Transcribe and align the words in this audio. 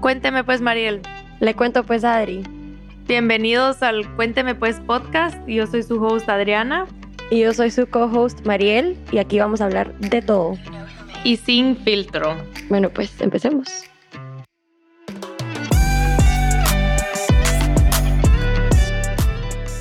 Cuénteme 0.00 0.44
pues, 0.44 0.60
Mariel. 0.60 1.02
Le 1.40 1.54
cuento 1.54 1.84
pues 1.84 2.04
a 2.04 2.16
Adri. 2.16 2.44
Bienvenidos 3.08 3.82
al 3.82 4.08
Cuénteme 4.14 4.54
pues 4.54 4.80
podcast. 4.80 5.36
Yo 5.48 5.66
soy 5.66 5.82
su 5.82 6.02
host 6.02 6.28
Adriana. 6.28 6.86
Y 7.30 7.40
yo 7.40 7.52
soy 7.52 7.72
su 7.72 7.88
co-host 7.88 8.46
Mariel 8.46 8.96
y 9.10 9.18
aquí 9.18 9.40
vamos 9.40 9.60
a 9.60 9.64
hablar 9.64 9.92
de 9.98 10.22
todo. 10.22 10.56
Y 11.24 11.36
sin 11.38 11.76
filtro. 11.76 12.36
Bueno, 12.68 12.88
pues 12.90 13.20
empecemos. 13.20 13.68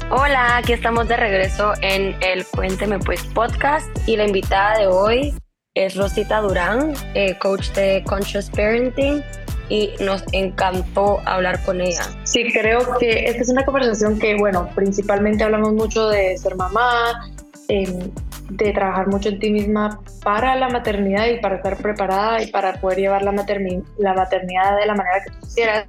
Hola, 0.10 0.58
aquí 0.58 0.74
estamos 0.74 1.08
de 1.08 1.18
regreso 1.18 1.74
en 1.82 2.16
el 2.22 2.46
Cuénteme 2.48 2.98
Pues 3.00 3.24
podcast 3.28 3.90
y 4.08 4.18
la 4.18 4.26
invitada 4.26 4.80
de 4.80 4.88
hoy 4.88 5.36
es 5.76 5.96
Rosita 5.96 6.40
Durán, 6.40 6.94
eh, 7.14 7.38
coach 7.38 7.70
de 7.72 8.02
Conscious 8.08 8.50
Parenting 8.50 9.22
y 9.68 9.92
nos 10.00 10.24
encantó 10.32 11.20
hablar 11.26 11.62
con 11.64 11.82
ella. 11.82 12.04
Sí, 12.24 12.52
creo 12.52 12.98
que 12.98 13.26
esta 13.26 13.42
es 13.42 13.50
una 13.50 13.66
conversación 13.66 14.18
que, 14.18 14.36
bueno, 14.36 14.70
principalmente 14.74 15.44
hablamos 15.44 15.74
mucho 15.74 16.08
de 16.10 16.38
ser 16.38 16.56
mamá, 16.56 17.30
em, 17.68 18.10
de 18.52 18.72
trabajar 18.72 19.08
mucho 19.08 19.30
en 19.30 19.40
ti 19.40 19.52
misma 19.52 20.00
para 20.24 20.56
la 20.56 20.70
maternidad 20.70 21.28
y 21.28 21.40
para 21.40 21.58
estar 21.58 21.78
preparada 21.78 22.42
y 22.42 22.48
para 22.52 22.80
poder 22.80 23.00
llevar 23.00 23.24
la, 23.24 23.32
la 23.32 24.14
maternidad 24.14 24.78
de 24.80 24.86
la 24.86 24.96
manera 24.96 25.24
que 25.26 25.32
tú 25.32 25.40
quisieras, 25.42 25.86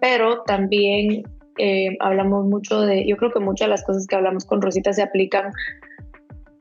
pero 0.00 0.42
también 0.44 1.24
em, 1.58 1.96
hablamos 2.00 2.46
mucho 2.46 2.80
de, 2.82 3.06
yo 3.06 3.16
creo 3.18 3.32
que 3.32 3.40
muchas 3.40 3.66
de 3.66 3.70
las 3.70 3.84
cosas 3.84 4.06
que 4.06 4.16
hablamos 4.16 4.46
con 4.46 4.62
Rosita 4.62 4.94
se 4.94 5.02
aplican 5.02 5.50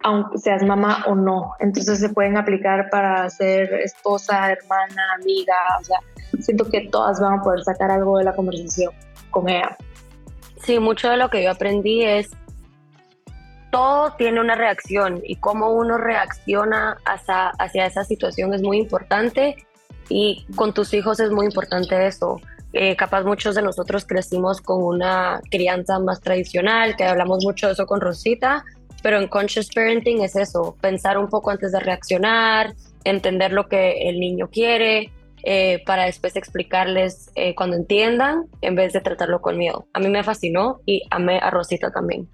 aunque 0.04 0.38
seas 0.38 0.64
mamá 0.64 1.04
o 1.08 1.16
no. 1.16 1.54
Entonces 1.60 2.00
se 2.00 2.10
pueden 2.10 2.38
aplicar 2.38 2.90
para 2.90 3.30
ser 3.30 3.74
esposa, 3.74 4.52
hermana, 4.52 5.04
amiga, 5.20 5.56
o 5.80 5.84
sea, 5.84 6.00
siento 6.40 6.66
que 6.70 6.88
todas 6.90 7.20
van 7.20 7.40
a 7.40 7.42
poder 7.42 7.64
sacar 7.64 7.92
algo 7.92 8.18
de 8.18 8.24
la 8.24 8.36
conversación 8.36 8.94
con 9.30 9.50
ella. 9.50 9.78
Sí, 10.64 10.80
mucho 10.80 11.10
de 11.10 11.18
lo 11.18 11.30
que 11.30 11.44
yo 11.44 11.52
aprendí 11.52 12.04
es 12.04 12.32
todo 13.72 14.14
tiene 14.18 14.42
una 14.42 14.56
reacción 14.56 15.22
y 15.24 15.36
cómo 15.36 15.72
uno 15.72 15.98
reacciona 15.98 16.98
hacia, 17.06 17.50
hacia 17.60 17.86
esa 17.86 18.04
situación 18.04 18.54
es 18.54 18.64
muy 18.64 18.78
importante 18.78 19.56
y 20.10 20.46
con 20.56 20.74
tus 20.74 20.94
hijos 20.94 21.20
es 21.20 21.30
muy 21.30 21.46
importante 21.46 22.08
eso. 22.08 22.42
Eh, 22.74 22.96
capaz 22.96 23.24
muchos 23.24 23.56
de 23.56 23.62
nosotros 23.62 24.06
crecimos 24.06 24.62
con 24.62 24.84
una 24.84 25.42
crianza 25.50 26.00
más 26.00 26.22
tradicional, 26.22 26.96
que 26.96 27.04
hablamos 27.04 27.44
mucho 27.44 27.68
de 27.68 27.74
eso 27.74 27.86
con 27.86 28.00
Rosita, 28.00 28.64
pero 29.02 29.18
en 29.18 29.28
Conscious 29.28 29.70
Parenting 29.74 30.22
es 30.22 30.36
eso, 30.36 30.76
pensar 30.82 31.18
un 31.18 31.28
poco 31.28 31.52
antes 31.52 31.72
de 31.72 31.80
reaccionar, 31.80 32.74
entender 33.04 33.52
lo 33.52 33.68
que 33.68 34.10
el 34.10 34.20
niño 34.20 34.50
quiere, 34.50 35.12
eh, 35.44 35.82
para 35.86 36.06
después 36.06 36.36
explicarles 36.36 37.32
eh, 37.36 37.56
cuando 37.56 37.78
entiendan, 37.78 38.46
en 38.62 38.76
vez 38.76 38.94
de 38.94 39.02
tratarlo 39.02 39.42
con 39.42 39.58
miedo. 39.58 39.86
A 39.94 40.00
mí 40.00 40.10
me 40.10 40.24
fascinó 40.24 40.82
y 40.86 41.04
amé 41.12 41.40
a 41.40 41.50
Rosita 41.50 41.92
también. 41.92 42.28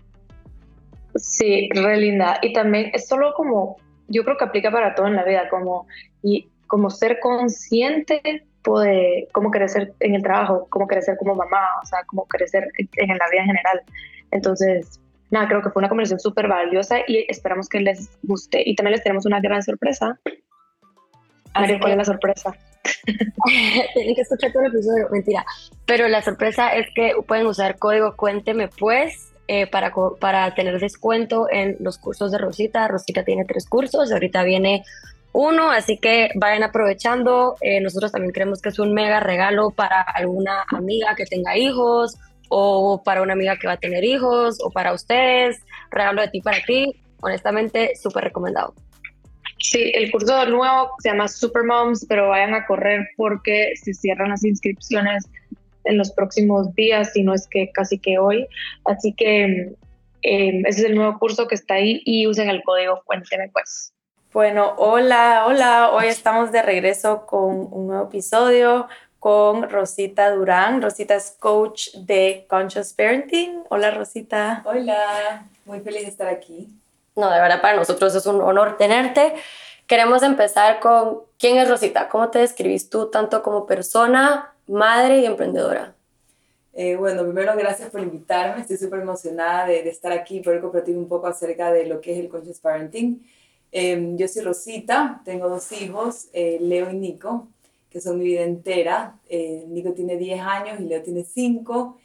Sí, 1.15 1.69
re 1.73 1.97
linda. 1.97 2.39
Y 2.41 2.51
también 2.53 2.91
es 2.93 3.07
solo 3.07 3.33
como, 3.35 3.77
yo 4.07 4.23
creo 4.23 4.37
que 4.37 4.45
aplica 4.45 4.71
para 4.71 4.95
todo 4.95 5.07
en 5.07 5.15
la 5.15 5.23
vida, 5.23 5.47
como, 5.49 5.87
y 6.23 6.49
como 6.67 6.89
ser 6.89 7.19
consciente 7.19 8.43
de 8.73 9.27
cómo 9.31 9.51
crecer 9.51 9.93
en 9.99 10.15
el 10.15 10.23
trabajo, 10.23 10.67
cómo 10.69 10.87
crecer 10.87 11.17
como 11.17 11.35
mamá, 11.35 11.67
o 11.83 11.85
sea, 11.85 11.99
cómo 12.07 12.25
crecer 12.25 12.67
en 12.77 13.07
la 13.09 13.29
vida 13.29 13.41
en 13.41 13.47
general. 13.47 13.81
Entonces, 14.31 14.99
nada, 15.31 15.47
creo 15.47 15.61
que 15.61 15.69
fue 15.69 15.81
una 15.81 15.89
conversación 15.89 16.19
súper 16.19 16.47
valiosa 16.47 16.99
y 17.07 17.25
esperamos 17.29 17.69
que 17.69 17.79
les 17.79 18.09
guste. 18.23 18.61
Y 18.65 18.75
también 18.75 18.93
les 18.93 19.03
tenemos 19.03 19.25
una 19.25 19.39
gran 19.39 19.63
sorpresa. 19.63 20.19
A 21.53 21.61
ver, 21.61 21.79
¿cuál 21.79 21.93
es 21.93 21.97
la 21.97 22.05
sorpresa? 22.05 22.53
Tienen 23.93 24.15
que 24.15 24.21
escuchar 24.21 24.51
todo 24.51 24.63
el 24.63 24.73
episodio, 24.73 25.07
mentira. 25.11 25.45
Pero 25.85 26.07
la 26.07 26.21
sorpresa 26.21 26.75
es 26.75 26.87
que 26.93 27.13
pueden 27.27 27.47
usar 27.47 27.77
código 27.77 28.15
Cuénteme 28.15 28.67
Pues 28.67 29.31
eh, 29.47 29.67
para, 29.67 29.93
para 30.19 30.53
tener 30.53 30.79
descuento 30.79 31.47
en 31.49 31.77
los 31.79 31.97
cursos 31.97 32.31
de 32.31 32.37
Rosita. 32.37 32.87
Rosita 32.87 33.23
tiene 33.23 33.45
tres 33.45 33.67
cursos, 33.67 34.11
ahorita 34.11 34.43
viene 34.43 34.83
uno, 35.33 35.69
así 35.71 35.97
que 35.97 36.29
vayan 36.35 36.63
aprovechando. 36.63 37.55
Eh, 37.61 37.79
nosotros 37.81 38.11
también 38.11 38.33
creemos 38.33 38.61
que 38.61 38.69
es 38.69 38.79
un 38.79 38.93
mega 38.93 39.19
regalo 39.19 39.71
para 39.71 40.01
alguna 40.01 40.65
amiga 40.69 41.15
que 41.15 41.25
tenga 41.25 41.57
hijos 41.57 42.17
o 42.49 43.01
para 43.03 43.21
una 43.21 43.33
amiga 43.33 43.57
que 43.57 43.67
va 43.67 43.73
a 43.73 43.77
tener 43.77 44.03
hijos 44.03 44.57
o 44.63 44.69
para 44.69 44.93
ustedes. 44.93 45.57
Regalo 45.91 46.21
de 46.21 46.29
ti 46.29 46.41
para 46.41 46.63
ti. 46.65 46.95
Honestamente, 47.21 47.95
súper 47.95 48.25
recomendado. 48.25 48.73
Sí, 49.59 49.91
el 49.95 50.11
curso 50.11 50.45
nuevo 50.45 50.91
se 50.99 51.09
llama 51.09 51.27
Super 51.27 51.63
Moms, 51.63 52.05
pero 52.07 52.29
vayan 52.29 52.53
a 52.53 52.65
correr 52.65 53.07
porque 53.17 53.73
se 53.81 53.93
cierran 53.93 54.29
las 54.29 54.43
inscripciones 54.43 55.25
en 55.85 55.97
los 55.97 56.11
próximos 56.11 56.73
días, 56.75 57.13
si 57.13 57.23
no 57.23 57.33
es 57.33 57.47
que 57.47 57.71
casi 57.71 57.97
que 57.97 58.19
hoy. 58.19 58.47
Así 58.85 59.13
que 59.13 59.75
em, 60.21 60.65
ese 60.65 60.81
es 60.81 60.85
el 60.85 60.95
nuevo 60.95 61.17
curso 61.17 61.47
que 61.47 61.55
está 61.55 61.75
ahí 61.75 62.01
y 62.05 62.27
usen 62.27 62.49
el 62.49 62.63
código 62.63 63.01
Cuénteme 63.05 63.49
pues. 63.49 63.93
Bueno, 64.33 64.73
hola, 64.77 65.45
hola. 65.47 65.91
Hoy 65.93 66.07
estamos 66.07 66.51
de 66.51 66.61
regreso 66.61 67.25
con 67.25 67.69
un 67.71 67.87
nuevo 67.87 68.07
episodio 68.07 68.87
con 69.25 69.67
Rosita 69.71 70.29
Durán. 70.29 70.83
Rosita 70.83 71.15
es 71.15 71.35
coach 71.39 71.95
de 71.95 72.45
Conscious 72.47 72.93
Parenting. 72.93 73.63
Hola, 73.69 73.89
Rosita. 73.89 74.61
Hola, 74.67 75.47
muy 75.65 75.79
feliz 75.79 76.03
de 76.03 76.09
estar 76.09 76.27
aquí. 76.27 76.69
No, 77.15 77.31
de 77.31 77.41
verdad 77.41 77.59
para 77.59 77.75
nosotros 77.75 78.13
es 78.13 78.27
un 78.27 78.39
honor 78.39 78.77
tenerte. 78.77 79.33
Queremos 79.87 80.21
empezar 80.21 80.79
con 80.79 81.21
quién 81.39 81.57
es 81.57 81.67
Rosita, 81.67 82.07
cómo 82.07 82.29
te 82.29 82.37
describís 82.37 82.87
tú 82.91 83.09
tanto 83.09 83.41
como 83.41 83.65
persona, 83.65 84.53
madre 84.67 85.21
y 85.21 85.25
emprendedora. 85.25 85.95
Eh, 86.73 86.95
bueno, 86.95 87.23
primero 87.23 87.55
gracias 87.57 87.89
por 87.89 88.01
invitarme, 88.01 88.61
estoy 88.61 88.77
súper 88.77 88.99
emocionada 88.99 89.65
de, 89.65 89.89
estar 89.89 90.11
aquí 90.11 90.37
y 90.37 90.41
poder 90.43 90.61
compartir 90.61 90.95
un 90.95 91.07
poco 91.07 91.25
acerca 91.25 91.71
de 91.71 91.87
lo 91.87 91.99
que 91.99 92.13
es 92.13 92.19
el 92.19 92.29
Conscious 92.29 92.59
Parenting. 92.59 93.25
Em, 93.71 94.17
yo 94.17 94.27
soy 94.27 94.43
Rosita, 94.43 95.23
tengo 95.25 95.49
dos 95.49 95.71
hijos, 95.71 96.27
eh, 96.31 96.59
Leo 96.61 96.91
y 96.91 96.95
Nico, 96.95 97.47
que 97.95 98.01
son 98.01 98.19
mi 98.19 98.25
vida 98.25 98.41
entera. 98.41 99.21
Eh, 99.29 99.63
Nico 99.69 99.93
tiene 99.93 100.17
10 100.17 100.41
años 100.41 100.81
y 100.81 100.83
Leo 100.83 101.01
tiene 101.01 101.23
5. 101.23 101.97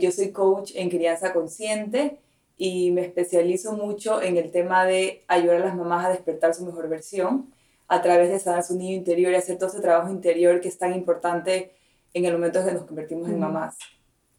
yo 0.00 0.10
soy 0.10 0.32
coach 0.32 0.72
en 0.74 0.90
crianza 0.90 1.32
consciente 1.32 2.18
y 2.56 2.90
me 2.90 3.02
especializo 3.02 3.74
mucho 3.74 4.20
en 4.20 4.38
el 4.38 4.50
tema 4.50 4.84
de 4.84 5.22
ayudar 5.28 5.62
a 5.62 5.66
las 5.66 5.76
mamás 5.76 6.06
a 6.06 6.08
despertar 6.08 6.52
su 6.52 6.66
mejor 6.66 6.88
versión 6.88 7.48
a 7.86 8.02
través 8.02 8.28
de 8.28 8.40
sanar 8.40 8.64
su 8.64 8.76
niño 8.76 8.96
interior 8.96 9.30
y 9.30 9.36
hacer 9.36 9.56
todo 9.56 9.68
ese 9.68 9.80
trabajo 9.80 10.10
interior 10.10 10.60
que 10.60 10.66
es 10.66 10.78
tan 10.78 10.92
importante 10.92 11.76
en 12.12 12.24
el 12.24 12.32
momento 12.32 12.58
en 12.58 12.66
que 12.66 12.72
nos 12.72 12.84
convertimos 12.84 13.28
en 13.28 13.38
mamás. 13.38 13.78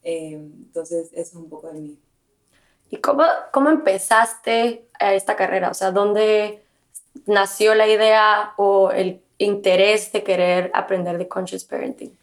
Eh, 0.04 0.34
entonces, 0.34 1.08
eso 1.14 1.22
es 1.22 1.34
un 1.36 1.48
poco 1.48 1.72
de 1.72 1.80
mí. 1.80 1.98
¿Y 2.90 2.98
cómo, 2.98 3.24
cómo 3.54 3.70
empezaste 3.70 4.90
a 5.00 5.14
esta 5.14 5.38
carrera? 5.38 5.70
O 5.70 5.74
sea, 5.74 5.92
¿dónde 5.92 6.64
nació 7.28 7.76
la 7.76 7.88
idea 7.88 8.54
o 8.58 8.92
el 8.92 9.22
interés 9.38 10.12
de 10.12 10.24
querer 10.24 10.72
aprender 10.74 11.18
de 11.18 11.28
Conscious 11.28 11.64
Parenting? 11.64 12.16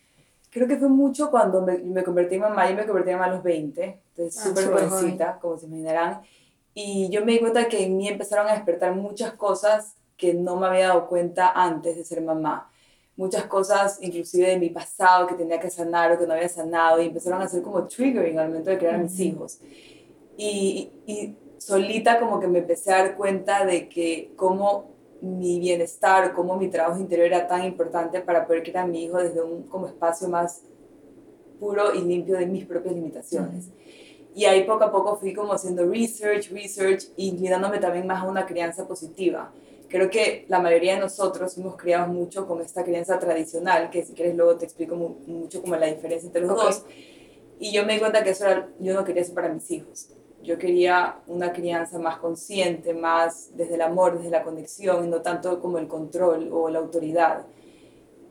Creo 0.50 0.68
que 0.68 0.76
fue 0.76 0.88
mucho 0.88 1.30
cuando 1.30 1.62
me, 1.62 1.78
me 1.78 2.04
convertí 2.04 2.34
en 2.34 2.42
mamá, 2.42 2.68
yo 2.68 2.76
me 2.76 2.86
convertí 2.86 3.10
en 3.10 3.18
mamá 3.18 3.32
a 3.32 3.34
los 3.34 3.42
20, 3.42 4.00
entonces 4.10 4.40
ah, 4.40 4.48
súper 4.48 4.66
jovencita, 4.66 5.38
como 5.40 5.58
se 5.58 5.66
imaginarán. 5.66 6.20
Y 6.74 7.08
yo 7.10 7.24
me 7.24 7.32
di 7.32 7.40
cuenta 7.40 7.68
que 7.68 7.84
en 7.84 7.96
mí 7.96 8.08
empezaron 8.08 8.48
a 8.48 8.52
despertar 8.52 8.94
muchas 8.94 9.32
cosas 9.32 9.94
que 10.16 10.34
no 10.34 10.56
me 10.56 10.66
había 10.66 10.88
dado 10.88 11.06
cuenta 11.06 11.52
antes 11.54 11.96
de 11.96 12.04
ser 12.04 12.20
mamá. 12.22 12.70
Muchas 13.16 13.44
cosas, 13.44 13.98
inclusive 14.00 14.48
de 14.48 14.58
mi 14.58 14.70
pasado, 14.70 15.26
que 15.26 15.34
tenía 15.34 15.60
que 15.60 15.70
sanar 15.70 16.12
o 16.12 16.18
que 16.18 16.26
no 16.26 16.34
había 16.34 16.48
sanado, 16.48 17.00
y 17.00 17.06
empezaron 17.06 17.42
a 17.42 17.48
ser 17.48 17.62
como 17.62 17.86
triggering 17.86 18.38
al 18.38 18.48
momento 18.48 18.70
de 18.70 18.78
crear 18.78 18.94
a 18.94 18.98
mis 18.98 19.18
hijos. 19.20 19.58
Y, 20.36 20.90
y 21.06 21.36
solita 21.58 22.18
como 22.18 22.40
que 22.40 22.46
me 22.46 22.60
empecé 22.60 22.92
a 22.92 22.98
dar 22.98 23.16
cuenta 23.16 23.64
de 23.64 23.88
que 23.88 24.32
cómo 24.36 24.91
mi 25.22 25.60
bienestar, 25.60 26.32
cómo 26.34 26.56
mi 26.56 26.68
trabajo 26.68 27.00
interior 27.00 27.28
era 27.28 27.46
tan 27.46 27.64
importante 27.64 28.20
para 28.20 28.44
poder 28.44 28.64
crear 28.64 28.84
a 28.84 28.86
mi 28.86 29.04
hijo 29.04 29.18
desde 29.18 29.40
un 29.40 29.62
como 29.62 29.86
espacio 29.86 30.28
más 30.28 30.62
puro 31.60 31.94
y 31.94 32.02
limpio 32.02 32.36
de 32.36 32.46
mis 32.46 32.66
propias 32.66 32.94
limitaciones. 32.94 33.68
Y 34.34 34.46
ahí 34.46 34.64
poco 34.64 34.84
a 34.84 34.90
poco 34.90 35.16
fui 35.16 35.32
como 35.32 35.52
haciendo 35.52 35.88
research, 35.88 36.50
research, 36.50 37.04
inclinándome 37.16 37.78
también 37.78 38.06
más 38.06 38.22
a 38.22 38.26
una 38.26 38.46
crianza 38.46 38.88
positiva. 38.88 39.52
Creo 39.88 40.10
que 40.10 40.44
la 40.48 40.58
mayoría 40.58 40.94
de 40.94 41.00
nosotros 41.00 41.54
fuimos 41.54 41.76
criados 41.76 42.08
mucho 42.08 42.46
con 42.48 42.60
esta 42.60 42.82
crianza 42.82 43.18
tradicional, 43.18 43.90
que 43.90 44.04
si 44.04 44.14
quieres 44.14 44.34
luego 44.34 44.56
te 44.56 44.64
explico 44.64 44.96
mucho 44.96 45.62
como 45.62 45.76
la 45.76 45.86
diferencia 45.86 46.26
entre 46.26 46.42
los 46.42 46.56
dos. 46.56 46.84
Y 47.60 47.72
yo 47.72 47.86
me 47.86 47.92
di 47.92 48.00
cuenta 48.00 48.24
que 48.24 48.30
eso 48.30 48.46
era, 48.46 48.68
yo 48.80 48.94
no 48.94 49.04
quería 49.04 49.22
eso 49.22 49.34
para 49.34 49.50
mis 49.50 49.70
hijos 49.70 50.16
yo 50.42 50.58
quería 50.58 51.18
una 51.26 51.52
crianza 51.52 51.98
más 51.98 52.18
consciente, 52.18 52.94
más 52.94 53.50
desde 53.56 53.74
el 53.74 53.82
amor, 53.82 54.18
desde 54.18 54.30
la 54.30 54.42
conexión, 54.42 55.04
y 55.04 55.08
no 55.08 55.22
tanto 55.22 55.60
como 55.60 55.78
el 55.78 55.86
control 55.86 56.50
o 56.52 56.68
la 56.68 56.80
autoridad. 56.80 57.46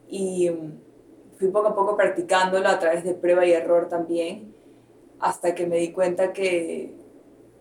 Y 0.07 0.49
mm, 0.49 1.37
fui 1.37 1.47
poco 1.49 1.69
a 1.69 1.75
poco 1.75 1.95
practicándolo 1.95 2.67
a 2.67 2.79
través 2.79 3.03
de 3.03 3.13
prueba 3.13 3.45
y 3.45 3.53
error 3.53 3.87
también, 3.87 4.53
hasta 5.19 5.55
que 5.55 5.65
me 5.65 5.77
di 5.77 5.91
cuenta 5.91 6.33
que, 6.33 6.93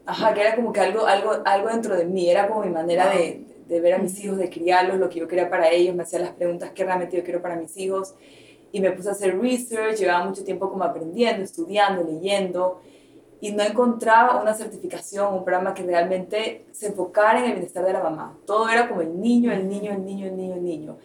ajá, 0.06 0.34
que 0.34 0.40
era 0.40 0.56
como 0.56 0.72
que 0.72 0.80
algo, 0.80 1.06
algo, 1.06 1.32
algo 1.44 1.68
dentro 1.68 1.96
de 1.96 2.04
mí, 2.04 2.28
era 2.28 2.48
como 2.48 2.64
mi 2.64 2.70
manera 2.70 3.08
de, 3.10 3.44
de 3.68 3.80
ver 3.80 3.94
a 3.94 3.98
mis 3.98 4.18
hijos, 4.24 4.38
de 4.38 4.50
criarlos, 4.50 4.98
lo 4.98 5.08
que 5.08 5.20
yo 5.20 5.28
quería 5.28 5.48
para 5.48 5.70
ellos, 5.70 5.94
me 5.94 6.02
hacía 6.02 6.18
las 6.18 6.32
preguntas 6.32 6.72
que 6.72 6.84
realmente 6.84 7.16
yo 7.16 7.22
quiero 7.22 7.40
para 7.40 7.56
mis 7.56 7.76
hijos 7.76 8.14
y 8.72 8.80
me 8.80 8.90
puse 8.92 9.08
a 9.08 9.12
hacer 9.12 9.38
research, 9.38 9.96
llevaba 9.96 10.24
mucho 10.24 10.44
tiempo 10.44 10.70
como 10.70 10.84
aprendiendo, 10.84 11.42
estudiando, 11.42 12.02
leyendo 12.02 12.80
y 13.40 13.52
no 13.52 13.62
encontraba 13.62 14.40
una 14.40 14.54
certificación, 14.54 15.32
un 15.34 15.44
programa 15.44 15.72
que 15.72 15.82
realmente 15.82 16.66
se 16.72 16.88
enfocara 16.88 17.40
en 17.40 17.46
el 17.46 17.52
bienestar 17.52 17.84
de 17.84 17.92
la 17.92 18.02
mamá. 18.02 18.38
Todo 18.46 18.68
era 18.68 18.88
como 18.88 19.00
el 19.00 19.18
niño, 19.20 19.50
el 19.50 19.68
niño, 19.68 19.92
el 19.92 20.04
niño, 20.04 20.26
el 20.26 20.36
niño, 20.36 20.54
el 20.54 20.64
niño. 20.64 20.98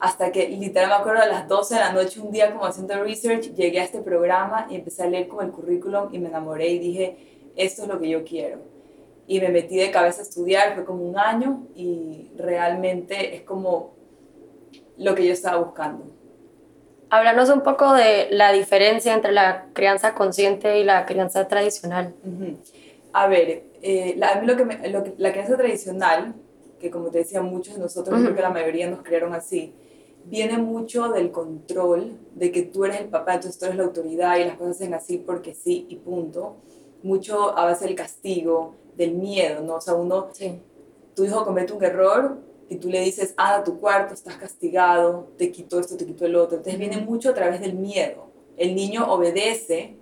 Hasta 0.00 0.32
que 0.32 0.48
literal 0.48 0.88
me 0.88 0.94
acuerdo 0.96 1.22
a 1.22 1.26
las 1.26 1.46
12 1.46 1.74
de 1.74 1.80
la 1.80 1.92
noche, 1.92 2.20
un 2.20 2.32
día 2.32 2.50
como 2.50 2.64
haciendo 2.64 3.02
research, 3.04 3.54
llegué 3.54 3.80
a 3.80 3.84
este 3.84 4.00
programa 4.00 4.66
y 4.70 4.76
empecé 4.76 5.02
a 5.02 5.06
leer 5.06 5.28
como 5.28 5.42
el 5.42 5.50
currículum 5.50 6.08
y 6.12 6.18
me 6.18 6.28
enamoré 6.28 6.68
y 6.70 6.78
dije, 6.78 7.52
esto 7.56 7.82
es 7.82 7.88
lo 7.88 8.00
que 8.00 8.08
yo 8.08 8.24
quiero. 8.24 8.58
Y 9.26 9.40
me 9.40 9.50
metí 9.50 9.76
de 9.76 9.90
cabeza 9.90 10.20
a 10.20 10.24
estudiar, 10.24 10.74
fue 10.74 10.84
como 10.84 11.04
un 11.04 11.18
año 11.18 11.66
y 11.76 12.32
realmente 12.36 13.36
es 13.36 13.42
como 13.42 13.92
lo 14.96 15.14
que 15.14 15.26
yo 15.26 15.32
estaba 15.32 15.58
buscando. 15.58 16.21
Háblanos 17.12 17.50
un 17.50 17.60
poco 17.60 17.92
de 17.92 18.28
la 18.30 18.52
diferencia 18.52 19.12
entre 19.12 19.32
la 19.32 19.66
crianza 19.74 20.14
consciente 20.14 20.78
y 20.78 20.84
la 20.84 21.04
crianza 21.04 21.46
tradicional. 21.46 22.14
A 23.12 23.26
ver, 23.28 23.64
eh, 23.82 24.14
la, 24.16 24.30
a 24.30 24.40
mí 24.40 24.46
lo 24.46 24.56
que, 24.56 25.12
la 25.18 25.30
crianza 25.30 25.58
tradicional, 25.58 26.34
que 26.80 26.90
como 26.90 27.10
te 27.10 27.18
decía 27.18 27.42
muchos 27.42 27.74
de 27.74 27.80
nosotros, 27.80 28.18
creo 28.18 28.34
que 28.34 28.40
la 28.40 28.48
mayoría 28.48 28.88
nos 28.88 29.02
crearon 29.02 29.34
así, 29.34 29.74
viene 30.24 30.56
mucho 30.56 31.10
del 31.10 31.30
control, 31.30 32.18
de 32.34 32.50
que 32.50 32.62
tú 32.62 32.86
eres 32.86 33.02
el 33.02 33.08
papá, 33.08 33.34
entonces 33.34 33.60
tú 33.60 33.66
eres 33.66 33.76
la 33.76 33.84
autoridad 33.84 34.38
y 34.38 34.44
las 34.44 34.56
cosas 34.56 34.76
hacen 34.76 34.94
así 34.94 35.18
porque 35.18 35.54
sí 35.54 35.84
y 35.90 35.96
punto. 35.96 36.56
Mucho 37.02 37.58
a 37.58 37.66
base 37.66 37.84
del 37.84 37.94
castigo, 37.94 38.74
del 38.96 39.12
miedo, 39.12 39.60
¿no? 39.60 39.74
O 39.74 39.80
sea, 39.82 39.92
uno, 39.92 40.28
tu 41.14 41.24
hijo 41.26 41.44
comete 41.44 41.74
un 41.74 41.84
error, 41.84 42.38
y 42.72 42.76
tú 42.76 42.88
le 42.88 43.02
dices, 43.02 43.34
ah, 43.36 43.56
a 43.56 43.64
tu 43.64 43.78
cuarto, 43.78 44.14
estás 44.14 44.36
castigado, 44.36 45.28
te 45.36 45.52
quito 45.52 45.78
esto, 45.78 45.96
te 45.96 46.06
quito 46.06 46.24
el 46.24 46.36
otro. 46.36 46.56
Entonces 46.56 46.78
viene 46.78 46.96
mucho 46.96 47.28
a 47.30 47.34
través 47.34 47.60
del 47.60 47.74
miedo. 47.74 48.30
El 48.56 48.74
niño 48.74 49.12
obedece 49.12 49.96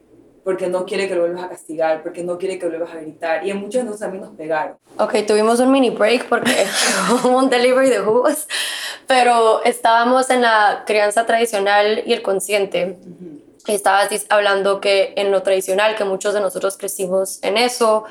porque 0.44 0.68
no 0.68 0.86
quiere 0.86 1.08
que 1.08 1.16
lo 1.16 1.22
vuelvas 1.22 1.44
a 1.44 1.48
castigar, 1.48 2.02
porque 2.02 2.22
no 2.22 2.38
quiere 2.38 2.58
que 2.58 2.66
lo 2.66 2.78
vuelvas 2.78 2.94
a 2.94 3.00
gritar. 3.00 3.44
Y 3.44 3.50
en 3.50 3.56
muchos 3.56 3.74
de 3.74 3.78
nosotros 3.84 4.00
también 4.00 4.22
nos 4.22 4.34
pegaron. 4.36 4.76
Ok, 4.98 5.16
tuvimos 5.26 5.58
un 5.58 5.72
mini 5.72 5.90
break 5.90 6.28
porque 6.28 6.64
un 7.24 7.50
delivery 7.50 7.90
de 7.90 7.98
jugos, 7.98 8.46
pero 9.08 9.64
estábamos 9.64 10.30
en 10.30 10.42
la 10.42 10.84
crianza 10.86 11.26
tradicional 11.26 12.04
y 12.06 12.12
el 12.12 12.22
consciente. 12.22 12.98
Estabas 13.66 14.12
estabas 14.12 14.26
hablando 14.30 14.80
que 14.80 15.12
en 15.16 15.32
lo 15.32 15.42
tradicional, 15.42 15.96
que 15.96 16.04
muchos 16.04 16.34
de 16.34 16.40
nosotros 16.40 16.76
crecimos 16.76 17.40
en 17.42 17.56
eso, 17.56 18.04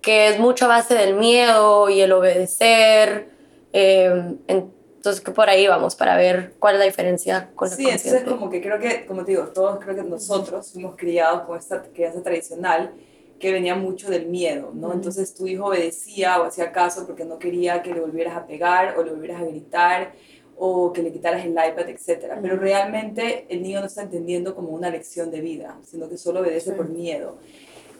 que 0.00 0.28
es 0.28 0.38
mucho 0.38 0.66
a 0.66 0.68
base 0.68 0.94
del 0.94 1.14
miedo 1.14 1.88
y 1.90 2.00
el 2.00 2.12
obedecer, 2.12 3.33
eh, 3.76 4.36
entonces, 4.46 5.20
que 5.20 5.32
por 5.32 5.50
ahí 5.50 5.66
vamos 5.66 5.96
para 5.96 6.16
ver 6.16 6.54
cuál 6.58 6.76
es 6.76 6.78
la 6.78 6.86
diferencia 6.86 7.50
con 7.54 7.68
Sí, 7.68 7.88
entonces 7.88 8.22
como 8.22 8.48
que 8.48 8.62
creo 8.62 8.78
que, 8.78 9.04
como 9.04 9.24
te 9.24 9.32
digo, 9.32 9.48
todos 9.48 9.78
creo 9.84 9.96
que 9.96 10.02
nosotros 10.04 10.72
fuimos 10.72 10.94
criados 10.96 11.42
con 11.42 11.58
esta 11.58 11.82
crianza 11.82 12.22
tradicional 12.22 12.92
que 13.38 13.52
venía 13.52 13.74
mucho 13.74 14.08
del 14.08 14.28
miedo, 14.28 14.70
¿no? 14.72 14.92
Entonces 14.92 15.34
tu 15.34 15.46
hijo 15.46 15.66
obedecía 15.66 16.40
o 16.40 16.44
hacía 16.44 16.72
caso 16.72 17.04
porque 17.04 17.24
no 17.24 17.38
quería 17.38 17.82
que 17.82 17.92
le 17.92 18.00
volvieras 18.00 18.36
a 18.36 18.46
pegar 18.46 18.96
o 18.96 19.02
le 19.02 19.10
volvieras 19.10 19.42
a 19.42 19.44
gritar 19.44 20.12
o 20.56 20.92
que 20.92 21.02
le 21.02 21.12
quitaras 21.12 21.44
el 21.44 21.50
iPad, 21.50 21.88
etc. 21.88 22.38
Pero 22.40 22.56
realmente 22.56 23.46
el 23.48 23.62
niño 23.62 23.80
no 23.80 23.86
está 23.86 24.02
entendiendo 24.02 24.54
como 24.54 24.68
una 24.68 24.88
lección 24.88 25.30
de 25.30 25.40
vida, 25.40 25.76
sino 25.82 26.08
que 26.08 26.16
solo 26.16 26.40
obedece 26.40 26.72
por 26.72 26.88
miedo. 26.88 27.36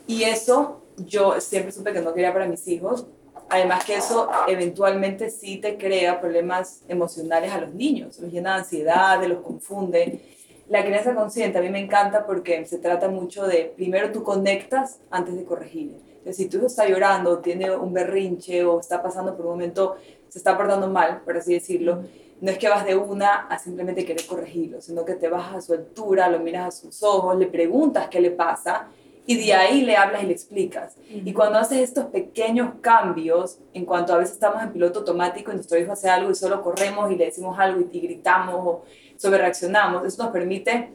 Y 0.07 0.23
eso 0.23 0.83
yo 0.97 1.41
siempre 1.41 1.73
supe 1.73 1.93
que 1.93 2.01
no 2.01 2.15
quería 2.15 2.33
para 2.33 2.47
mis 2.47 2.67
hijos, 2.69 3.07
Además 3.49 3.85
que 3.85 3.97
eso 3.97 4.29
eventualmente 4.49 5.31
sí 5.31 5.59
te 5.59 5.77
crea 5.77 6.21
problemas 6.21 6.83
emocionales 6.89 7.53
a 7.53 7.61
los 7.61 7.75
niños, 7.75 8.19
los 8.19 8.33
llena 8.33 8.55
de 8.55 8.59
ansiedad, 8.61 9.23
los 9.25 9.41
confunde. 9.43 10.21
La 10.69 10.85
crianza 10.85 11.15
consciente 11.15 11.59
a 11.59 11.63
mí 11.63 11.69
me 11.69 11.79
encanta 11.79 12.27
porque 12.27 12.65
se 12.65 12.79
trata 12.79 13.09
mucho 13.09 13.47
de, 13.47 13.73
primero 13.77 14.11
tú 14.11 14.23
conectas 14.23 14.99
antes 15.11 15.37
de 15.37 15.45
corregir. 15.45 15.95
Entonces, 16.19 16.37
si 16.37 16.57
hijo 16.57 16.67
está 16.67 16.89
llorando, 16.89 17.41
tiene 17.41 17.71
un 17.71 17.93
berrinche 17.93 18.65
o 18.65 18.81
está 18.81 19.03
pasando 19.03 19.37
por 19.37 19.45
un 19.45 19.53
momento, 19.53 19.97
se 20.29 20.39
está 20.39 20.57
portando 20.57 20.89
mal, 20.89 21.21
por 21.21 21.37
así 21.37 21.53
decirlo, 21.53 22.03
no 22.41 22.51
es 22.51 22.59
que 22.59 22.69
vas 22.69 22.85
de 22.87 22.97
una 22.97 23.47
a 23.47 23.59
simplemente 23.59 24.05
querer 24.05 24.27
corregirlo, 24.27 24.81
sino 24.81 25.05
que 25.05 25.15
te 25.15 25.29
vas 25.29 25.55
a 25.55 25.61
su 25.61 25.75
altura, 25.75 26.29
lo 26.29 26.41
miras 26.41 26.69
a 26.69 26.71
sus 26.81 27.03
ojos, 27.03 27.39
le 27.39 27.47
preguntas 27.47 28.09
qué 28.09 28.21
le 28.21 28.31
pasa 28.31 28.89
y 29.27 29.37
de 29.37 29.55
ahí 29.55 29.83
le 29.83 29.97
hablas 29.97 30.23
y 30.23 30.27
le 30.27 30.33
explicas. 30.33 30.97
Y 31.09 31.33
cuando 31.33 31.59
haces 31.59 31.79
estos 31.79 32.07
pequeños 32.07 32.75
cambios, 32.81 33.59
en 33.73 33.87
cuanto 33.87 34.13
a 34.13 34.19
veces 34.19 34.35
estamos 34.35 34.63
en 34.63 34.73
piloto 34.73 35.01
automático 35.01 35.51
y 35.51 35.55
nuestro 35.55 35.79
hijo 35.79 35.93
hace 35.93 36.11
algo 36.11 36.31
y 36.31 36.35
solo 36.35 36.63
corremos 36.63 37.11
y 37.11 37.17
le 37.17 37.27
decimos 37.27 37.59
algo 37.59 37.81
y, 37.91 38.01
gritamos 38.01 38.55
o 38.57 38.85
sobre 39.17 39.39
reaccionamos, 39.39 40.05
eso 40.05 40.23
nos 40.23 40.33
permite 40.33 40.91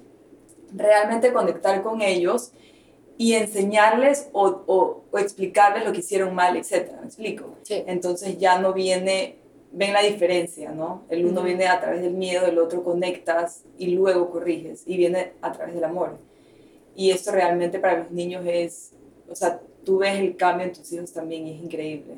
realmente 0.73 1.33
conectar 1.33 1.81
con 1.81 2.01
ellos 2.01 2.51
y 3.17 3.33
enseñarles 3.33 4.29
o, 4.31 4.61
o, 5.11 5.17
explicarles 5.17 5.85
lo 5.85 5.91
que 5.91 5.99
hicieron 5.99 6.35
mal, 6.35 6.55
etc. 6.55 6.91
¿Me 7.01 7.07
explico? 7.07 7.55
Entonces 7.67 8.37
ya 8.37 8.59
no 8.59 8.73
viene, 8.73 9.37
ven 9.71 9.91
la 9.91 10.01
diferencia, 10.03 10.71
¿no? 10.71 11.03
El 11.09 11.25
uno 11.25 11.41
viene 11.41 11.67
a 11.67 11.81
través 11.81 12.01
del 12.01 12.13
miedo, 12.13 12.45
el 12.45 12.59
otro 12.59 12.83
conectas 12.83 13.63
y 13.79 13.87
luego 13.87 14.29
corriges 14.29 14.83
y 14.85 14.97
viene 14.97 15.33
a 15.41 15.51
través 15.51 15.73
del 15.73 15.83
amor. 15.83 16.28
Y 16.99 17.11
esto 17.11 17.31
realmente 17.31 17.79
para 17.79 17.99
los 17.99 18.11
niños 18.11 18.43
es, 18.45 18.91
o 19.29 19.33
sea, 19.33 19.61
tú 19.85 19.99
ves 19.99 20.19
el 20.19 20.35
cambio 20.35 20.67
en 20.67 20.73
tus 20.73 20.91
hijos 20.91 21.13
también 21.13 21.47
y 21.47 21.53
es 21.53 21.63
increíble. 21.63 22.15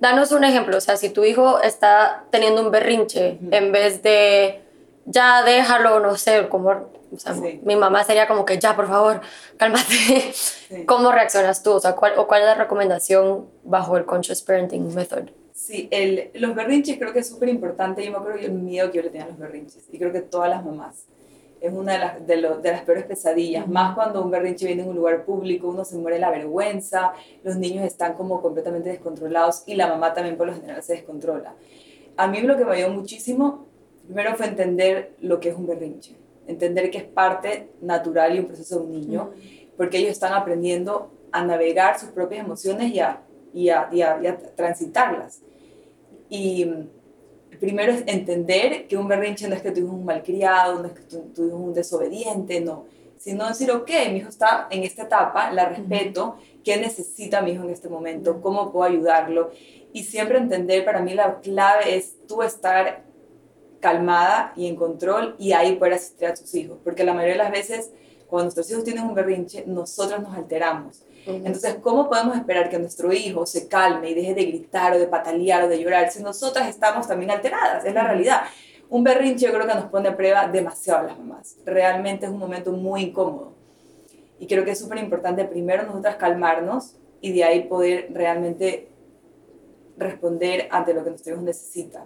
Danos 0.00 0.32
un 0.32 0.42
ejemplo, 0.42 0.76
o 0.76 0.80
sea, 0.80 0.96
si 0.96 1.10
tu 1.10 1.22
hijo 1.22 1.60
está 1.60 2.24
teniendo 2.32 2.60
un 2.60 2.72
berrinche, 2.72 3.38
en 3.52 3.70
vez 3.70 4.02
de 4.02 4.60
ya 5.04 5.44
déjalo, 5.44 6.00
no 6.00 6.16
sé, 6.16 6.48
como 6.48 6.68
o 7.14 7.16
sea, 7.16 7.32
mi 7.62 7.76
mamá 7.76 8.02
sería 8.02 8.26
como 8.26 8.44
que 8.44 8.58
ya, 8.58 8.74
por 8.74 8.88
favor, 8.88 9.20
cálmate. 9.56 10.34
¿Cómo 10.86 11.12
reaccionas 11.12 11.62
tú? 11.62 11.74
O 11.74 11.80
sea, 11.80 11.94
¿cuál, 11.94 12.14
o 12.18 12.26
¿cuál 12.26 12.40
es 12.40 12.48
la 12.48 12.54
recomendación 12.56 13.46
bajo 13.62 13.96
el 13.96 14.04
Conscious 14.04 14.42
Parenting 14.42 14.96
Method? 14.96 15.28
Sí, 15.54 15.86
el, 15.92 16.32
los 16.34 16.56
berrinches 16.56 16.98
creo 16.98 17.12
que 17.12 17.20
es 17.20 17.28
súper 17.28 17.50
importante. 17.50 18.04
Yo 18.04 18.10
me 18.10 18.18
acuerdo 18.18 18.40
el 18.40 18.50
miedo 18.50 18.90
que 18.90 18.96
yo 18.96 19.04
le 19.04 19.10
tenía 19.10 19.26
a 19.26 19.28
los 19.28 19.38
berrinches. 19.38 19.84
Y 19.92 19.98
creo 19.98 20.12
que 20.12 20.22
todas 20.22 20.50
las 20.50 20.64
mamás 20.64 21.06
es 21.60 21.72
una 21.72 21.92
de 21.92 21.98
las, 21.98 22.26
de, 22.26 22.36
de 22.62 22.72
las 22.72 22.82
peores 22.82 23.04
pesadillas, 23.04 23.66
más 23.66 23.94
cuando 23.94 24.22
un 24.22 24.30
berrinche 24.30 24.66
viene 24.66 24.82
en 24.82 24.90
un 24.90 24.96
lugar 24.96 25.24
público, 25.24 25.68
uno 25.68 25.84
se 25.84 25.96
muere 25.96 26.18
la 26.18 26.30
vergüenza, 26.30 27.12
los 27.42 27.56
niños 27.56 27.84
están 27.84 28.14
como 28.14 28.40
completamente 28.40 28.88
descontrolados 28.90 29.64
y 29.66 29.74
la 29.74 29.88
mamá 29.88 30.14
también 30.14 30.36
por 30.36 30.46
lo 30.46 30.54
general 30.54 30.82
se 30.82 30.94
descontrola. 30.94 31.54
A 32.16 32.26
mí 32.26 32.40
lo 32.40 32.56
que 32.56 32.64
me 32.64 32.72
ayudó 32.72 32.90
muchísimo, 32.90 33.66
primero 34.04 34.34
fue 34.36 34.46
entender 34.46 35.14
lo 35.20 35.40
que 35.40 35.50
es 35.50 35.56
un 35.56 35.66
berrinche, 35.66 36.16
entender 36.46 36.90
que 36.90 36.98
es 36.98 37.04
parte 37.04 37.70
natural 37.80 38.34
y 38.34 38.40
un 38.40 38.46
proceso 38.46 38.80
de 38.80 38.86
un 38.86 38.92
niño, 38.92 39.30
porque 39.76 39.98
ellos 39.98 40.12
están 40.12 40.32
aprendiendo 40.32 41.12
a 41.30 41.44
navegar 41.44 41.98
sus 41.98 42.10
propias 42.10 42.44
emociones 42.44 42.92
y 42.92 43.00
a, 43.00 43.22
y 43.52 43.68
a, 43.68 43.88
y 43.92 44.02
a, 44.02 44.18
y 44.22 44.26
a 44.26 44.38
transitarlas. 44.38 45.42
Y 46.28 46.66
primero 47.56 47.92
es 47.92 48.02
entender 48.06 48.86
que 48.86 48.96
un 48.96 49.08
berrinche 49.08 49.48
no 49.48 49.54
es 49.54 49.62
que 49.62 49.70
tu 49.70 49.80
hijo 49.80 49.88
es 49.88 49.94
un 49.94 50.04
malcriado, 50.04 50.80
no 50.80 50.86
es 50.86 50.92
que 50.92 51.02
tu, 51.02 51.16
hijo 51.16 51.56
es 51.56 51.64
un 51.64 51.74
desobediente, 51.74 52.60
no. 52.60 52.86
Sino 53.16 53.48
decir, 53.48 53.70
ok, 53.70 53.90
mi 54.10 54.18
hijo 54.18 54.28
está 54.28 54.68
en 54.70 54.84
esta 54.84 55.02
etapa, 55.04 55.50
la 55.50 55.68
respeto, 55.68 56.36
¿qué 56.62 56.76
necesita 56.76 57.42
mi 57.42 57.52
hijo 57.52 57.64
en 57.64 57.70
este 57.70 57.88
momento? 57.88 58.40
¿Cómo 58.40 58.70
puedo 58.70 58.88
ayudarlo? 58.88 59.50
Y 59.92 60.04
siempre 60.04 60.38
entender, 60.38 60.84
para 60.84 61.00
mí 61.00 61.14
la 61.14 61.40
clave 61.40 61.96
es 61.96 62.14
tú 62.28 62.42
estar 62.42 63.04
calmada 63.80 64.52
y 64.56 64.66
en 64.66 64.76
control 64.76 65.34
y 65.38 65.52
ahí 65.52 65.76
poder 65.76 65.94
asistir 65.94 66.28
a 66.28 66.34
tus 66.34 66.54
hijos. 66.54 66.78
Porque 66.84 67.04
la 67.04 67.12
mayoría 67.12 67.34
de 67.34 67.42
las 67.42 67.50
veces, 67.50 67.90
cuando 68.28 68.44
nuestros 68.44 68.70
hijos 68.70 68.84
tienen 68.84 69.04
un 69.04 69.14
berrinche, 69.14 69.64
nosotros 69.66 70.20
nos 70.20 70.36
alteramos 70.36 71.02
entonces, 71.28 71.76
¿cómo 71.82 72.08
podemos 72.08 72.36
esperar 72.36 72.70
que 72.70 72.78
nuestro 72.78 73.12
hijo 73.12 73.44
se 73.44 73.68
calme 73.68 74.10
y 74.10 74.14
deje 74.14 74.34
de 74.34 74.44
gritar 74.46 74.94
o 74.94 74.98
de 74.98 75.06
patalear 75.06 75.64
o 75.64 75.68
de 75.68 75.78
llorar 75.78 76.10
si 76.10 76.22
nosotras 76.22 76.68
estamos 76.68 77.06
también 77.06 77.30
alteradas? 77.30 77.84
Es 77.84 77.92
la 77.92 78.04
realidad. 78.04 78.42
Un 78.88 79.04
berrinche 79.04 79.46
yo 79.46 79.52
creo 79.52 79.66
que 79.66 79.74
nos 79.74 79.84
pone 79.86 80.08
a 80.08 80.16
prueba 80.16 80.48
demasiado 80.48 81.00
a 81.00 81.02
las 81.02 81.18
mamás. 81.18 81.56
Realmente 81.66 82.24
es 82.24 82.32
un 82.32 82.38
momento 82.38 82.72
muy 82.72 83.02
incómodo. 83.02 83.52
Y 84.38 84.46
creo 84.46 84.64
que 84.64 84.70
es 84.70 84.78
súper 84.78 84.98
importante 84.98 85.44
primero 85.44 85.82
nosotras 85.82 86.16
calmarnos 86.16 86.94
y 87.20 87.32
de 87.32 87.44
ahí 87.44 87.64
poder 87.64 88.08
realmente 88.12 88.88
responder 89.98 90.68
ante 90.70 90.94
lo 90.94 91.04
que 91.04 91.10
nuestro 91.10 91.34
hijo 91.34 91.42
necesita 91.42 92.04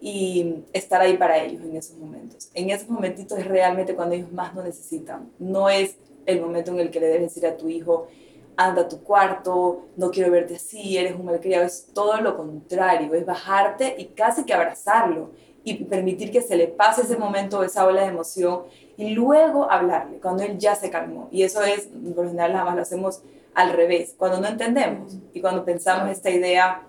y 0.00 0.64
estar 0.72 1.00
ahí 1.00 1.16
para 1.16 1.36
ellos 1.38 1.62
en 1.62 1.76
esos 1.76 1.96
momentos. 1.98 2.50
En 2.54 2.70
esos 2.70 2.88
momentitos 2.88 3.38
es 3.38 3.46
realmente 3.46 3.94
cuando 3.94 4.14
ellos 4.14 4.32
más 4.32 4.54
lo 4.54 4.62
necesitan. 4.62 5.30
No 5.38 5.68
es 5.68 5.96
el 6.26 6.40
momento 6.40 6.72
en 6.72 6.80
el 6.80 6.90
que 6.90 7.00
le 7.00 7.06
debes 7.06 7.34
decir 7.34 7.46
a 7.46 7.56
tu 7.56 7.68
hijo, 7.68 8.08
anda 8.56 8.82
a 8.82 8.88
tu 8.88 9.02
cuarto, 9.02 9.86
no 9.96 10.10
quiero 10.10 10.30
verte 10.30 10.56
así, 10.56 10.98
eres 10.98 11.14
un 11.14 11.24
malcriado, 11.24 11.64
es 11.64 11.88
todo 11.92 12.20
lo 12.20 12.36
contrario, 12.36 13.14
es 13.14 13.24
bajarte 13.24 13.94
y 13.98 14.06
casi 14.06 14.44
que 14.44 14.54
abrazarlo 14.54 15.30
y 15.64 15.84
permitir 15.84 16.30
que 16.30 16.42
se 16.42 16.56
le 16.56 16.66
pase 16.66 17.02
ese 17.02 17.16
momento, 17.16 17.62
esa 17.62 17.86
ola 17.86 18.02
de 18.02 18.08
emoción 18.08 18.62
y 18.96 19.10
luego 19.10 19.70
hablarle 19.70 20.18
cuando 20.18 20.42
él 20.42 20.58
ya 20.58 20.74
se 20.74 20.90
calmó. 20.90 21.28
Y 21.30 21.42
eso 21.44 21.62
es, 21.62 21.88
por 22.14 22.24
lo 22.24 22.30
general, 22.30 22.52
nada 22.52 22.64
más 22.64 22.76
lo 22.76 22.82
hacemos 22.82 23.22
al 23.54 23.72
revés, 23.72 24.14
cuando 24.16 24.40
no 24.40 24.48
entendemos 24.48 25.16
y 25.32 25.40
cuando 25.40 25.64
pensamos 25.64 26.10
esta 26.10 26.30
idea 26.30 26.86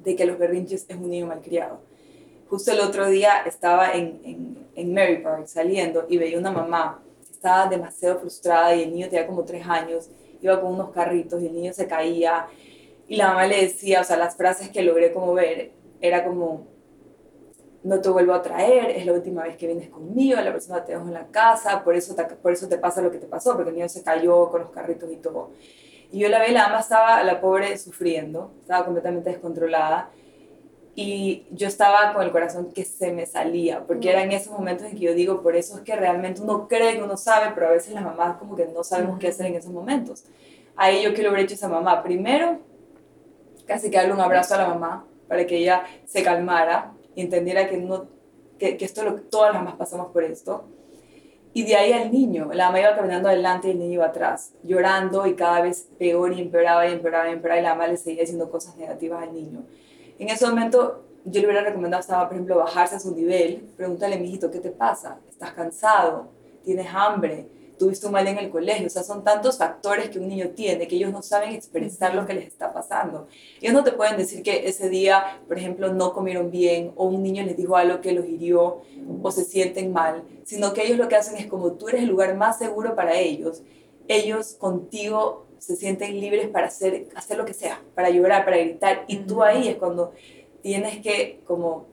de 0.00 0.16
que 0.16 0.26
los 0.26 0.38
berrinches 0.38 0.86
es 0.88 0.96
un 0.96 1.10
niño 1.10 1.26
malcriado. 1.26 1.80
Justo 2.48 2.72
el 2.72 2.80
otro 2.80 3.08
día 3.08 3.42
estaba 3.44 3.92
en, 3.92 4.20
en, 4.24 4.66
en 4.74 4.94
Mary 4.94 5.18
Park 5.18 5.46
saliendo 5.46 6.06
y 6.08 6.18
veía 6.18 6.38
una 6.38 6.52
mamá, 6.52 7.02
estaba 7.36 7.66
demasiado 7.66 8.18
frustrada 8.18 8.74
y 8.74 8.82
el 8.82 8.92
niño 8.92 9.08
tenía 9.08 9.26
como 9.26 9.44
tres 9.44 9.66
años, 9.66 10.10
iba 10.40 10.60
con 10.60 10.72
unos 10.72 10.90
carritos 10.90 11.42
y 11.42 11.46
el 11.46 11.54
niño 11.54 11.72
se 11.72 11.86
caía 11.86 12.46
y 13.08 13.16
la 13.16 13.28
mamá 13.28 13.46
le 13.46 13.62
decía, 13.62 14.00
o 14.00 14.04
sea, 14.04 14.16
las 14.16 14.36
frases 14.36 14.70
que 14.70 14.82
logré 14.82 15.12
como 15.12 15.32
ver, 15.34 15.70
era 16.00 16.24
como, 16.24 16.66
no 17.84 18.00
te 18.00 18.08
vuelvo 18.08 18.34
a 18.34 18.42
traer, 18.42 18.90
es 18.90 19.06
la 19.06 19.12
última 19.12 19.44
vez 19.44 19.56
que 19.56 19.66
vienes 19.66 19.88
conmigo, 19.88 20.40
la 20.40 20.52
persona 20.52 20.84
te 20.84 20.92
dejo 20.92 21.04
en 21.04 21.14
la 21.14 21.26
casa, 21.28 21.84
por 21.84 21.94
eso 21.94 22.14
te, 22.14 22.24
por 22.24 22.52
eso 22.52 22.68
te 22.68 22.78
pasa 22.78 23.00
lo 23.00 23.10
que 23.10 23.18
te 23.18 23.26
pasó, 23.26 23.54
porque 23.54 23.70
el 23.70 23.76
niño 23.76 23.88
se 23.88 24.02
cayó 24.02 24.50
con 24.50 24.62
los 24.62 24.70
carritos 24.70 25.10
y 25.12 25.16
todo. 25.16 25.50
Y 26.10 26.20
yo 26.20 26.28
la 26.28 26.44
vi, 26.44 26.52
la 26.52 26.64
mamá 26.64 26.80
estaba, 26.80 27.22
la 27.22 27.40
pobre, 27.40 27.76
sufriendo, 27.78 28.52
estaba 28.60 28.84
completamente 28.84 29.30
descontrolada. 29.30 30.10
Y 30.98 31.44
yo 31.50 31.68
estaba 31.68 32.14
con 32.14 32.22
el 32.22 32.32
corazón 32.32 32.72
que 32.72 32.86
se 32.86 33.12
me 33.12 33.26
salía, 33.26 33.86
porque 33.86 34.08
era 34.08 34.22
en 34.22 34.32
esos 34.32 34.50
momentos 34.50 34.86
en 34.86 34.94
que 34.94 35.04
yo 35.04 35.12
digo, 35.12 35.42
por 35.42 35.54
eso 35.54 35.76
es 35.76 35.82
que 35.82 35.94
realmente 35.94 36.40
uno 36.40 36.66
cree 36.68 36.96
que 36.96 37.02
uno 37.02 37.18
sabe, 37.18 37.52
pero 37.54 37.68
a 37.68 37.72
veces 37.72 37.92
las 37.92 38.02
mamás 38.02 38.38
como 38.38 38.56
que 38.56 38.64
no 38.64 38.82
sabemos 38.82 39.18
qué 39.18 39.28
hacer 39.28 39.44
en 39.44 39.56
esos 39.56 39.70
momentos. 39.70 40.24
Ahí 40.74 41.02
yo 41.02 41.12
que 41.12 41.22
lo 41.22 41.28
hubiera 41.28 41.44
hecho 41.44 41.54
esa 41.54 41.68
mamá. 41.68 42.02
Primero, 42.02 42.60
casi 43.66 43.90
que 43.90 43.98
darle 43.98 44.14
un 44.14 44.20
abrazo 44.20 44.54
a 44.54 44.58
la 44.58 44.68
mamá 44.68 45.04
para 45.28 45.46
que 45.46 45.58
ella 45.58 45.84
se 46.06 46.22
calmara 46.22 46.94
y 47.14 47.20
entendiera 47.20 47.68
que, 47.68 47.76
no, 47.76 48.06
que, 48.58 48.78
que 48.78 48.86
esto 48.86 49.04
lo, 49.04 49.16
todas 49.16 49.52
las 49.52 49.62
mamás 49.62 49.76
pasamos 49.76 50.12
por 50.12 50.24
esto. 50.24 50.64
Y 51.52 51.64
de 51.64 51.76
ahí 51.76 51.92
al 51.92 52.10
niño, 52.10 52.48
la 52.54 52.66
mamá 52.66 52.80
iba 52.80 52.96
caminando 52.96 53.28
adelante 53.28 53.68
y 53.68 53.72
el 53.72 53.78
niño 53.80 53.94
iba 53.94 54.06
atrás, 54.06 54.52
llorando 54.62 55.26
y 55.26 55.34
cada 55.34 55.60
vez 55.60 55.88
peor 55.98 56.32
y 56.32 56.40
empeoraba 56.40 56.86
y 56.86 56.92
empeoraba 56.92 57.28
y 57.28 57.32
empeoraba 57.32 57.60
y 57.60 57.62
la 57.62 57.74
mamá 57.74 57.86
le 57.88 57.98
seguía 57.98 58.22
diciendo 58.22 58.50
cosas 58.50 58.76
negativas 58.76 59.22
al 59.22 59.34
niño. 59.34 59.62
En 60.18 60.28
ese 60.28 60.46
momento 60.46 61.04
yo 61.24 61.40
le 61.40 61.46
hubiera 61.46 61.64
recomendado, 61.64 62.00
estaba, 62.00 62.28
por 62.28 62.34
ejemplo, 62.34 62.56
bajarse 62.56 62.96
a 62.96 63.00
su 63.00 63.14
nivel, 63.14 63.68
pregúntale, 63.76 64.18
mijito, 64.18 64.50
¿qué 64.50 64.60
te 64.60 64.70
pasa? 64.70 65.18
¿Estás 65.28 65.52
cansado? 65.52 66.28
¿Tienes 66.64 66.86
hambre? 66.92 67.48
tuviste 67.78 68.06
un 68.06 68.12
mal 68.12 68.26
en 68.26 68.38
el 68.38 68.50
colegio. 68.50 68.86
O 68.86 68.90
sea, 68.90 69.02
son 69.02 69.24
tantos 69.24 69.58
factores 69.58 70.10
que 70.10 70.18
un 70.18 70.28
niño 70.28 70.50
tiene 70.50 70.86
que 70.88 70.96
ellos 70.96 71.12
no 71.12 71.22
saben 71.22 71.54
expresar 71.54 72.14
lo 72.14 72.26
que 72.26 72.34
les 72.34 72.46
está 72.46 72.72
pasando. 72.72 73.28
Ellos 73.60 73.74
no 73.74 73.84
te 73.84 73.92
pueden 73.92 74.16
decir 74.16 74.42
que 74.42 74.68
ese 74.68 74.88
día, 74.88 75.40
por 75.46 75.58
ejemplo, 75.58 75.92
no 75.92 76.12
comieron 76.12 76.50
bien 76.50 76.92
o 76.96 77.06
un 77.06 77.22
niño 77.22 77.44
les 77.44 77.56
dijo 77.56 77.76
algo 77.76 78.00
que 78.00 78.12
los 78.12 78.26
hirió 78.26 78.82
o 79.22 79.30
se 79.30 79.44
sienten 79.44 79.92
mal, 79.92 80.22
sino 80.44 80.72
que 80.72 80.84
ellos 80.84 80.98
lo 80.98 81.08
que 81.08 81.16
hacen 81.16 81.36
es 81.36 81.46
como 81.46 81.72
tú 81.72 81.88
eres 81.88 82.02
el 82.02 82.08
lugar 82.08 82.34
más 82.36 82.58
seguro 82.58 82.94
para 82.94 83.18
ellos, 83.18 83.62
ellos 84.08 84.54
contigo 84.54 85.45
se 85.58 85.76
sienten 85.76 86.20
libres 86.20 86.48
para 86.48 86.66
hacer, 86.66 87.08
hacer 87.14 87.38
lo 87.38 87.44
que 87.44 87.54
sea, 87.54 87.80
para 87.94 88.10
llorar, 88.10 88.44
para 88.44 88.58
gritar, 88.58 89.04
y 89.06 89.18
tú 89.18 89.42
ahí 89.42 89.68
es 89.68 89.76
cuando 89.76 90.12
tienes 90.62 91.00
que 91.00 91.40
como 91.46 91.86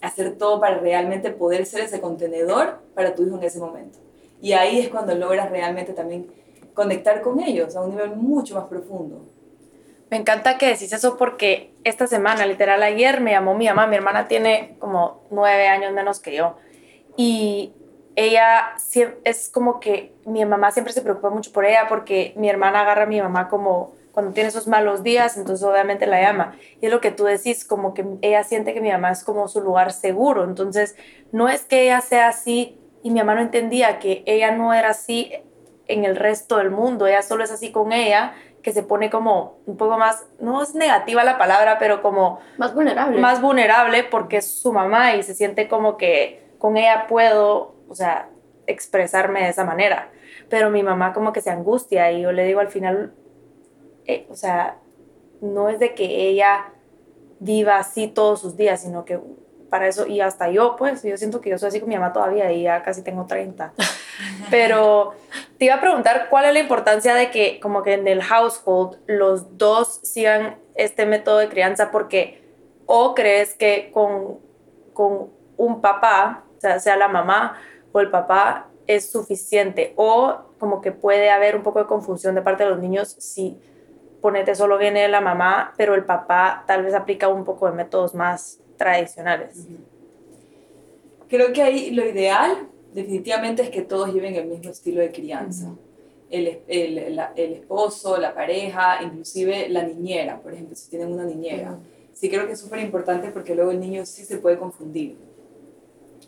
hacer 0.00 0.36
todo 0.36 0.60
para 0.60 0.78
realmente 0.78 1.30
poder 1.30 1.66
ser 1.66 1.82
ese 1.82 2.00
contenedor 2.00 2.80
para 2.94 3.14
tu 3.14 3.24
hijo 3.24 3.36
en 3.36 3.44
ese 3.44 3.58
momento. 3.58 3.98
Y 4.40 4.52
ahí 4.52 4.80
es 4.80 4.88
cuando 4.88 5.14
logras 5.14 5.50
realmente 5.50 5.92
también 5.92 6.26
conectar 6.74 7.22
con 7.22 7.40
ellos 7.40 7.74
a 7.74 7.82
un 7.82 7.90
nivel 7.90 8.14
mucho 8.16 8.54
más 8.54 8.64
profundo. 8.64 9.24
Me 10.10 10.18
encanta 10.18 10.56
que 10.56 10.66
decís 10.66 10.92
eso 10.92 11.16
porque 11.16 11.72
esta 11.82 12.06
semana, 12.06 12.46
literal 12.46 12.82
ayer, 12.82 13.20
me 13.20 13.32
llamó 13.32 13.54
mi 13.54 13.66
mamá. 13.66 13.88
Mi 13.88 13.96
hermana 13.96 14.28
tiene 14.28 14.76
como 14.78 15.22
nueve 15.30 15.66
años 15.66 15.92
menos 15.92 16.20
que 16.20 16.36
yo. 16.36 16.56
Y 17.16 17.72
ella 18.16 18.74
es 19.24 19.50
como 19.50 19.78
que 19.78 20.14
mi 20.24 20.44
mamá 20.44 20.70
siempre 20.70 20.92
se 20.92 21.02
preocupa 21.02 21.30
mucho 21.30 21.52
por 21.52 21.64
ella 21.64 21.86
porque 21.88 22.32
mi 22.36 22.48
hermana 22.48 22.80
agarra 22.80 23.04
a 23.04 23.06
mi 23.06 23.20
mamá 23.20 23.48
como 23.48 23.94
cuando 24.12 24.32
tiene 24.32 24.48
esos 24.48 24.66
malos 24.66 25.02
días, 25.02 25.36
entonces 25.36 25.64
obviamente 25.66 26.06
la 26.06 26.22
llama. 26.22 26.56
Y 26.80 26.86
es 26.86 26.92
lo 26.92 27.02
que 27.02 27.10
tú 27.10 27.24
decís, 27.24 27.66
como 27.66 27.92
que 27.92 28.06
ella 28.22 28.42
siente 28.44 28.72
que 28.72 28.80
mi 28.80 28.90
mamá 28.90 29.10
es 29.10 29.22
como 29.22 29.46
su 29.46 29.60
lugar 29.60 29.92
seguro. 29.92 30.44
Entonces, 30.44 30.96
no 31.32 31.50
es 31.50 31.66
que 31.66 31.82
ella 31.82 32.00
sea 32.00 32.28
así 32.28 32.80
y 33.02 33.10
mi 33.10 33.18
mamá 33.18 33.34
no 33.34 33.42
entendía 33.42 33.98
que 33.98 34.22
ella 34.24 34.52
no 34.52 34.72
era 34.72 34.88
así 34.88 35.30
en 35.86 36.06
el 36.06 36.16
resto 36.16 36.56
del 36.56 36.70
mundo, 36.70 37.06
ella 37.06 37.20
solo 37.22 37.44
es 37.44 37.50
así 37.50 37.70
con 37.70 37.92
ella, 37.92 38.32
que 38.62 38.72
se 38.72 38.82
pone 38.82 39.10
como 39.10 39.58
un 39.66 39.76
poco 39.76 39.96
más, 39.96 40.26
no 40.40 40.60
es 40.60 40.74
negativa 40.74 41.22
la 41.22 41.38
palabra, 41.38 41.78
pero 41.78 42.02
como... 42.02 42.40
Más 42.58 42.74
vulnerable. 42.74 43.20
Más 43.20 43.40
vulnerable 43.40 44.02
porque 44.02 44.38
es 44.38 44.50
su 44.50 44.72
mamá 44.72 45.14
y 45.14 45.22
se 45.22 45.34
siente 45.34 45.68
como 45.68 45.96
que 45.96 46.42
con 46.58 46.76
ella 46.76 47.06
puedo, 47.06 47.75
o 47.88 47.94
sea, 47.94 48.28
expresarme 48.66 49.42
de 49.42 49.50
esa 49.50 49.64
manera. 49.64 50.10
Pero 50.48 50.70
mi 50.70 50.82
mamá 50.82 51.12
como 51.12 51.32
que 51.32 51.40
se 51.40 51.50
angustia 51.50 52.12
y 52.12 52.22
yo 52.22 52.32
le 52.32 52.44
digo 52.44 52.60
al 52.60 52.68
final, 52.68 53.14
eh, 54.06 54.26
o 54.30 54.36
sea, 54.36 54.78
no 55.40 55.68
es 55.68 55.78
de 55.78 55.94
que 55.94 56.28
ella 56.28 56.72
viva 57.38 57.78
así 57.78 58.06
todos 58.08 58.40
sus 58.40 58.56
días, 58.56 58.80
sino 58.80 59.04
que 59.04 59.20
para 59.68 59.88
eso, 59.88 60.06
y 60.06 60.20
hasta 60.20 60.48
yo, 60.50 60.76
pues, 60.76 61.02
yo 61.02 61.16
siento 61.16 61.40
que 61.40 61.50
yo 61.50 61.58
soy 61.58 61.68
así 61.68 61.80
con 61.80 61.88
mi 61.88 61.96
mamá 61.96 62.12
todavía 62.12 62.50
y 62.52 62.62
ya 62.62 62.82
casi 62.82 63.02
tengo 63.02 63.26
30. 63.26 63.72
Pero 64.50 65.14
te 65.58 65.66
iba 65.66 65.74
a 65.74 65.80
preguntar 65.80 66.28
cuál 66.30 66.46
es 66.46 66.52
la 66.54 66.60
importancia 66.60 67.14
de 67.14 67.30
que 67.30 67.58
como 67.60 67.82
que 67.82 67.94
en 67.94 68.06
el 68.06 68.22
household 68.22 68.98
los 69.06 69.58
dos 69.58 70.00
sigan 70.02 70.58
este 70.76 71.04
método 71.04 71.38
de 71.38 71.48
crianza 71.48 71.90
porque 71.90 72.42
o 72.86 73.14
crees 73.14 73.54
que 73.54 73.90
con, 73.92 74.38
con 74.92 75.30
un 75.56 75.80
papá, 75.80 76.44
o 76.56 76.60
sea, 76.60 76.78
sea 76.78 76.96
la 76.96 77.08
mamá 77.08 77.58
o 77.96 78.00
el 78.00 78.10
papá, 78.10 78.68
es 78.86 79.10
suficiente 79.10 79.94
o 79.96 80.36
como 80.58 80.80
que 80.80 80.92
puede 80.92 81.30
haber 81.30 81.56
un 81.56 81.62
poco 81.62 81.80
de 81.80 81.86
confusión 81.86 82.34
de 82.34 82.42
parte 82.42 82.64
de 82.64 82.70
los 82.70 82.78
niños 82.78 83.16
si 83.18 83.56
ponete 84.20 84.54
solo 84.54 84.78
viene 84.78 85.08
la 85.08 85.20
mamá, 85.20 85.72
pero 85.76 85.94
el 85.94 86.04
papá 86.04 86.64
tal 86.66 86.82
vez 86.82 86.94
aplica 86.94 87.28
un 87.28 87.44
poco 87.44 87.66
de 87.66 87.72
métodos 87.72 88.14
más 88.14 88.60
tradicionales. 88.76 89.66
Creo 91.28 91.52
que 91.52 91.62
ahí 91.62 91.90
lo 91.90 92.06
ideal 92.06 92.68
definitivamente 92.92 93.62
es 93.62 93.70
que 93.70 93.82
todos 93.82 94.12
lleven 94.12 94.34
el 94.34 94.46
mismo 94.46 94.70
estilo 94.70 95.00
de 95.00 95.10
crianza. 95.10 95.74
el, 96.30 96.60
el, 96.66 96.98
el, 97.36 97.52
esposo, 97.52 98.18
la 98.18 98.34
pareja, 98.34 99.02
inclusive 99.02 99.68
la 99.68 99.84
niñera, 99.84 100.40
por 100.40 100.52
ejemplo, 100.52 100.74
si 100.76 100.90
tienen 100.90 101.12
una 101.12 101.24
niñera. 101.24 101.78
Sí 102.12 102.28
creo 102.28 102.46
que 102.46 102.52
es 102.52 102.60
súper 102.60 102.80
importante 102.80 103.28
porque 103.30 103.54
luego 103.54 103.70
el 103.70 103.80
niño 103.80 104.04
sí 104.04 104.24
se 104.24 104.38
puede 104.38 104.58
confundir. 104.58 105.16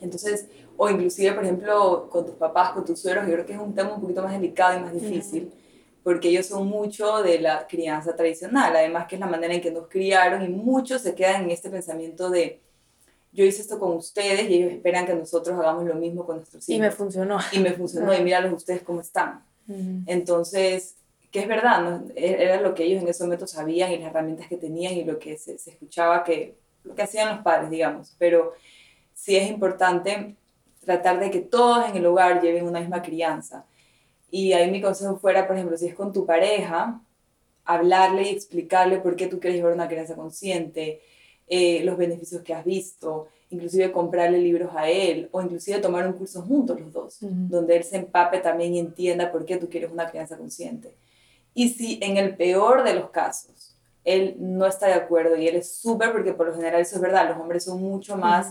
Entonces, 0.00 0.48
o 0.78 0.88
inclusive, 0.88 1.32
por 1.32 1.44
ejemplo, 1.44 2.08
con 2.08 2.24
tus 2.24 2.36
papás, 2.36 2.70
con 2.70 2.86
tus 2.86 2.98
suegros, 2.98 3.26
yo 3.26 3.34
creo 3.34 3.44
que 3.44 3.52
es 3.52 3.58
un 3.58 3.74
tema 3.74 3.92
un 3.94 4.00
poquito 4.00 4.22
más 4.22 4.32
delicado 4.32 4.78
y 4.78 4.82
más 4.82 4.94
difícil 4.94 5.52
porque 6.08 6.30
ellos 6.30 6.46
son 6.46 6.66
mucho 6.66 7.22
de 7.22 7.38
la 7.38 7.66
crianza 7.66 8.16
tradicional, 8.16 8.74
además 8.74 9.06
que 9.06 9.16
es 9.16 9.20
la 9.20 9.26
manera 9.26 9.52
en 9.52 9.60
que 9.60 9.70
nos 9.70 9.88
criaron 9.88 10.42
y 10.42 10.48
muchos 10.48 11.02
se 11.02 11.14
quedan 11.14 11.44
en 11.44 11.50
este 11.50 11.68
pensamiento 11.68 12.30
de 12.30 12.62
yo 13.30 13.44
hice 13.44 13.60
esto 13.60 13.78
con 13.78 13.94
ustedes 13.94 14.48
y 14.48 14.54
ellos 14.54 14.72
esperan 14.72 15.04
que 15.04 15.14
nosotros 15.14 15.58
hagamos 15.58 15.84
lo 15.84 15.94
mismo 15.96 16.24
con 16.24 16.36
nuestros 16.36 16.66
hijos. 16.66 16.78
Y 16.78 16.80
me 16.80 16.90
funcionó. 16.90 17.38
Y 17.52 17.58
me 17.58 17.74
funcionó, 17.74 18.14
y 18.14 18.22
míralos 18.22 18.54
ustedes 18.54 18.82
cómo 18.82 19.02
están. 19.02 19.44
Entonces, 20.06 20.96
que 21.30 21.40
es 21.40 21.46
verdad, 21.46 21.82
¿no? 21.82 22.06
E-, 22.16 22.42
era 22.42 22.58
lo 22.62 22.74
que 22.74 22.84
ellos 22.84 23.02
en 23.02 23.08
ese 23.08 23.22
momento 23.24 23.46
sabían 23.46 23.92
y 23.92 23.98
las 23.98 24.08
herramientas 24.08 24.48
que 24.48 24.56
tenían 24.56 24.94
y 24.94 25.04
lo 25.04 25.18
que 25.18 25.36
se, 25.36 25.58
se 25.58 25.72
escuchaba 25.72 26.24
que, 26.24 26.56
lo 26.84 26.94
que 26.94 27.02
hacían 27.02 27.28
los 27.28 27.44
padres, 27.44 27.68
digamos. 27.68 28.14
Pero 28.18 28.54
sí 29.12 29.36
es 29.36 29.50
importante 29.50 30.36
tratar 30.88 31.20
de 31.20 31.30
que 31.30 31.40
todos 31.40 31.86
en 31.90 31.96
el 31.96 32.06
hogar 32.06 32.40
lleven 32.40 32.64
una 32.64 32.80
misma 32.80 33.02
crianza. 33.02 33.66
Y 34.30 34.54
ahí 34.54 34.70
mi 34.70 34.80
consejo 34.80 35.18
fuera, 35.18 35.46
por 35.46 35.54
ejemplo, 35.54 35.76
si 35.76 35.86
es 35.86 35.94
con 35.94 36.14
tu 36.14 36.24
pareja, 36.24 37.02
hablarle 37.66 38.22
y 38.22 38.28
explicarle 38.30 38.98
por 38.98 39.14
qué 39.14 39.26
tú 39.26 39.38
quieres 39.38 39.58
llevar 39.58 39.74
una 39.74 39.86
crianza 39.86 40.16
consciente, 40.16 41.02
eh, 41.46 41.82
los 41.84 41.98
beneficios 41.98 42.40
que 42.40 42.54
has 42.54 42.64
visto, 42.64 43.28
inclusive 43.50 43.92
comprarle 43.92 44.38
libros 44.38 44.70
a 44.74 44.88
él 44.88 45.28
o 45.30 45.42
inclusive 45.42 45.78
tomar 45.78 46.06
un 46.06 46.14
curso 46.14 46.40
juntos 46.40 46.80
los 46.80 46.90
dos, 46.90 47.18
donde 47.20 47.76
él 47.76 47.84
se 47.84 47.96
empape 47.96 48.38
también 48.38 48.74
y 48.74 48.78
entienda 48.78 49.30
por 49.30 49.44
qué 49.44 49.58
tú 49.58 49.68
quieres 49.68 49.92
una 49.92 50.08
crianza 50.08 50.38
consciente. 50.38 50.94
Y 51.52 51.68
si 51.68 51.98
en 52.02 52.16
el 52.16 52.34
peor 52.34 52.82
de 52.82 52.94
los 52.94 53.10
casos 53.10 53.76
él 54.04 54.36
no 54.38 54.64
está 54.64 54.86
de 54.86 54.94
acuerdo 54.94 55.36
y 55.36 55.48
él 55.48 55.56
es 55.56 55.70
súper, 55.70 56.12
porque 56.12 56.32
por 56.32 56.46
lo 56.46 56.54
general 56.54 56.80
eso 56.80 56.96
es 56.96 57.02
verdad, 57.02 57.28
los 57.28 57.38
hombres 57.38 57.64
son 57.64 57.82
mucho 57.82 58.16
más 58.16 58.46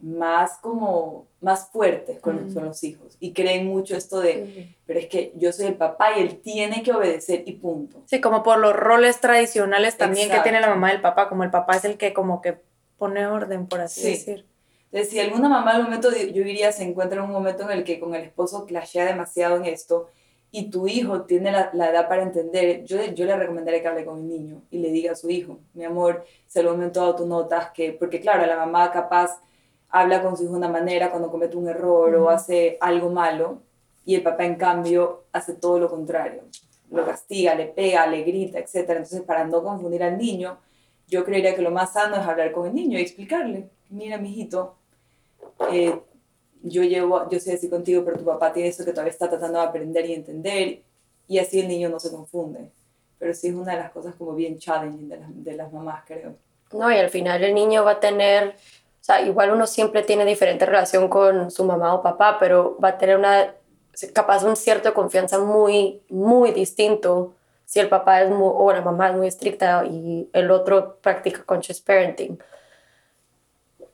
más 0.00 0.58
como 0.58 1.26
más 1.40 1.68
fuertes 1.70 2.20
con, 2.20 2.52
los 2.54 2.84
hijos. 2.84 3.16
Y 3.20 3.32
creen 3.32 3.66
mucho 3.66 3.96
esto 3.96 4.20
de, 4.20 4.74
pero 4.84 4.98
es 4.98 5.06
que 5.06 5.32
yo 5.36 5.52
soy 5.52 5.66
el 5.66 5.74
papá 5.74 6.16
y 6.16 6.22
él 6.22 6.40
tiene 6.40 6.82
que 6.82 6.92
obedecer 6.92 7.44
y 7.46 7.52
punto. 7.52 8.02
Sí, 8.06 8.20
como 8.20 8.42
por 8.42 8.58
los 8.58 8.74
roles 8.74 9.20
tradicionales 9.20 9.96
también 9.96 10.30
que 10.30 10.40
tiene 10.40 10.60
la 10.60 10.68
mamá 10.68 10.92
y 10.92 10.96
el 10.96 11.00
papá, 11.00 11.28
como 11.28 11.44
el 11.44 11.50
papá 11.50 11.76
es 11.76 11.84
el 11.84 11.96
que 11.96 12.12
como 12.12 12.42
que 12.42 12.58
pone 12.98 13.26
orden, 13.26 13.66
por 13.66 13.80
así 13.80 14.10
decir. 14.10 14.46
Entonces, 14.90 15.10
si 15.10 15.20
alguna 15.20 15.48
mamá 15.48 15.72
al 15.72 15.82
momento, 15.82 16.10
yo 16.10 16.44
diría, 16.44 16.72
se 16.72 16.84
encuentra 16.84 17.18
en 17.18 17.24
un 17.24 17.32
momento 17.32 17.64
en 17.64 17.70
el 17.70 17.84
que 17.84 18.00
con 18.00 18.14
el 18.14 18.22
esposo 18.22 18.66
clashea 18.66 19.04
demasiado 19.04 19.56
en 19.56 19.66
esto 19.66 20.08
y 20.50 20.70
tu 20.70 20.86
hijo 20.86 21.22
tiene 21.22 21.52
la, 21.52 21.70
la, 21.74 21.90
edad 21.90 22.08
para 22.08 22.22
entender, 22.22 22.84
yo, 22.84 23.02
yo 23.04 23.26
le 23.26 23.36
recomendaría 23.36 23.82
que 23.82 23.88
hable 23.88 24.04
con 24.04 24.20
el 24.20 24.28
niño 24.28 24.62
y 24.70 24.78
le 24.78 24.90
diga 24.90 25.12
a 25.12 25.16
su 25.16 25.28
hijo, 25.28 25.58
mi 25.74 25.84
amor, 25.84 26.24
si 26.46 26.60
al 26.60 26.66
momento 26.66 27.00
dado 27.00 27.16
tú 27.16 27.26
notas 27.26 27.72
que, 27.72 27.92
porque 27.92 28.20
claro, 28.20 28.46
la 28.46 28.56
mamá 28.56 28.90
capaz 28.90 29.40
habla 29.90 30.22
con 30.22 30.36
su 30.36 30.44
hijo 30.44 30.52
de 30.52 30.58
una 30.58 30.68
manera 30.68 31.10
cuando 31.10 31.30
comete 31.30 31.56
un 31.56 31.68
error 31.68 32.14
o 32.16 32.30
hace 32.30 32.76
algo 32.80 33.10
malo 33.10 33.62
y 34.04 34.14
el 34.14 34.22
papá 34.22 34.44
en 34.44 34.56
cambio 34.56 35.24
hace 35.32 35.54
todo 35.54 35.78
lo 35.78 35.90
contrario. 35.90 36.42
lo 36.90 37.04
castiga, 37.04 37.54
le 37.54 37.66
pega, 37.66 38.06
le 38.06 38.22
grita, 38.22 38.58
etc. 38.60 38.74
Entonces, 38.90 39.22
para 39.22 39.44
no 39.44 39.62
confundir 39.62 40.04
al 40.04 40.16
niño, 40.16 40.58
yo 41.08 41.24
creería 41.24 41.54
que 41.54 41.62
lo 41.62 41.70
más 41.70 41.92
sano 41.92 42.16
es 42.16 42.22
hablar 42.22 42.52
con 42.52 42.66
el 42.66 42.74
niño 42.74 42.98
y 42.98 43.02
explicarle, 43.02 43.68
mira, 43.90 44.18
mijito, 44.18 44.76
eh, 45.72 46.00
yo 46.62 46.82
llevo, 46.82 47.28
yo 47.30 47.38
soy 47.40 47.54
así 47.54 47.68
contigo, 47.68 48.04
pero 48.04 48.18
tu 48.18 48.24
papá 48.24 48.52
tiene 48.52 48.68
eso 48.68 48.84
que 48.84 48.92
todavía 48.92 49.12
está 49.12 49.28
tratando 49.28 49.60
de 49.60 49.66
aprender 49.66 50.06
y 50.06 50.14
entender, 50.14 50.82
y 51.28 51.38
así 51.38 51.60
el 51.60 51.68
niño 51.68 51.88
no 51.88 52.00
se 52.00 52.10
confunde. 52.10 52.70
Pero 53.18 53.34
sí 53.34 53.48
es 53.48 53.54
una 53.54 53.72
de 53.72 53.78
las 53.78 53.90
cosas 53.90 54.14
como 54.14 54.34
bien 54.34 54.58
challenging 54.58 55.08
de 55.08 55.18
las, 55.18 55.44
de 55.44 55.52
las 55.56 55.72
mamás, 55.72 56.04
creo. 56.06 56.36
No, 56.72 56.90
y 56.92 56.96
al 56.96 57.10
final 57.10 57.42
el 57.42 57.54
niño 57.54 57.84
va 57.84 57.92
a 57.92 58.00
tener, 58.00 58.56
o 59.06 59.12
sea, 59.12 59.20
igual 59.20 59.52
uno 59.52 59.68
siempre 59.68 60.02
tiene 60.02 60.24
diferente 60.24 60.66
relación 60.66 61.06
con 61.08 61.52
su 61.52 61.62
mamá 61.62 61.94
o 61.94 62.02
papá, 62.02 62.38
pero 62.40 62.76
va 62.82 62.88
a 62.88 62.98
tener 62.98 63.16
una, 63.16 63.54
capaz 64.12 64.42
un 64.42 64.56
cierto 64.56 64.92
confianza 64.94 65.38
muy, 65.38 66.02
muy 66.08 66.50
distinto 66.50 67.32
si 67.66 67.78
el 67.78 67.88
papá 67.88 68.22
es 68.22 68.30
muy, 68.30 68.50
o 68.52 68.72
la 68.72 68.80
mamá 68.80 69.10
es 69.10 69.14
muy 69.14 69.28
estricta 69.28 69.84
y 69.84 70.28
el 70.32 70.50
otro 70.50 70.96
practica 70.96 71.44
conscious 71.44 71.80
parenting. 71.80 72.36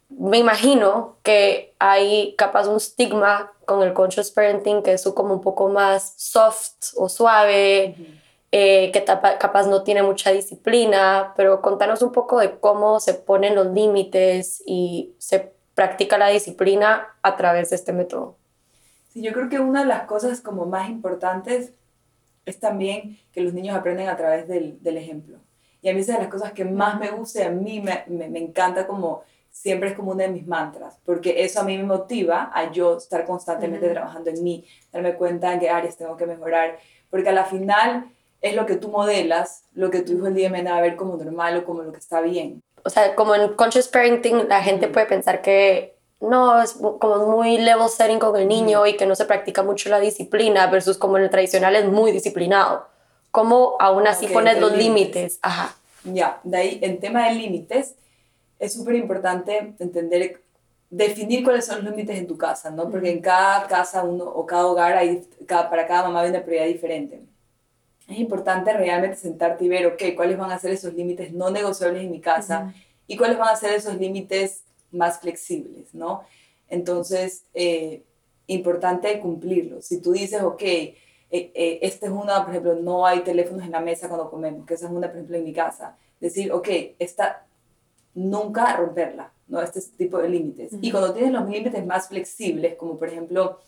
Me 0.09 0.39
imagino 0.39 1.17
que 1.23 1.75
hay 1.79 2.35
capaz 2.39 2.67
un 2.67 2.79
estigma 2.79 3.53
con 3.67 3.83
el 3.83 3.93
conscious 3.93 4.31
parenting 4.31 4.83
que 4.83 4.95
es 4.95 5.05
como 5.15 5.35
un 5.35 5.43
poco 5.43 5.69
más 5.69 6.15
soft 6.17 6.95
o 6.97 7.11
suave, 7.11 7.97
eh, 8.55 8.93
que 8.93 9.03
capaz 9.03 9.67
no 9.67 9.83
tiene 9.83 10.03
mucha 10.03 10.31
disciplina, 10.31 11.33
pero 11.37 11.63
contanos 11.63 12.03
un 12.03 12.13
poco 12.13 12.39
de 12.39 12.59
cómo 12.59 13.01
se 13.01 13.15
ponen 13.15 13.55
los 13.55 13.69
límites 13.69 14.63
y 14.67 15.15
se 15.17 15.53
practica 15.75 16.19
la 16.19 16.29
disciplina 16.29 17.17
a 17.23 17.37
través 17.37 17.71
de 17.71 17.77
este 17.77 17.95
método. 17.95 18.37
Sí, 19.09 19.23
yo 19.23 19.33
creo 19.33 19.49
que 19.49 19.59
una 19.59 19.81
de 19.81 19.87
las 19.87 20.03
cosas 20.03 20.43
como 20.43 20.67
más 20.67 20.91
importantes 20.91 21.73
es 22.45 22.61
también 22.61 23.19
que 23.33 23.41
los 23.41 23.55
niños 23.55 23.75
aprenden 23.75 24.09
a 24.09 24.19
través 24.19 24.47
del, 24.47 24.83
del 24.83 24.99
ejemplo. 24.99 25.39
Y 25.81 25.89
a 25.89 25.95
mí 25.95 26.01
es 26.01 26.07
de 26.07 26.13
las 26.15 26.29
cosas 26.29 26.53
que 26.53 26.67
más 26.67 27.01
me 27.01 27.11
gusta 27.11 27.41
y 27.41 27.43
a 27.45 27.51
mí 27.51 27.81
me, 27.81 28.05
me, 28.07 28.39
encanta 28.39 28.87
como 28.87 29.23
siempre 29.51 29.89
es 29.89 29.97
como 29.97 30.13
uno 30.13 30.23
de 30.23 30.29
mis 30.29 30.47
mantras, 30.47 30.99
porque 31.05 31.43
eso 31.43 31.61
a 31.61 31.65
mí 31.65 31.77
me 31.77 31.85
motiva 31.85 32.51
a 32.55 32.71
yo 32.71 32.99
estar 32.99 33.25
constantemente 33.25 33.89
trabajando 33.89 34.31
en 34.31 34.43
mí, 34.43 34.65
darme 34.93 35.15
cuenta 35.15 35.53
en 35.53 35.61
qué 35.61 35.71
áreas 35.71 35.97
tengo 35.97 36.17
que 36.17 36.27
mejorar, 36.27 36.79
porque 37.11 37.31
a 37.31 37.33
la 37.33 37.45
final 37.45 38.11
es 38.43 38.57
lo 38.57 38.67
que 38.67 38.77
tú 38.77 38.89
modelas, 38.89 39.65
lo 39.73 39.91
que 39.91 40.03
tu 40.03 40.13
hijo 40.13 40.27
el 40.27 40.35
día 40.35 40.51
me 40.51 40.63
va 40.63 40.77
a 40.77 40.81
ver 40.81 40.97
como 40.97 41.17
normal 41.17 41.57
o 41.57 41.65
como 41.65 41.83
lo 41.83 41.93
que 41.93 42.01
está 42.01 42.21
bien. 42.21 42.63
O 42.85 42.91
sea, 42.91 43.15
como 43.15 43.35
en 43.35 43.55
Conscious 43.55 43.87
Parenting, 43.89 44.49
la 44.49 44.63
gente 44.63 44.89
puede 44.89 45.07
pensar 45.07 45.41
que 45.41 45.97
no, 46.21 46.61
es 46.61 46.73
como 46.73 47.27
muy 47.29 47.59
level 47.59 47.89
setting 47.89 48.19
con 48.19 48.37
el 48.37 48.49
niño 48.49 48.87
y 48.87 48.97
que 48.97 49.07
no 49.07 49.15
se 49.15 49.25
practica 49.25 49.63
mucho 49.63 49.89
la 49.89 50.01
disciplina, 50.01 50.67
versus 50.67 50.99
como 50.99 51.17
en 51.17 51.25
el 51.25 51.31
tradicional 51.31 51.77
es 51.77 51.87
muy 51.87 52.11
disciplinado. 52.13 52.87
¿Cómo 53.31 53.77
aún 53.79 54.07
así 54.07 54.27
pones 54.27 54.61
los 54.61 54.77
límites? 54.77 55.39
Ajá. 55.41 55.77
Ya, 56.05 56.41
de 56.43 56.57
ahí, 56.57 56.79
en 56.83 56.99
tema 56.99 57.29
de 57.29 57.37
límites, 57.37 57.95
es 58.59 58.73
súper 58.73 58.97
importante 58.97 59.75
entender, 59.79 60.43
definir 60.91 61.45
cuáles 61.45 61.65
son 61.65 61.85
los 61.85 61.93
límites 61.93 62.19
en 62.19 62.27
tu 62.27 62.37
casa, 62.37 62.71
¿no? 62.71 62.91
Porque 62.91 63.11
en 63.11 63.21
cada 63.21 63.67
casa 63.69 64.03
uno, 64.03 64.25
o 64.25 64.45
cada 64.45 64.67
hogar, 64.67 64.97
hay, 64.97 65.27
cada, 65.47 65.71
para 65.71 65.87
cada 65.87 66.05
mamá 66.05 66.23
hay 66.23 66.31
una 66.31 66.43
prioridad 66.43 66.67
diferente. 66.67 67.21
Es 68.13 68.19
importante 68.19 68.73
realmente 68.75 69.17
sentarte 69.17 69.65
y 69.65 69.69
ver, 69.69 69.87
ok, 69.87 70.03
cuáles 70.15 70.37
van 70.37 70.51
a 70.51 70.59
ser 70.59 70.73
esos 70.73 70.93
límites 70.93 71.33
no 71.33 71.51
negociables 71.51 72.03
en 72.03 72.11
mi 72.11 72.21
casa 72.21 72.75
y 73.07 73.17
cuáles 73.17 73.39
van 73.39 73.49
a 73.49 73.57
ser 73.57 73.73
esos 73.73 73.97
límites 73.97 74.65
más 74.91 75.21
flexibles, 75.21 75.95
¿no? 75.95 76.23
Entonces, 76.69 77.45
eh, 77.55 78.03
importante 78.47 79.19
cumplirlos. 79.19 79.87
Si 79.87 80.01
tú 80.01 80.13
dices, 80.13 80.43
ok, 80.43 80.63
eh, 80.63 80.97
eh, 81.31 81.79
esta 81.81 82.07
es 82.07 82.13
una, 82.13 82.45
por 82.45 82.51
ejemplo, 82.51 82.75
no 82.75 83.07
hay 83.07 83.21
teléfonos 83.21 83.65
en 83.65 83.71
la 83.71 83.81
mesa 83.81 84.09
cuando 84.09 84.31
comemos, 84.31 84.67
que 84.67 84.75
esa 84.75 84.87
es 84.87 84.93
una, 84.93 85.09
por 85.09 85.17
ejemplo, 85.17 85.37
en 85.39 85.45
mi 85.45 85.53
casa. 85.55 85.97
Decir, 86.21 86.53
ok, 86.53 86.69
esta, 86.99 87.47
nunca 88.15 88.77
romperla, 88.77 89.33
¿no? 89.49 89.63
Este 89.63 89.81
tipo 89.97 90.19
de 90.19 90.29
límites. 90.29 90.73
Y 90.83 90.91
cuando 90.91 91.15
tienes 91.15 91.33
los 91.33 91.49
límites 91.49 91.87
más 91.87 92.09
flexibles, 92.09 92.75
como 92.75 92.99
por 92.99 93.09
ejemplo, 93.09 93.59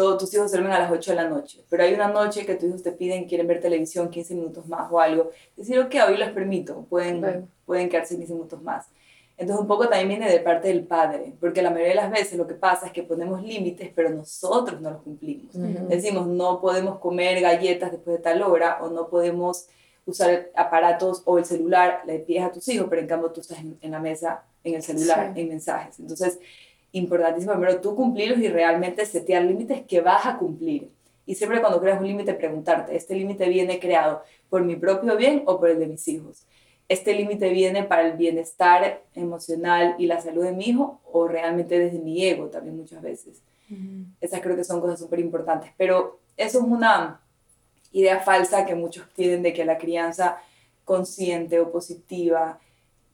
todos 0.00 0.16
tus 0.16 0.32
hijos 0.32 0.50
duermen 0.50 0.72
a 0.72 0.78
las 0.78 0.90
8 0.90 1.10
de 1.10 1.16
la 1.16 1.28
noche, 1.28 1.62
pero 1.68 1.82
hay 1.82 1.92
una 1.92 2.08
noche 2.08 2.46
que 2.46 2.54
tus 2.54 2.70
hijos 2.70 2.82
te 2.82 2.90
piden, 2.90 3.26
quieren 3.26 3.46
ver 3.46 3.60
televisión 3.60 4.08
15 4.08 4.34
minutos 4.34 4.66
más 4.66 4.90
o 4.90 4.98
algo, 4.98 5.30
decir, 5.58 5.78
ok, 5.78 5.94
hoy 6.08 6.16
les 6.16 6.30
permito, 6.30 6.86
pueden, 6.88 7.46
pueden 7.66 7.90
quedarse 7.90 8.16
15 8.16 8.32
minutos 8.32 8.62
más. 8.62 8.86
Entonces 9.36 9.60
un 9.60 9.68
poco 9.68 9.88
también 9.90 10.08
viene 10.08 10.30
de 10.30 10.40
parte 10.40 10.68
del 10.68 10.84
padre, 10.84 11.34
porque 11.38 11.60
la 11.60 11.68
mayoría 11.68 11.90
de 11.90 11.96
las 11.96 12.10
veces 12.10 12.38
lo 12.38 12.46
que 12.46 12.54
pasa 12.54 12.86
es 12.86 12.92
que 12.92 13.02
ponemos 13.02 13.42
límites, 13.42 13.90
pero 13.94 14.08
nosotros 14.08 14.80
no 14.80 14.90
los 14.90 15.02
cumplimos. 15.02 15.52
Decimos, 15.86 16.26
no 16.26 16.62
podemos 16.62 16.98
comer 16.98 17.38
galletas 17.42 17.92
después 17.92 18.16
de 18.16 18.22
tal 18.22 18.40
hora 18.40 18.78
o 18.80 18.88
no 18.88 19.10
podemos 19.10 19.66
usar 20.06 20.50
aparatos 20.56 21.20
o 21.26 21.36
el 21.36 21.44
celular, 21.44 22.04
le 22.06 22.20
pides 22.20 22.44
a 22.44 22.52
tus 22.52 22.66
hijos, 22.68 22.86
pero 22.88 23.02
en 23.02 23.08
cambio 23.08 23.32
tú 23.32 23.42
estás 23.42 23.58
en, 23.58 23.90
la 23.90 23.98
mesa, 23.98 24.44
en 24.64 24.76
el 24.76 24.82
celular, 24.82 25.34
en 25.36 25.48
mensajes. 25.48 25.98
Entonces, 25.98 26.38
importantísimo 26.92 27.52
primero 27.52 27.80
tú 27.80 27.94
cumplirlos 27.94 28.38
y 28.38 28.48
realmente 28.48 29.06
setear 29.06 29.42
límites 29.44 29.82
que 29.82 30.00
vas 30.00 30.26
a 30.26 30.38
cumplir. 30.38 30.90
Y 31.26 31.34
siempre 31.34 31.60
cuando 31.60 31.80
creas 31.80 32.00
un 32.00 32.06
límite, 32.06 32.34
preguntarte, 32.34 32.96
¿este 32.96 33.14
límite 33.14 33.48
viene 33.48 33.78
creado 33.78 34.22
por 34.48 34.64
mi 34.64 34.76
propio 34.76 35.16
bien 35.16 35.42
o 35.46 35.60
por 35.60 35.70
el 35.70 35.78
de 35.78 35.86
mis 35.86 36.08
hijos? 36.08 36.44
este 36.90 37.14
límite 37.14 37.50
viene 37.50 37.84
para 37.84 38.02
el 38.02 38.16
bienestar 38.16 39.04
emocional 39.14 39.94
y 39.96 40.06
la 40.06 40.20
salud 40.20 40.42
de 40.42 40.52
mi 40.52 40.64
hijo 40.64 41.00
o 41.12 41.28
realmente 41.28 41.78
desde 41.78 42.00
mi 42.00 42.26
ego 42.26 42.48
también 42.48 42.76
muchas 42.76 43.00
veces. 43.00 43.42
Esas 44.20 44.40
creo 44.40 44.56
que 44.56 44.64
son 44.64 44.80
cosas 44.80 44.98
súper 44.98 45.20
importantes. 45.20 45.70
Pero 45.76 46.18
eso 46.36 46.58
es 46.58 46.64
una 46.64 47.20
idea 47.92 48.18
falsa 48.18 48.66
que 48.66 48.74
muchos 48.74 49.08
tienen 49.14 49.40
de 49.44 49.52
que 49.52 49.64
la 49.64 49.78
crianza 49.78 50.38
consciente 50.84 51.60
o 51.60 51.70
positiva, 51.70 52.58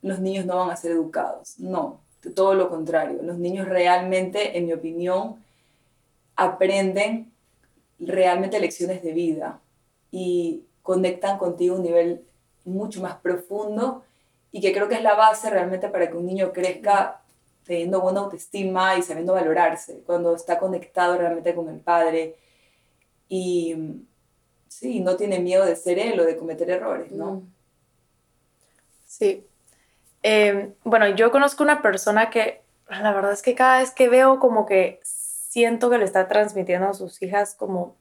los 0.00 0.20
niños 0.20 0.46
no 0.46 0.56
van 0.56 0.70
a 0.70 0.76
ser 0.76 0.92
educados. 0.92 1.58
No, 1.58 2.00
todo 2.34 2.54
lo 2.54 2.68
contrario. 2.68 3.20
Los 3.22 3.38
niños 3.38 3.68
realmente, 3.68 4.58
en 4.58 4.66
mi 4.66 4.72
opinión, 4.72 5.42
aprenden 6.36 7.32
realmente 7.98 8.60
lecciones 8.60 9.02
de 9.02 9.12
vida 9.12 9.60
y 10.10 10.62
conectan 10.82 11.38
contigo 11.38 11.74
a 11.74 11.78
un 11.78 11.84
nivel 11.84 12.24
mucho 12.64 13.00
más 13.00 13.16
profundo 13.16 14.04
y 14.52 14.60
que 14.60 14.72
creo 14.72 14.88
que 14.88 14.96
es 14.96 15.02
la 15.02 15.14
base 15.14 15.50
realmente 15.50 15.88
para 15.88 16.10
que 16.10 16.16
un 16.16 16.26
niño 16.26 16.52
crezca 16.52 17.22
teniendo 17.64 18.00
buena 18.00 18.20
autoestima 18.20 18.96
y 18.96 19.02
sabiendo 19.02 19.32
valorarse, 19.32 20.02
cuando 20.06 20.36
está 20.36 20.58
conectado 20.58 21.18
realmente 21.18 21.54
con 21.54 21.68
el 21.68 21.80
padre 21.80 22.36
y 23.28 23.74
sí, 24.68 25.00
no 25.00 25.16
tiene 25.16 25.40
miedo 25.40 25.64
de 25.64 25.74
ser 25.74 25.98
él 25.98 26.20
o 26.20 26.24
de 26.24 26.36
cometer 26.36 26.70
errores, 26.70 27.10
¿no? 27.10 27.42
Sí. 29.06 29.44
Em, 30.28 30.74
bueno, 30.82 31.06
yo 31.06 31.30
conozco 31.30 31.62
una 31.62 31.82
persona 31.82 32.30
que 32.30 32.60
la 32.88 33.12
verdad 33.12 33.30
es 33.30 33.42
que 33.42 33.54
cada 33.54 33.78
vez 33.78 33.92
que 33.92 34.08
veo 34.08 34.40
como 34.40 34.66
que 34.66 34.98
siento 35.04 35.88
que 35.88 35.98
le 35.98 36.04
está 36.04 36.26
transmitiendo 36.26 36.88
a 36.88 36.94
sus 36.94 37.22
hijas 37.22 37.54
como 37.54 37.94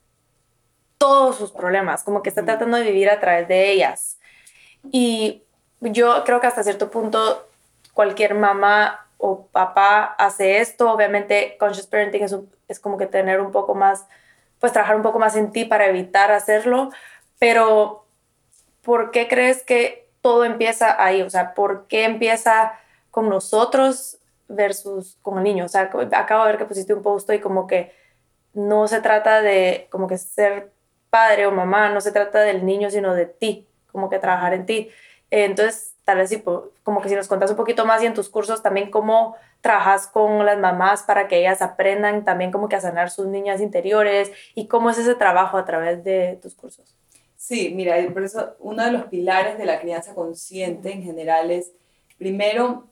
todos 0.97 1.35
sus 1.35 1.51
problemas, 1.51 2.03
como 2.03 2.23
que 2.23 2.29
está 2.29 2.43
tratando 2.43 2.77
de 2.77 2.83
vivir 2.83 3.11
a 3.11 3.19
través 3.19 3.47
de 3.47 3.69
ellas. 3.69 4.17
Y 4.91 5.43
yo 5.81 6.23
creo 6.23 6.41
que 6.41 6.47
hasta 6.47 6.63
cierto 6.63 6.89
punto 6.89 7.47
cualquier 7.93 8.33
mamá 8.33 9.05
o 9.19 9.45
papá 9.45 10.15
hace 10.17 10.61
esto. 10.61 10.91
Obviamente, 10.91 11.57
conscious 11.59 11.85
parenting 11.85 12.23
es, 12.23 12.35
es 12.67 12.79
como 12.79 12.97
que 12.97 13.05
tener 13.05 13.39
un 13.39 13.51
poco 13.51 13.75
más, 13.75 14.07
pues 14.59 14.73
trabajar 14.73 14.95
un 14.95 15.03
poco 15.03 15.19
más 15.19 15.35
en 15.35 15.51
ti 15.51 15.63
para 15.63 15.85
evitar 15.85 16.31
hacerlo. 16.31 16.89
Pero, 17.37 18.07
¿por 18.81 19.11
qué 19.11 19.27
crees 19.27 19.61
que 19.61 20.04
todo 20.25 20.43
empieza 20.43 20.95
ahí? 21.05 21.21
O 21.21 21.29
sea, 21.29 21.53
¿por 21.53 21.85
qué 21.85 22.03
empieza 22.03 22.73
con 23.11 23.29
nosotros 23.29 24.17
versus 24.47 25.19
con 25.21 25.37
el 25.37 25.43
niño? 25.43 25.65
O 25.65 25.67
sea, 25.67 25.91
acabo 26.13 26.43
de 26.43 26.51
ver 26.51 26.57
que 26.57 26.65
pusiste 26.65 26.95
un 26.95 27.03
post 27.03 27.29
y 27.29 27.37
como 27.37 27.67
que 27.67 27.91
no 28.55 28.87
se 28.87 29.01
trata 29.01 29.43
de 29.43 29.87
como 29.91 30.07
que 30.07 30.17
ser 30.17 30.71
padre 31.11 31.45
o 31.45 31.51
mamá, 31.51 31.89
no 31.89 32.01
se 32.01 32.11
trata 32.11 32.39
del 32.39 32.65
niño, 32.65 32.89
sino 32.89 33.13
de 33.13 33.27
ti 33.27 33.67
como 33.91 34.09
que 34.09 34.17
trabajar 34.17 34.55
en 34.55 34.65
ti. 34.65 34.89
entonces, 35.29 35.93
tal 36.05 36.17
vez 36.17 36.41
como 36.81 37.01
que 37.01 37.09
si 37.09 37.15
nos 37.15 37.27
contas 37.27 37.51
un 37.51 37.57
poquito 37.57 37.85
más 37.85 38.01
y 38.01 38.07
en 38.07 38.15
tus 38.15 38.27
cursos 38.27 38.63
también 38.63 38.89
cómo 38.89 39.35
trabajas 39.61 40.07
con 40.07 40.43
las 40.43 40.57
mamás 40.57 41.03
para 41.03 41.27
que 41.27 41.37
ellas 41.37 41.61
aprendan 41.61 42.25
también 42.25 42.51
como 42.51 42.67
que 42.67 42.77
a 42.77 42.81
sanar 42.81 43.11
sus 43.11 43.27
niñas 43.27 43.61
interiores 43.61 44.31
y 44.55 44.67
cómo 44.67 44.89
es 44.89 44.97
ese 44.97 45.13
trabajo 45.13 45.59
a 45.59 45.65
través 45.65 46.03
de 46.03 46.39
tus 46.41 46.55
cursos. 46.55 46.95
Sí, 47.47 47.71
mira, 47.75 47.95
por 48.11 48.23
eso 48.23 48.55
uno 48.57 48.83
de 48.83 48.91
los 48.91 49.03
pilares 49.05 49.59
de 49.59 49.67
la 49.67 49.79
crianza 49.79 50.15
consciente 50.15 50.91
en 50.91 51.03
general 51.03 51.51
es, 51.51 51.73
primero, 52.17 52.87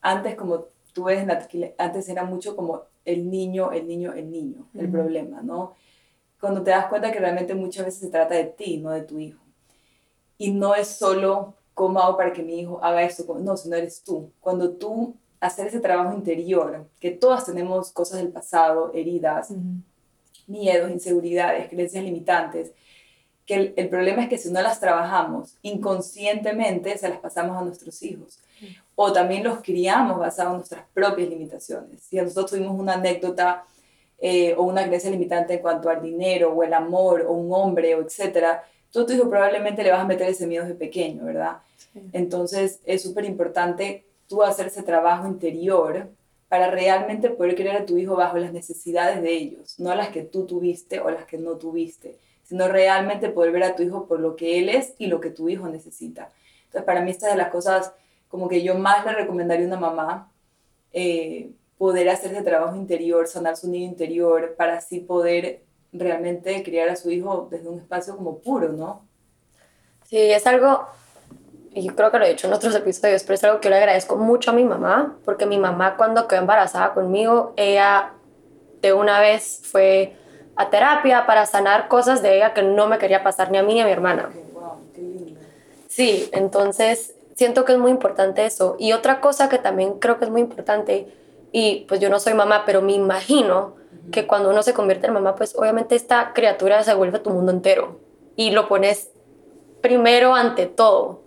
antes 0.00 0.34
como 0.34 0.68
tú 0.94 1.04
ves, 1.04 1.28
antes 1.76 2.08
era 2.08 2.24
mucho 2.24 2.56
como 2.56 2.84
el 3.04 3.30
niño, 3.30 3.70
el 3.70 3.86
niño, 3.86 4.14
el 4.14 4.30
niño, 4.30 4.66
el 4.78 4.90
problema, 4.90 5.42
¿no? 5.42 5.74
Cuando 6.40 6.62
te 6.62 6.70
das 6.70 6.86
cuenta 6.86 7.12
que 7.12 7.18
realmente 7.18 7.54
muchas 7.54 7.84
veces 7.84 8.00
se 8.00 8.08
trata 8.08 8.34
de 8.34 8.44
ti, 8.44 8.78
no 8.78 8.92
de 8.92 9.02
tu 9.02 9.18
hijo. 9.18 9.44
Y 10.38 10.52
no 10.52 10.74
es 10.74 10.88
solo 10.88 11.56
cómo 11.74 12.00
hago 12.00 12.16
para 12.16 12.32
que 12.32 12.42
mi 12.42 12.60
hijo 12.60 12.82
haga 12.82 13.02
esto, 13.02 13.38
no, 13.38 13.58
sino 13.58 13.76
eres 13.76 14.02
tú. 14.02 14.32
Cuando 14.40 14.70
tú 14.70 15.16
hacer 15.38 15.66
ese 15.66 15.80
trabajo 15.80 16.16
interior, 16.16 16.88
que 16.98 17.10
todas 17.10 17.44
tenemos 17.44 17.92
cosas 17.92 18.22
del 18.22 18.32
pasado, 18.32 18.90
heridas, 18.94 19.52
miedos, 20.46 20.90
inseguridades, 20.90 21.68
creencias 21.68 22.02
limitantes, 22.02 22.72
que 23.48 23.72
el, 23.74 23.88
problema 23.88 24.22
es 24.22 24.28
que 24.28 24.36
si 24.36 24.50
no 24.50 24.60
las 24.60 24.78
trabajamos 24.78 25.56
inconscientemente, 25.62 26.98
se 26.98 27.08
las 27.08 27.18
pasamos 27.18 27.56
a 27.56 27.64
nuestros 27.64 28.02
hijos. 28.02 28.38
O 28.94 29.10
también 29.10 29.42
los 29.42 29.62
criamos 29.62 30.18
basados 30.18 30.50
en 30.50 30.58
nuestras 30.58 30.84
propias 30.92 31.30
limitaciones. 31.30 32.02
Si 32.02 32.16
nosotros 32.16 32.50
tuvimos 32.50 32.78
una 32.78 32.94
anécdota 32.94 33.64
eh, 34.18 34.54
o 34.54 34.64
una 34.64 34.84
creencia 34.84 35.10
limitante 35.10 35.54
en 35.54 35.60
cuanto 35.60 35.88
al 35.88 36.02
dinero 36.02 36.52
o 36.52 36.62
el 36.62 36.74
amor 36.74 37.22
o 37.26 37.32
un 37.32 37.50
hombre 37.54 37.94
o 37.94 38.02
etcétera, 38.02 38.64
tú 38.92 39.00
a 39.00 39.06
tu 39.06 39.14
hijo 39.14 39.30
probablemente 39.30 39.82
le 39.82 39.92
vas 39.92 40.00
a 40.00 40.06
meter 40.06 40.28
ese 40.28 40.46
miedo 40.46 40.66
de 40.66 40.74
pequeño, 40.74 41.24
¿verdad? 41.24 41.56
Entonces 42.12 42.80
es 42.84 43.02
súper 43.02 43.24
importante 43.24 44.04
tú 44.28 44.42
hacer 44.42 44.66
ese 44.66 44.82
trabajo 44.82 45.26
interior 45.26 46.06
para 46.50 46.70
realmente 46.70 47.30
poder 47.30 47.54
criar 47.54 47.76
a 47.76 47.86
tu 47.86 47.96
hijo 47.96 48.14
bajo 48.14 48.36
las 48.36 48.52
necesidades 48.52 49.22
de 49.22 49.32
ellos, 49.32 49.78
no 49.78 49.94
las 49.94 50.10
que 50.10 50.22
tú 50.22 50.44
tuviste 50.44 51.00
o 51.00 51.10
las 51.10 51.24
que 51.24 51.38
no 51.38 51.52
tuviste 51.52 52.18
sino 52.48 52.66
realmente 52.66 53.28
poder 53.28 53.52
ver 53.52 53.62
a 53.62 53.76
tu 53.76 53.82
hijo 53.82 54.06
por 54.06 54.20
lo 54.20 54.34
que 54.34 54.58
él 54.58 54.70
es 54.70 54.94
y 54.96 55.08
lo 55.08 55.20
que 55.20 55.28
tu 55.28 55.50
hijo 55.50 55.68
necesita. 55.68 56.30
Entonces, 56.64 56.84
para 56.84 57.02
mí, 57.02 57.10
esta 57.10 57.26
es 57.26 57.34
de 57.34 57.38
las 57.38 57.50
cosas 57.50 57.92
como 58.28 58.48
que 58.48 58.62
yo 58.62 58.74
más 58.74 59.04
le 59.04 59.12
recomendaría 59.12 59.66
a 59.66 59.68
una 59.68 59.78
mamá, 59.78 60.32
eh, 60.94 61.50
poder 61.76 62.08
hacer 62.08 62.32
ese 62.32 62.42
trabajo 62.42 62.74
interior, 62.74 63.28
sanar 63.28 63.58
su 63.58 63.68
niño 63.68 63.84
interior, 63.84 64.54
para 64.56 64.78
así 64.78 65.00
poder 65.00 65.62
realmente 65.92 66.62
criar 66.62 66.88
a 66.88 66.96
su 66.96 67.10
hijo 67.10 67.48
desde 67.50 67.68
un 67.68 67.80
espacio 67.80 68.16
como 68.16 68.38
puro, 68.38 68.72
¿no? 68.72 69.02
Sí, 70.04 70.16
es 70.18 70.46
algo, 70.46 70.86
y 71.74 71.82
yo 71.86 71.94
creo 71.94 72.10
que 72.10 72.18
lo 72.18 72.24
he 72.24 72.30
dicho 72.30 72.46
en 72.46 72.54
otros 72.54 72.74
episodios, 72.74 73.24
pero 73.24 73.34
es 73.34 73.44
algo 73.44 73.60
que 73.60 73.68
le 73.68 73.76
agradezco 73.76 74.16
mucho 74.16 74.52
a 74.52 74.54
mi 74.54 74.64
mamá, 74.64 75.18
porque 75.26 75.44
mi 75.44 75.58
mamá 75.58 75.98
cuando 75.98 76.26
quedó 76.26 76.40
embarazada 76.40 76.94
conmigo, 76.94 77.52
ella 77.56 78.14
de 78.80 78.94
una 78.94 79.20
vez 79.20 79.60
fue 79.64 80.16
a 80.58 80.70
terapia 80.70 81.24
para 81.24 81.46
sanar 81.46 81.86
cosas 81.86 82.20
de 82.20 82.36
ella 82.36 82.52
que 82.52 82.62
no 82.62 82.88
me 82.88 82.98
quería 82.98 83.22
pasar 83.22 83.50
ni 83.52 83.58
a 83.58 83.62
mí 83.62 83.74
ni 83.74 83.80
a 83.80 83.84
mi 83.84 83.92
hermana. 83.92 84.30
Sí, 85.86 86.28
entonces 86.32 87.14
siento 87.36 87.64
que 87.64 87.72
es 87.72 87.78
muy 87.78 87.92
importante 87.92 88.44
eso. 88.44 88.74
Y 88.80 88.92
otra 88.92 89.20
cosa 89.20 89.48
que 89.48 89.58
también 89.58 90.00
creo 90.00 90.18
que 90.18 90.24
es 90.24 90.30
muy 90.30 90.40
importante, 90.40 91.14
y 91.52 91.86
pues 91.88 92.00
yo 92.00 92.10
no 92.10 92.18
soy 92.18 92.34
mamá, 92.34 92.64
pero 92.66 92.82
me 92.82 92.92
imagino 92.92 93.76
que 94.10 94.26
cuando 94.26 94.50
uno 94.50 94.64
se 94.64 94.74
convierte 94.74 95.06
en 95.06 95.12
mamá, 95.12 95.36
pues 95.36 95.54
obviamente 95.56 95.94
esta 95.94 96.32
criatura 96.34 96.82
se 96.82 96.92
vuelve 96.92 97.20
tu 97.20 97.30
mundo 97.30 97.52
entero 97.52 98.00
y 98.34 98.50
lo 98.50 98.66
pones 98.66 99.10
primero 99.80 100.34
ante 100.34 100.66
todo. 100.66 101.22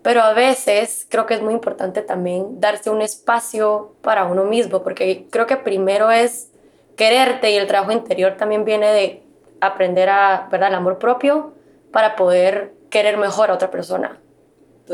Pero 0.00 0.22
a 0.22 0.32
veces 0.32 1.06
creo 1.10 1.26
que 1.26 1.34
es 1.34 1.42
muy 1.42 1.52
importante 1.52 2.00
también 2.00 2.58
darse 2.58 2.88
un 2.88 3.02
espacio 3.02 3.92
para 4.00 4.24
uno 4.24 4.44
mismo, 4.44 4.82
porque 4.82 5.26
creo 5.30 5.46
que 5.46 5.58
primero 5.58 6.10
es 6.10 6.52
quererte 6.96 7.50
y 7.50 7.56
el 7.56 7.66
trabajo 7.66 7.92
interior 7.92 8.36
también 8.36 8.64
viene 8.64 8.92
de 8.92 9.22
aprender 9.60 10.08
a, 10.08 10.48
¿verdad? 10.50 10.70
El 10.70 10.74
amor 10.76 10.98
propio 10.98 11.52
para 11.92 12.16
poder 12.16 12.74
querer 12.90 13.16
mejor 13.16 13.50
a 13.50 13.54
otra 13.54 13.70
persona. 13.70 14.20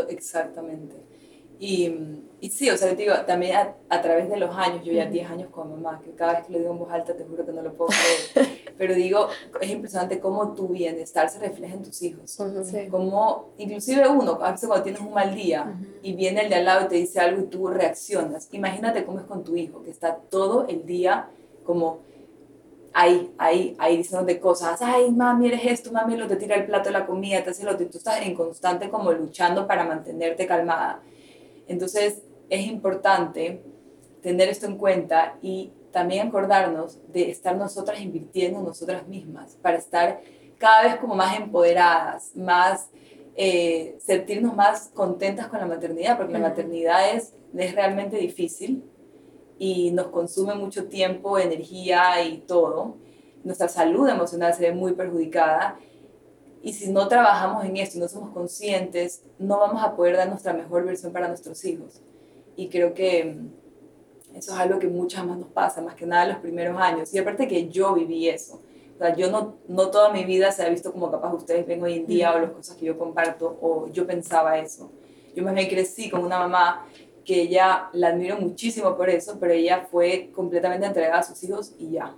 Exactamente. 0.08 0.96
Y, 1.58 1.94
y 2.40 2.50
sí, 2.50 2.68
o 2.70 2.76
sea, 2.76 2.88
te 2.90 2.96
digo, 2.96 3.14
también 3.24 3.56
a, 3.88 4.02
través 4.02 4.28
de 4.28 4.36
los 4.36 4.52
años, 4.56 4.84
yo 4.84 4.92
ya 4.92 5.06
10 5.06 5.30
años 5.30 5.50
con 5.50 5.70
mamá, 5.70 6.00
que 6.04 6.10
cada 6.10 6.32
vez 6.32 6.46
que 6.46 6.52
lo 6.54 6.58
digo 6.58 6.72
en 6.72 6.78
voz 6.80 6.90
alta 6.90 7.14
te 7.14 7.22
juro 7.22 7.46
que 7.46 7.52
no 7.52 7.62
lo 7.62 7.72
puedo 7.74 7.90
creer, 8.34 8.48
pero 8.78 8.94
digo, 8.94 9.28
es 9.60 9.70
impresionante 9.70 10.18
cómo 10.18 10.54
tu 10.54 10.66
bienestar 10.66 11.30
se 11.30 11.38
refleja 11.38 11.74
en 11.74 11.84
tus 11.84 12.02
hijos. 12.02 12.36
Como, 12.90 13.50
inclusive 13.58 14.08
uno, 14.08 14.40
a 14.42 14.50
veces 14.50 14.66
cuando 14.66 14.82
tienes 14.82 15.02
un 15.02 15.12
mal 15.12 15.36
día 15.36 15.72
y 16.02 16.14
viene 16.14 16.40
el 16.40 16.48
de 16.48 16.56
al 16.56 16.64
lado 16.64 16.86
y 16.86 16.88
te 16.88 16.96
dice 16.96 17.20
algo 17.20 17.42
y 17.42 17.44
tú 17.44 17.68
reaccionas, 17.68 18.48
imagínate 18.50 19.04
cómo 19.04 19.20
es 19.20 19.26
con 19.26 19.44
tu 19.44 19.54
hijo, 19.54 19.84
que 19.84 19.90
está 19.90 20.16
todo 20.16 20.66
el 20.66 20.84
día 20.84 21.28
como 21.64 22.00
ahí, 22.92 23.32
ahí, 23.38 23.74
ahí 23.78 23.96
diciéndote 23.96 24.38
cosas, 24.40 24.80
ay, 24.82 25.10
mami, 25.10 25.48
eres 25.48 25.64
esto, 25.64 25.92
mami, 25.92 26.16
lo 26.16 26.28
te 26.28 26.36
tira 26.36 26.56
el 26.56 26.66
plato 26.66 26.88
de 26.88 26.92
la 26.92 27.06
comida, 27.06 27.42
te 27.42 27.50
hace 27.50 27.64
lo 27.64 27.76
que 27.76 27.86
tú 27.86 27.98
estás 27.98 28.22
en 28.22 28.34
constante 28.34 28.90
como 28.90 29.12
luchando 29.12 29.66
para 29.66 29.84
mantenerte 29.84 30.46
calmada. 30.46 31.00
Entonces, 31.66 32.22
es 32.48 32.66
importante 32.66 33.62
tener 34.22 34.48
esto 34.48 34.66
en 34.66 34.76
cuenta 34.76 35.36
y 35.42 35.72
también 35.90 36.28
acordarnos 36.28 36.98
de 37.12 37.30
estar 37.30 37.56
nosotras 37.56 38.00
invirtiendo 38.00 38.58
en 38.58 38.64
nosotras 38.64 39.06
mismas 39.06 39.56
para 39.60 39.78
estar 39.78 40.20
cada 40.58 40.84
vez 40.84 40.96
como 40.96 41.14
más 41.14 41.36
empoderadas, 41.36 42.36
más 42.36 42.88
eh, 43.34 43.96
sentirnos 43.98 44.54
más 44.54 44.90
contentas 44.94 45.48
con 45.48 45.58
la 45.58 45.66
maternidad, 45.66 46.16
porque 46.16 46.32
la 46.34 46.38
maternidad 46.38 47.14
es, 47.14 47.34
es 47.56 47.74
realmente 47.74 48.16
difícil, 48.16 48.84
y 49.62 49.92
nos 49.92 50.08
consume 50.08 50.56
mucho 50.56 50.86
tiempo, 50.86 51.38
energía 51.38 52.20
y 52.26 52.38
todo. 52.38 52.96
Nuestra 53.44 53.68
salud 53.68 54.08
emocional 54.08 54.52
se 54.52 54.62
ve 54.62 54.72
muy 54.72 54.94
perjudicada 54.94 55.78
y 56.64 56.72
si 56.72 56.90
no 56.90 57.06
trabajamos 57.06 57.64
en 57.64 57.76
esto 57.76 58.00
no 58.00 58.08
somos 58.08 58.30
conscientes, 58.30 59.22
no 59.38 59.60
vamos 59.60 59.80
a 59.80 59.94
poder 59.94 60.16
dar 60.16 60.28
nuestra 60.28 60.52
mejor 60.52 60.84
versión 60.84 61.12
para 61.12 61.28
nuestros 61.28 61.64
hijos. 61.64 62.00
Y 62.56 62.70
creo 62.70 62.92
que 62.92 63.36
mm, 63.36 64.36
eso 64.36 64.52
es 64.52 64.58
algo 64.58 64.80
que 64.80 64.88
muchas 64.88 65.24
más 65.24 65.38
nos 65.38 65.50
pasa, 65.50 65.80
más 65.80 65.94
que 65.94 66.06
nada 66.06 66.24
en 66.24 66.30
los 66.30 66.38
primeros 66.38 66.76
años. 66.80 67.14
Y 67.14 67.18
aparte 67.18 67.46
que 67.46 67.68
yo 67.68 67.94
viví 67.94 68.28
eso. 68.28 68.60
O 68.96 68.98
sea, 68.98 69.14
yo 69.14 69.30
no, 69.30 69.58
no 69.68 69.90
toda 69.90 70.12
mi 70.12 70.24
vida 70.24 70.50
se 70.50 70.64
ha 70.64 70.68
visto 70.70 70.90
como 70.90 71.08
capaz 71.08 71.32
ustedes 71.34 71.64
ven 71.68 71.80
hoy 71.84 71.98
en 71.98 72.06
día 72.08 72.34
o 72.34 72.40
las 72.40 72.50
cosas 72.50 72.74
que 72.74 72.86
yo 72.86 72.98
comparto 72.98 73.56
o 73.62 73.86
yo 73.92 74.08
pensaba 74.08 74.58
eso. 74.58 74.90
Yo 75.36 75.44
más 75.44 75.54
bien 75.54 75.68
crecí 75.68 76.10
con 76.10 76.24
una 76.24 76.40
mamá 76.40 76.84
que 77.24 77.42
ella 77.42 77.88
la 77.92 78.08
admiro 78.08 78.38
muchísimo 78.38 78.96
por 78.96 79.08
eso, 79.08 79.38
pero 79.38 79.52
ella 79.52 79.86
fue 79.90 80.30
completamente 80.34 80.86
entregada 80.86 81.20
a 81.20 81.22
sus 81.22 81.42
hijos 81.44 81.74
y 81.78 81.92
ya. 81.92 82.14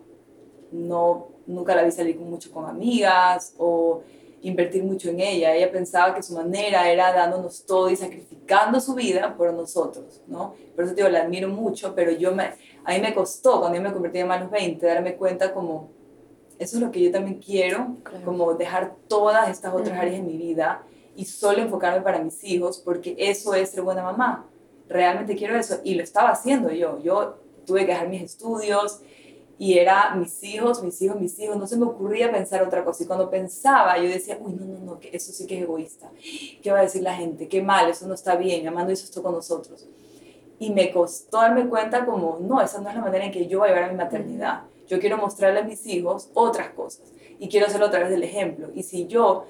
No, 0.73 1.29
nunca 1.47 1.75
la 1.75 1.83
vi 1.83 1.91
salir 1.91 2.19
mucho 2.19 2.51
con 2.51 2.67
amigas 2.67 3.55
o 3.59 4.03
invertir 4.43 4.83
mucho 4.83 5.11
en 5.11 5.21
ella. 5.21 5.55
Ella 5.55 5.71
pensaba 5.71 6.15
que 6.15 6.23
su 6.23 6.35
manera 6.35 6.91
era 6.91 7.13
dándonos 7.13 7.65
todo 7.65 7.91
y 7.91 7.97
sacrificando 7.97 8.81
su 8.81 8.95
vida 8.95 9.35
por 9.37 9.53
nosotros, 9.53 10.23
¿no? 10.27 10.55
Por 10.75 10.85
eso 10.85 10.95
digo, 10.95 11.09
la 11.09 11.23
admiro 11.23 11.49
mucho, 11.49 11.95
pero 11.95 12.11
yo 12.13 12.35
me, 12.35 12.53
a 12.85 12.93
mí 12.93 13.01
me 13.01 13.15
costó, 13.15 13.61
cuando 13.61 13.77
yo 13.77 13.83
me 13.83 13.93
convertí 13.93 14.19
en 14.19 14.29
los 14.29 14.51
20, 14.51 14.87
darme 14.87 15.17
cuenta 15.17 15.53
como, 15.55 15.91
eso 16.59 16.77
es 16.77 16.83
lo 16.83 16.91
que 16.91 17.03
yo 17.03 17.11
también 17.11 17.41
quiero, 17.41 17.97
como 18.25 18.55
dejar 18.55 18.97
todas 19.09 19.49
estas 19.49 19.73
otras 19.75 19.99
áreas 19.99 20.17
en 20.17 20.27
mi 20.27 20.37
vida 20.37 20.83
y 21.17 21.25
solo 21.25 21.63
enfocarme 21.63 22.03
para 22.03 22.19
mis 22.19 22.43
hijos, 22.45 22.79
porque 22.79 23.15
eso 23.19 23.55
es 23.55 23.71
ser 23.71 23.83
buena 23.83 24.03
mamá 24.03 24.47
realmente 24.89 25.37
quiero 25.37 25.57
eso. 25.57 25.81
Y 25.85 25.95
lo 25.95 26.03
estaba 26.03 26.31
haciendo 26.31 26.71
yo. 26.71 27.01
Yo 27.03 27.39
tuve 27.67 27.81
que 27.81 27.93
dejar 27.93 28.09
mis 28.09 28.23
estudios 28.23 29.01
y 29.59 29.79
era 29.79 30.15
mis 30.17 30.43
hijos, 30.43 30.83
mis 30.83 31.01
hijos, 31.01 31.21
mis 31.21 31.39
hijos. 31.39 31.57
No 31.57 31.67
se 31.67 31.77
me 31.77 31.85
ocurría 31.85 32.31
pensar 32.31 32.63
otra 32.63 32.85
cosa. 32.85 33.05
Y 33.05 33.07
cuando 33.07 33.31
pensaba, 33.31 33.97
yo 33.99 34.09
decía, 34.09 34.39
uy, 34.41 34.53
no, 34.53 34.67
no, 34.67 34.79
no, 34.79 35.01
que 35.01 35.11
eso 35.13 35.33
sí 35.33 35.47
que 35.47 35.57
es 35.57 35.63
egoísta. 35.63 36.11
¿Qué 36.63 36.71
va 36.71 36.81
a 36.81 36.83
decir 36.83 37.03
la 37.03 37.15
gente? 37.15 37.49
Qué 37.49 37.63
mal, 37.63 37.89
eso 37.89 38.07
no 38.07 38.15
está 38.15 38.37
bien. 38.37 38.65
No 38.65 38.91
hizo 38.91 39.05
esto 39.05 39.23
con 39.23 39.33
nosotros. 39.33 39.89
Y 40.59 40.71
me 40.71 40.93
costó 40.93 41.39
darme 41.39 41.69
cuenta 41.69 42.05
como, 42.05 42.39
no, 42.41 42.61
esa 42.61 42.81
no 42.81 42.89
es 42.89 42.95
la 42.95 43.01
manera 43.01 43.25
en 43.25 43.33
que 43.33 43.47
yo 43.47 43.61
voy 43.61 43.69
a 43.69 43.73
llevar 43.73 43.89
a 43.89 43.93
mi 43.93 43.99
maternidad. 43.99 44.63
Yo 44.87 45.01
quiero 45.01 45.17
mostrarle 45.17 45.61
a 45.61 45.65
mis 45.65 45.87
hijos 45.87 46.31
otras 46.35 46.71
cosas. 46.71 47.13
Y 47.39 47.49
quiero 47.49 47.67
hacerlo 47.67 47.87
a 47.87 47.91
través 47.91 48.11
del 48.11 48.23
ejemplo. 48.23 48.71
Y 48.75 48.83
si 48.83 49.07
yo 49.07 49.47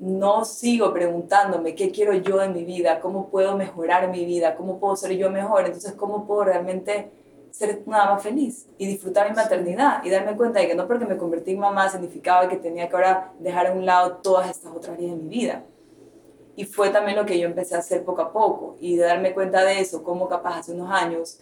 no 0.00 0.46
sigo 0.46 0.92
preguntándome 0.94 1.74
qué 1.74 1.90
quiero 1.90 2.14
yo 2.14 2.38
de 2.38 2.48
mi 2.48 2.64
vida, 2.64 3.00
cómo 3.00 3.28
puedo 3.28 3.56
mejorar 3.56 4.08
mi 4.08 4.24
vida, 4.24 4.56
cómo 4.56 4.80
puedo 4.80 4.96
ser 4.96 5.12
yo 5.12 5.30
mejor, 5.30 5.66
entonces 5.66 5.92
cómo 5.92 6.26
puedo 6.26 6.44
realmente 6.44 7.10
ser 7.50 7.82
una 7.84 7.98
mamá 7.98 8.18
feliz 8.18 8.66
y 8.78 8.86
disfrutar 8.86 9.28
mi 9.28 9.36
maternidad 9.36 10.02
y 10.02 10.10
darme 10.10 10.36
cuenta 10.36 10.60
de 10.60 10.68
que 10.68 10.74
no 10.74 10.86
porque 10.86 11.04
me 11.04 11.18
convertí 11.18 11.50
en 11.52 11.58
mamá 11.58 11.88
significaba 11.90 12.48
que 12.48 12.56
tenía 12.56 12.88
que 12.88 12.96
ahora 12.96 13.32
dejar 13.38 13.66
a 13.66 13.72
un 13.72 13.84
lado 13.84 14.16
todas 14.22 14.48
estas 14.48 14.72
otras 14.74 14.96
áreas 14.96 15.10
de 15.10 15.16
mi 15.16 15.28
vida. 15.28 15.64
Y 16.56 16.64
fue 16.64 16.90
también 16.90 17.16
lo 17.16 17.26
que 17.26 17.38
yo 17.38 17.46
empecé 17.46 17.74
a 17.74 17.78
hacer 17.78 18.04
poco 18.04 18.22
a 18.22 18.32
poco 18.32 18.76
y 18.80 18.96
de 18.96 19.04
darme 19.04 19.34
cuenta 19.34 19.62
de 19.64 19.80
eso, 19.80 20.02
como 20.02 20.28
capaz 20.28 20.58
hace 20.58 20.72
unos 20.72 20.90
años 20.90 21.40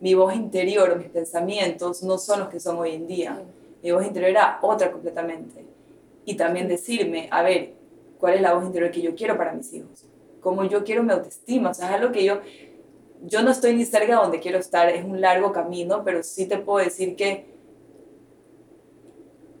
mi 0.00 0.14
voz 0.14 0.34
interior 0.34 0.90
o 0.90 0.96
mis 0.96 1.08
pensamientos 1.08 2.02
no 2.02 2.18
son 2.18 2.40
los 2.40 2.48
que 2.48 2.60
son 2.60 2.78
hoy 2.78 2.92
en 2.92 3.06
día. 3.06 3.42
Mi 3.82 3.90
voz 3.90 4.04
interior 4.04 4.30
era 4.30 4.58
otra 4.62 4.92
completamente. 4.92 5.64
Y 6.24 6.34
también 6.34 6.68
decirme, 6.68 7.28
a 7.30 7.42
ver, 7.42 7.75
cuál 8.18 8.34
es 8.34 8.40
la 8.40 8.54
voz 8.54 8.64
interior 8.64 8.90
que 8.90 9.02
yo 9.02 9.14
quiero 9.14 9.36
para 9.36 9.52
mis 9.52 9.72
hijos, 9.72 10.06
cómo 10.40 10.64
yo 10.64 10.84
quiero 10.84 11.02
mi 11.02 11.12
autoestima, 11.12 11.70
o 11.70 11.74
sea, 11.74 11.88
es 11.88 11.94
algo 11.94 12.12
que 12.12 12.24
yo, 12.24 12.40
yo 13.22 13.42
no 13.42 13.50
estoy 13.50 13.74
ni 13.74 13.84
cerca 13.84 14.06
de 14.06 14.22
donde 14.22 14.40
quiero 14.40 14.58
estar, 14.58 14.88
es 14.88 15.04
un 15.04 15.20
largo 15.20 15.52
camino, 15.52 16.02
pero 16.04 16.22
sí 16.22 16.46
te 16.46 16.58
puedo 16.58 16.84
decir 16.84 17.16
que, 17.16 17.46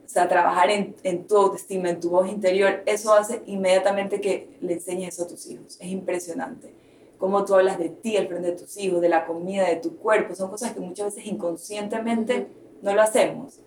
o 0.04 0.08
sea, 0.08 0.28
trabajar 0.28 0.70
en, 0.70 0.94
en 1.02 1.26
tu 1.26 1.36
autoestima, 1.36 1.90
en 1.90 2.00
tu 2.00 2.10
voz 2.10 2.28
interior, 2.28 2.82
eso 2.86 3.12
hace 3.12 3.42
inmediatamente 3.46 4.20
que 4.20 4.56
le 4.60 4.74
enseñes 4.74 5.14
eso 5.14 5.24
a 5.24 5.28
tus 5.28 5.46
hijos, 5.46 5.76
es 5.80 5.88
impresionante. 5.88 6.72
Cómo 7.18 7.44
tú 7.46 7.54
hablas 7.54 7.78
de 7.78 7.88
ti 7.88 8.16
al 8.18 8.28
frente 8.28 8.50
de 8.50 8.56
tus 8.56 8.76
hijos, 8.76 9.00
de 9.00 9.08
la 9.08 9.24
comida, 9.24 9.66
de 9.66 9.76
tu 9.76 9.96
cuerpo, 9.96 10.34
son 10.34 10.50
cosas 10.50 10.72
que 10.72 10.80
muchas 10.80 11.14
veces 11.14 11.30
inconscientemente 11.30 12.46
no 12.82 12.94
lo 12.94 13.00
hacemos 13.00 13.60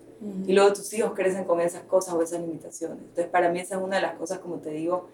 y 0.46 0.52
luego 0.52 0.72
tus 0.74 0.92
hijos 0.92 1.12
crecen 1.14 1.44
con 1.44 1.60
esas 1.60 1.82
cosas 1.82 2.14
o 2.14 2.22
esas 2.22 2.40
limitaciones. 2.40 2.98
Entonces, 2.98 3.26
para 3.26 3.48
mí 3.48 3.60
esa 3.60 3.76
es 3.76 3.82
una 3.82 3.96
de 3.96 4.02
las 4.02 4.14
cosas, 4.14 4.38
como 4.40 4.56
te 4.56 4.70
digo, 4.70 5.08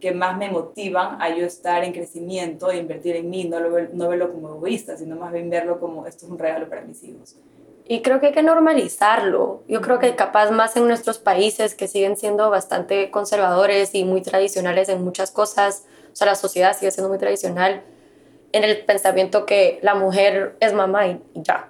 que 0.00 0.12
más 0.12 0.38
me 0.38 0.50
motivan 0.50 1.20
a 1.20 1.34
yo 1.34 1.44
estar 1.44 1.84
en 1.84 1.92
crecimiento 1.92 2.70
e 2.70 2.78
invertir 2.78 3.16
en 3.16 3.28
mí, 3.28 3.44
no, 3.44 3.60
lo, 3.60 3.70
no 3.92 4.08
verlo 4.08 4.32
como 4.32 4.56
egoísta, 4.56 4.96
sino 4.96 5.16
más 5.16 5.32
bien 5.32 5.50
verlo 5.50 5.78
como 5.78 6.06
esto 6.06 6.26
es 6.26 6.32
un 6.32 6.38
regalo 6.38 6.68
para 6.68 6.82
mis 6.82 7.02
hijos. 7.02 7.36
Y 7.88 8.02
creo 8.02 8.18
que 8.18 8.26
hay 8.26 8.32
que 8.32 8.42
normalizarlo. 8.42 9.62
Yo 9.68 9.80
creo 9.80 9.98
que 9.98 10.16
capaz 10.16 10.50
más 10.50 10.76
en 10.76 10.88
nuestros 10.88 11.18
países 11.18 11.74
que 11.74 11.86
siguen 11.86 12.16
siendo 12.16 12.50
bastante 12.50 13.10
conservadores 13.10 13.94
y 13.94 14.04
muy 14.04 14.22
tradicionales 14.22 14.88
en 14.88 15.04
muchas 15.04 15.30
cosas, 15.30 15.84
o 16.12 16.16
sea, 16.16 16.26
la 16.26 16.34
sociedad 16.34 16.76
sigue 16.76 16.90
siendo 16.90 17.10
muy 17.10 17.18
tradicional 17.18 17.82
en 18.52 18.64
el 18.64 18.84
pensamiento 18.84 19.44
que 19.44 19.78
la 19.82 19.94
mujer 19.94 20.56
es 20.60 20.72
mamá 20.72 21.06
y, 21.08 21.20
ya. 21.34 21.68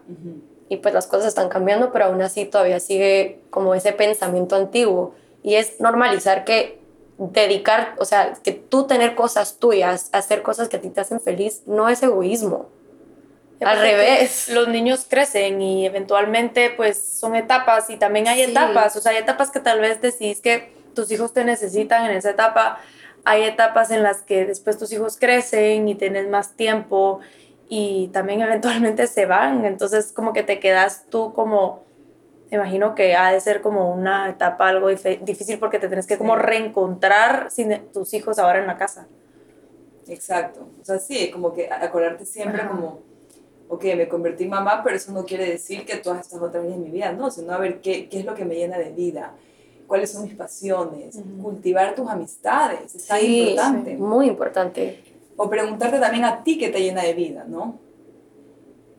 Y 0.68 0.78
pues 0.78 0.92
las 0.94 1.06
cosas 1.06 1.28
están 1.28 1.48
cambiando, 1.48 1.92
pero 1.92 2.06
aún 2.06 2.22
así 2.22 2.44
todavía 2.44 2.80
sigue 2.80 3.40
como 3.50 3.74
ese 3.74 3.92
pensamiento 3.92 4.56
antiguo. 4.56 5.14
Y 5.42 5.54
es 5.54 5.80
normalizar 5.80 6.44
que 6.44 6.80
dedicar, 7.18 7.94
o 7.98 8.04
sea, 8.04 8.34
que 8.42 8.52
tú 8.52 8.86
tener 8.86 9.14
cosas 9.14 9.58
tuyas, 9.58 10.10
hacer 10.12 10.42
cosas 10.42 10.68
que 10.68 10.76
a 10.76 10.80
ti 10.80 10.90
te 10.90 11.00
hacen 11.00 11.20
feliz, 11.20 11.62
no 11.66 11.88
es 11.88 12.02
egoísmo. 12.02 12.68
Al 13.60 13.80
revés. 13.80 14.50
Los 14.50 14.68
niños 14.68 15.06
crecen 15.08 15.62
y 15.62 15.86
eventualmente 15.86 16.70
pues 16.76 17.00
son 17.02 17.34
etapas 17.36 17.88
y 17.88 17.96
también 17.96 18.28
hay 18.28 18.42
etapas, 18.42 18.96
o 18.96 19.00
sea, 19.00 19.12
hay 19.12 19.18
etapas 19.18 19.50
que 19.50 19.60
tal 19.60 19.80
vez 19.80 20.00
decís 20.02 20.40
que 20.40 20.72
tus 20.94 21.10
hijos 21.10 21.32
te 21.32 21.44
necesitan 21.44 22.04
en 22.04 22.16
esa 22.16 22.30
etapa, 22.30 22.80
hay 23.24 23.44
etapas 23.44 23.90
en 23.90 24.02
las 24.02 24.22
que 24.22 24.44
después 24.44 24.78
tus 24.78 24.92
hijos 24.92 25.16
crecen 25.18 25.88
y 25.88 25.94
tienes 25.94 26.28
más 26.28 26.54
tiempo 26.54 27.20
y 27.68 28.08
también 28.08 28.40
eventualmente 28.40 29.06
se 29.06 29.26
van, 29.26 29.64
entonces 29.64 30.12
como 30.12 30.32
que 30.32 30.42
te 30.42 30.60
quedas 30.60 31.04
tú 31.10 31.32
como, 31.34 31.82
me 32.50 32.56
imagino 32.58 32.94
que 32.94 33.16
ha 33.16 33.32
de 33.32 33.40
ser 33.40 33.60
como 33.60 33.92
una 33.92 34.30
etapa 34.30 34.68
algo 34.68 34.88
difícil 34.88 35.58
porque 35.58 35.78
te 35.78 35.88
tienes 35.88 36.06
que 36.06 36.18
como 36.18 36.36
reencontrar 36.36 37.50
sin 37.50 37.88
tus 37.92 38.14
hijos 38.14 38.38
ahora 38.38 38.60
en 38.60 38.66
la 38.66 38.76
casa. 38.76 39.06
Exacto, 40.08 40.68
o 40.80 40.84
sea, 40.84 40.98
sí, 41.00 41.30
como 41.32 41.52
que 41.52 41.68
acordarte 41.68 42.24
siempre 42.24 42.64
como, 42.68 43.00
ok, 43.68 43.84
me 43.96 44.06
convertí 44.08 44.44
en 44.44 44.50
mamá, 44.50 44.82
pero 44.84 44.94
eso 44.94 45.10
no 45.10 45.24
quiere 45.24 45.50
decir 45.50 45.84
que 45.84 45.96
todas 45.96 46.20
estas 46.20 46.40
otras 46.40 46.62
áreas 46.62 46.78
de 46.78 46.84
mi 46.84 46.90
vida, 46.90 47.10
no, 47.10 47.32
sino 47.32 47.52
a 47.52 47.58
ver 47.58 47.80
qué, 47.80 48.08
qué 48.08 48.20
es 48.20 48.24
lo 48.24 48.34
que 48.34 48.44
me 48.44 48.54
llena 48.54 48.78
de 48.78 48.90
vida, 48.90 49.34
cuáles 49.88 50.12
son 50.12 50.22
mis 50.22 50.34
pasiones, 50.34 51.18
cultivar 51.42 51.96
tus 51.96 52.08
amistades, 52.08 52.94
es 52.94 53.06
tan 53.06 53.24
importante. 53.24 53.96
muy 53.96 54.26
importante 54.26 55.02
o 55.36 55.50
preguntarte 55.50 55.98
también 55.98 56.24
a 56.24 56.42
ti 56.42 56.58
qué 56.58 56.68
te 56.68 56.80
llena 56.80 57.02
de 57.02 57.14
vida, 57.14 57.44
¿no? 57.48 57.78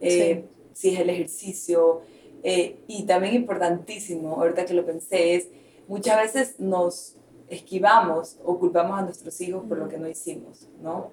Eh, 0.02 0.46
si 0.74 0.90
es 0.90 1.00
el 1.00 1.10
ejercicio. 1.10 2.02
Eh, 2.44 2.78
y 2.88 3.04
también 3.04 3.34
importantísimo, 3.34 4.36
ahorita 4.36 4.66
que 4.66 4.74
lo 4.74 4.86
pensé, 4.86 5.36
es 5.36 5.48
muchas 5.88 6.18
veces 6.18 6.60
nos 6.60 7.16
esquivamos 7.50 8.38
o 8.44 8.60
culpamos 8.60 9.00
a 9.00 9.02
nuestros 9.02 9.40
hijos 9.42 9.64
por 9.68 9.78
lo 9.78 9.88
que 9.88 9.98
no 9.98 10.08
hicimos, 10.08 10.68
¿no? 10.82 11.12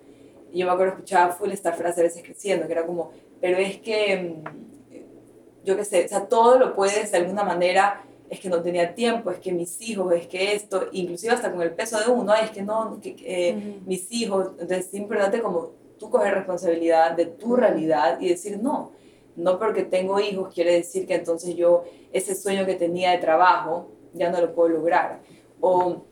Y 0.52 0.58
yo 0.58 0.66
me 0.66 0.72
acuerdo 0.72 0.94
escuchaba 0.94 1.32
full 1.32 1.50
esta 1.50 1.72
frase 1.72 2.00
a 2.00 2.04
veces 2.04 2.22
creciendo, 2.22 2.66
que 2.66 2.72
era 2.72 2.87
como, 2.87 3.10
pero 3.40 3.56
es 3.56 3.78
que, 3.78 4.42
mm, 4.44 5.64
yo 5.64 5.76
qué 5.76 5.84
sé, 5.84 6.04
o 6.04 6.08
sea, 6.08 6.26
todo 6.26 6.58
lo 6.58 6.74
puedes 6.74 7.10
de 7.12 7.18
alguna 7.18 7.42
manera 7.42 8.04
es 8.30 8.40
que 8.40 8.48
no 8.48 8.62
tenía 8.62 8.94
tiempo, 8.94 9.30
es 9.30 9.38
que 9.38 9.52
mis 9.52 9.80
hijos, 9.82 10.12
es 10.14 10.26
que 10.26 10.54
esto, 10.54 10.88
inclusive 10.92 11.32
hasta 11.32 11.52
con 11.52 11.62
el 11.62 11.72
peso 11.72 11.98
de 11.98 12.10
uno, 12.10 12.34
es 12.34 12.50
que 12.50 12.62
no, 12.62 12.98
que, 13.00 13.16
eh, 13.20 13.80
mis 13.87 14.10
hijos, 14.12 14.48
entonces 14.52 14.88
es 14.88 14.94
importante 14.94 15.40
como 15.40 15.72
tú 15.98 16.10
coger 16.10 16.34
responsabilidad 16.34 17.12
de 17.12 17.26
tu 17.26 17.54
realidad 17.56 18.20
y 18.20 18.28
decir 18.28 18.58
no, 18.60 18.92
no 19.37 19.58
porque 19.58 19.82
tengo 19.82 20.18
hijos 20.20 20.52
quiere 20.52 20.72
decir 20.74 21.06
que 21.06 21.14
entonces 21.14 21.54
yo 21.54 21.84
ese 22.12 22.34
sueño 22.34 22.66
que 22.66 22.74
tenía 22.74 23.12
de 23.12 23.18
trabajo 23.18 23.88
ya 24.12 24.30
no 24.30 24.40
lo 24.40 24.54
puedo 24.54 24.68
lograr, 24.68 25.20
o 25.60 26.02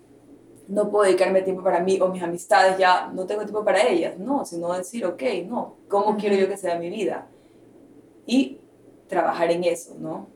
no 0.69 0.91
puedo 0.91 1.05
dedicarme 1.05 1.43
tiempo 1.43 1.63
para 1.63 1.81
mí 1.81 1.99
o 2.01 2.09
mis 2.09 2.23
amistades, 2.23 2.79
ya 2.79 3.11
no 3.13 3.27
tengo 3.27 3.43
tiempo 3.43 3.65
para 3.65 3.87
ellas, 3.87 4.19
no, 4.19 4.45
sino 4.45 4.73
decir, 4.73 5.05
ok, 5.05 5.23
no, 5.47 5.77
¿cómo 5.89 6.17
quiero 6.17 6.37
yo 6.37 6.49
que 6.49 6.57
sea 6.57 6.79
mi 6.79 6.89
vida? 6.89 7.29
Y 8.27 8.59
trabajar 9.09 9.51
en 9.51 9.65
eso, 9.65 9.95
¿no? 9.99 10.29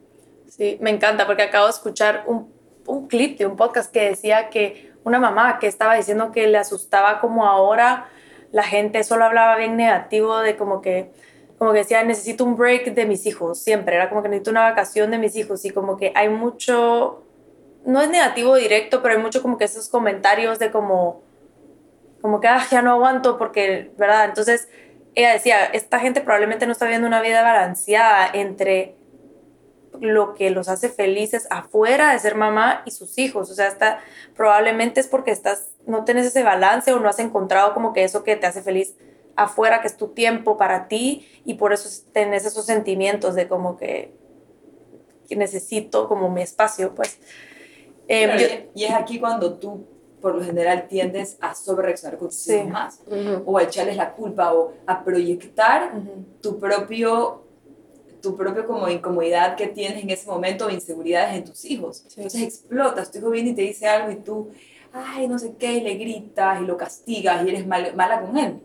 Sí, 0.47 0.77
me 0.81 0.89
encanta 0.89 1.25
porque 1.25 1.43
acabo 1.43 1.65
de 1.65 1.71
escuchar 1.71 2.23
un, 2.27 2.51
un 2.85 3.07
clip 3.07 3.37
de 3.37 3.45
un 3.45 3.55
podcast 3.55 3.91
que 3.91 4.09
decía 4.09 4.49
que 4.49 4.91
una 5.03 5.19
mamá 5.19 5.59
que 5.59 5.67
estaba 5.67 5.95
diciendo 5.95 6.31
que 6.31 6.47
le 6.47 6.57
asustaba 6.57 7.19
como 7.19 7.45
ahora 7.45 8.09
la 8.51 8.63
gente 8.63 9.03
solo 9.03 9.25
hablaba 9.25 9.55
bien 9.57 9.77
negativo 9.77 10.39
de 10.39 10.55
como 10.55 10.81
que 10.81 11.11
como 11.57 11.71
que 11.71 11.79
decía 11.79 12.03
necesito 12.03 12.43
un 12.43 12.55
break 12.55 12.93
de 12.93 13.05
mis 13.05 13.25
hijos 13.25 13.59
siempre 13.59 13.95
era 13.95 14.09
como 14.09 14.21
que 14.21 14.29
necesito 14.29 14.51
una 14.51 14.63
vacación 14.63 15.11
de 15.11 15.17
mis 15.17 15.35
hijos 15.35 15.65
y 15.65 15.71
como 15.71 15.97
que 15.97 16.11
hay 16.15 16.29
mucho 16.29 17.23
no 17.85 18.01
es 18.01 18.09
negativo 18.09 18.55
directo 18.55 19.01
pero 19.01 19.15
hay 19.15 19.21
mucho 19.21 19.41
como 19.41 19.57
que 19.57 19.65
esos 19.65 19.89
comentarios 19.89 20.59
de 20.59 20.71
como 20.71 21.23
como 22.21 22.39
que 22.39 22.47
ah, 22.47 22.65
ya 22.69 22.81
no 22.81 22.91
aguanto 22.91 23.37
porque 23.37 23.91
verdad 23.97 24.25
entonces 24.25 24.69
ella 25.15 25.33
decía 25.33 25.65
esta 25.65 25.99
gente 25.99 26.21
probablemente 26.21 26.65
no 26.65 26.73
está 26.73 26.85
viendo 26.85 27.07
una 27.07 27.21
vida 27.21 27.41
balanceada 27.41 28.29
entre 28.33 28.95
lo 30.01 30.33
que 30.33 30.49
los 30.49 30.69
hace 30.69 30.89
felices 30.89 31.47
afuera 31.49 32.13
de 32.13 32.19
ser 32.19 32.35
mamá 32.35 32.83
y 32.85 32.91
sus 32.91 33.17
hijos. 33.17 33.49
O 33.49 33.53
sea, 33.53 33.67
está, 33.67 33.99
probablemente 34.35 34.99
es 34.99 35.07
porque 35.07 35.31
estás, 35.31 35.69
no 35.85 36.03
tienes 36.05 36.25
ese 36.25 36.43
balance 36.43 36.91
o 36.93 36.99
no 36.99 37.09
has 37.09 37.19
encontrado 37.19 37.73
como 37.73 37.93
que 37.93 38.03
eso 38.03 38.23
que 38.23 38.35
te 38.35 38.47
hace 38.47 38.61
feliz 38.61 38.95
afuera, 39.37 39.81
que 39.81 39.87
es 39.87 39.95
tu 39.95 40.09
tiempo 40.09 40.57
para 40.57 40.87
ti, 40.87 41.25
y 41.45 41.53
por 41.53 41.71
eso 41.71 41.87
tenés 42.11 42.45
esos 42.45 42.65
sentimientos 42.65 43.35
de 43.35 43.47
como 43.47 43.77
que, 43.77 44.13
necesito 45.29 46.07
como 46.07 46.29
mi 46.29 46.41
espacio, 46.41 46.95
pues. 46.95 47.19
Em, 48.07 48.67
y 48.73 48.85
es 48.85 48.93
aquí 48.93 49.19
cuando 49.19 49.53
tú, 49.55 49.85
por 50.21 50.35
lo 50.35 50.43
general, 50.43 50.87
tiendes 50.87 51.37
a 51.39 51.53
sobrereaccionar 51.53 52.17
con 52.17 52.29
tus 52.29 52.49
hijos 52.49 52.67
más, 52.67 53.01
o 53.45 53.57
a 53.57 53.63
echarles 53.63 53.95
la 53.95 54.13
culpa, 54.13 54.53
o 54.53 54.73
a 54.87 55.03
proyectar 55.03 55.93
tu 56.41 56.59
propio 56.59 57.46
tu 58.21 58.35
propio 58.35 58.65
como 58.65 58.87
incomodidad 58.89 59.55
que 59.55 59.67
tienes 59.67 60.03
en 60.03 60.09
ese 60.09 60.27
momento 60.27 60.65
o 60.65 60.69
inseguridades 60.69 61.35
en 61.35 61.45
tus 61.45 61.65
hijos. 61.65 62.03
Entonces 62.15 62.41
explotas, 62.41 63.11
tu 63.11 63.19
hijo 63.19 63.29
viene 63.29 63.51
y 63.51 63.55
te 63.55 63.61
dice 63.61 63.87
algo 63.87 64.11
y 64.11 64.15
tú, 64.15 64.49
ay, 64.93 65.27
no 65.27 65.37
sé 65.39 65.53
qué, 65.57 65.73
y 65.73 65.81
le 65.81 65.95
gritas 65.95 66.61
y 66.61 66.65
lo 66.65 66.77
castigas 66.77 67.45
y 67.45 67.49
eres 67.49 67.67
mala 67.67 68.21
con 68.21 68.37
él. 68.37 68.59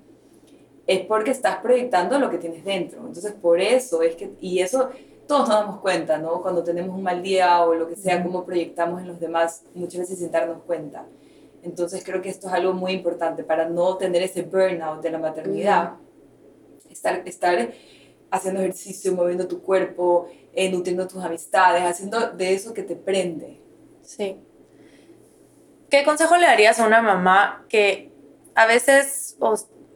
Es 0.86 1.06
porque 1.06 1.30
estás 1.30 1.58
proyectando 1.58 2.18
lo 2.18 2.30
que 2.30 2.38
tienes 2.38 2.64
dentro. 2.64 3.00
Entonces 3.06 3.32
por 3.32 3.60
eso 3.60 4.02
es 4.02 4.16
que, 4.16 4.32
y 4.40 4.60
eso 4.60 4.90
todos 5.26 5.48
nos 5.48 5.58
damos 5.60 5.80
cuenta, 5.80 6.18
¿no? 6.18 6.42
Cuando 6.42 6.64
tenemos 6.64 6.96
un 6.96 7.02
mal 7.02 7.22
día 7.22 7.62
o 7.64 7.74
lo 7.74 7.88
que 7.88 7.96
sea, 7.96 8.22
cómo 8.22 8.44
proyectamos 8.44 9.00
en 9.00 9.08
los 9.08 9.20
demás, 9.20 9.64
muchas 9.74 10.00
veces 10.00 10.18
sin 10.18 10.30
darnos 10.30 10.62
cuenta. 10.64 11.06
Entonces 11.62 12.02
creo 12.04 12.20
que 12.20 12.28
esto 12.28 12.48
es 12.48 12.52
algo 12.52 12.72
muy 12.72 12.92
importante 12.92 13.44
para 13.44 13.68
no 13.68 13.96
tener 13.96 14.22
ese 14.22 14.42
burnout 14.42 15.00
de 15.00 15.10
la 15.10 15.18
maternidad. 15.18 15.92
Estar, 16.90 17.22
estar 17.24 17.72
haciendo 18.32 18.60
ejercicio, 18.60 19.14
moviendo 19.14 19.46
tu 19.46 19.62
cuerpo, 19.62 20.26
eh, 20.54 20.72
nutriendo 20.72 21.06
tus 21.06 21.22
amistades, 21.22 21.84
haciendo 21.84 22.30
de 22.30 22.54
eso 22.54 22.72
que 22.72 22.82
te 22.82 22.96
prende. 22.96 23.60
Sí. 24.02 24.40
¿Qué 25.90 26.02
consejo 26.02 26.36
le 26.36 26.46
darías 26.46 26.80
a 26.80 26.86
una 26.86 27.02
mamá 27.02 27.66
que 27.68 28.10
a 28.54 28.66
veces, 28.66 29.36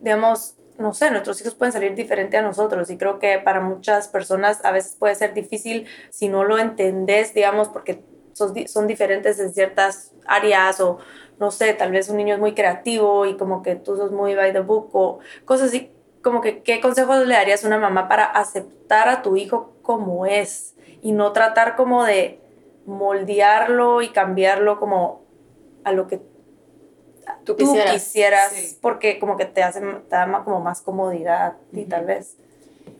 digamos, 0.02 0.54
no 0.78 0.92
sé, 0.92 1.10
nuestros 1.10 1.40
hijos 1.40 1.54
pueden 1.54 1.72
salir 1.72 1.94
diferente 1.94 2.36
a 2.36 2.42
nosotros 2.42 2.90
y 2.90 2.98
creo 2.98 3.18
que 3.18 3.38
para 3.38 3.60
muchas 3.62 4.08
personas 4.08 4.62
a 4.62 4.70
veces 4.70 4.96
puede 4.98 5.14
ser 5.14 5.32
difícil 5.32 5.86
si 6.10 6.28
no 6.28 6.44
lo 6.44 6.58
entendés, 6.58 7.32
digamos, 7.32 7.68
porque 7.68 8.04
son, 8.34 8.68
son 8.68 8.86
diferentes 8.86 9.38
en 9.40 9.54
ciertas 9.54 10.12
áreas 10.26 10.78
o 10.80 10.98
no 11.38 11.50
sé, 11.50 11.72
tal 11.72 11.90
vez 11.90 12.10
un 12.10 12.18
niño 12.18 12.34
es 12.34 12.40
muy 12.40 12.52
creativo 12.54 13.24
y 13.24 13.38
como 13.38 13.62
que 13.62 13.76
tú 13.76 13.96
sos 13.96 14.12
muy 14.12 14.34
by 14.34 14.52
the 14.52 14.60
book 14.60 14.90
o 14.92 15.20
cosas 15.46 15.68
así 15.68 15.95
como 16.26 16.40
que, 16.40 16.60
¿qué 16.64 16.80
consejos 16.80 17.24
le 17.24 17.34
darías 17.34 17.62
a 17.62 17.68
una 17.68 17.78
mamá 17.78 18.08
para 18.08 18.24
aceptar 18.24 19.08
a 19.08 19.22
tu 19.22 19.36
hijo 19.36 19.76
como 19.82 20.26
es 20.26 20.74
y 21.00 21.12
no 21.12 21.30
tratar 21.30 21.76
como 21.76 22.02
de 22.02 22.40
moldearlo 22.84 24.02
y 24.02 24.08
cambiarlo 24.08 24.80
como 24.80 25.22
a 25.84 25.92
lo 25.92 26.08
que 26.08 26.20
tú 27.44 27.54
quisieras, 27.54 28.76
porque 28.80 29.20
como 29.20 29.36
que 29.36 29.44
te 29.44 29.62
hace 29.62 29.78
te 29.78 30.16
da 30.16 30.42
como 30.44 30.58
más 30.58 30.80
comodidad 30.80 31.58
y 31.72 31.84
tal 31.84 32.06
vez. 32.06 32.34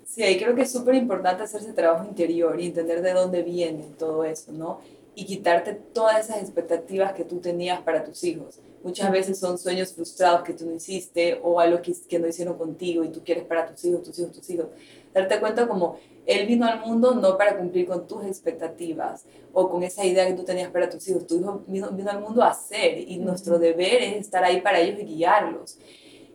Sí, 0.05 0.23
ahí 0.23 0.39
creo 0.39 0.55
que 0.55 0.63
es 0.63 0.71
súper 0.71 0.95
importante 0.95 1.43
hacer 1.43 1.63
ese 1.63 1.73
trabajo 1.73 2.05
interior 2.05 2.61
y 2.61 2.67
entender 2.67 3.03
de 3.03 3.13
dónde 3.13 3.43
viene 3.43 3.87
todo 3.99 4.23
eso, 4.23 4.53
¿no? 4.53 4.79
Y 5.17 5.27
quitarte 5.27 5.73
todas 5.73 6.21
esas 6.21 6.41
expectativas 6.43 7.13
que 7.13 7.25
tú 7.25 7.41
tenías 7.41 7.81
para 7.81 8.05
tus 8.05 8.23
hijos. 8.23 8.61
Muchas 8.87 9.11
veces 9.11 9.41
son 9.41 9.59
sueños 9.59 9.93
frustrados 9.93 10.43
que 10.43 10.53
tú 10.53 10.65
no 10.65 10.73
hiciste 10.73 11.41
o 11.43 11.59
algo 11.59 11.83
que, 11.83 11.93
que 12.09 12.21
no 12.21 12.29
hicieron 12.29 12.57
contigo 12.57 13.03
y 13.03 13.09
tú 13.09 13.21
quieres 13.25 13.43
para 13.43 13.67
tus 13.67 13.85
hijos, 13.85 14.05
tus 14.05 14.17
hijos, 14.17 14.31
tus 14.31 14.49
hijos. 14.49 14.67
Darte 15.13 15.41
cuenta 15.41 15.67
como 15.67 15.99
él 16.25 16.47
vino 16.47 16.65
al 16.65 16.79
mundo 16.87 17.13
no 17.13 17.37
para 17.37 17.59
cumplir 17.59 17.89
con 17.89 18.07
tus 18.07 18.25
expectativas 18.25 19.25
o 19.53 19.69
con 19.69 19.83
esa 19.83 20.05
idea 20.05 20.25
que 20.29 20.35
tú 20.35 20.45
tenías 20.45 20.71
para 20.71 20.89
tus 20.89 21.09
hijos. 21.09 21.27
Tu 21.27 21.41
hijo 21.41 21.65
vino, 21.67 21.91
vino 21.91 22.13
al 22.13 22.21
mundo 22.21 22.45
a 22.45 22.51
hacer 22.51 22.99
y 22.99 23.19
nuestro 23.19 23.59
deber 23.59 24.05
es 24.05 24.19
estar 24.19 24.45
ahí 24.45 24.61
para 24.61 24.79
ellos 24.79 25.01
y 25.01 25.05
guiarlos. 25.05 25.81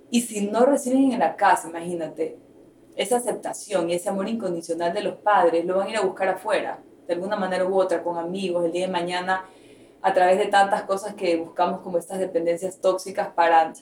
Y 0.09 0.19
si 0.19 0.47
no 0.47 0.65
reciben 0.65 1.13
en 1.13 1.19
la 1.19 1.37
casa, 1.37 1.69
imagínate, 1.69 2.37
esa 2.97 3.15
aceptación 3.15 3.89
y 3.89 3.93
ese 3.93 4.09
amor 4.09 4.27
incondicional 4.27 4.93
de 4.93 5.03
los 5.03 5.15
padres, 5.19 5.63
lo 5.63 5.77
van 5.77 5.87
a 5.87 5.91
ir 5.91 5.95
a 5.95 6.01
buscar 6.01 6.27
afuera, 6.27 6.83
de 7.07 7.13
alguna 7.13 7.37
manera 7.37 7.63
u 7.63 7.79
otra, 7.79 8.03
con 8.03 8.17
amigos, 8.17 8.65
el 8.65 8.73
día 8.73 8.87
de 8.87 8.91
mañana 8.91 9.45
a 10.01 10.13
través 10.13 10.37
de 10.37 10.47
tantas 10.47 10.83
cosas 10.83 11.13
que 11.13 11.37
buscamos 11.37 11.81
como 11.81 11.97
estas 11.97 12.19
dependencias 12.19 12.79
tóxicas 12.79 13.29
para, 13.29 13.73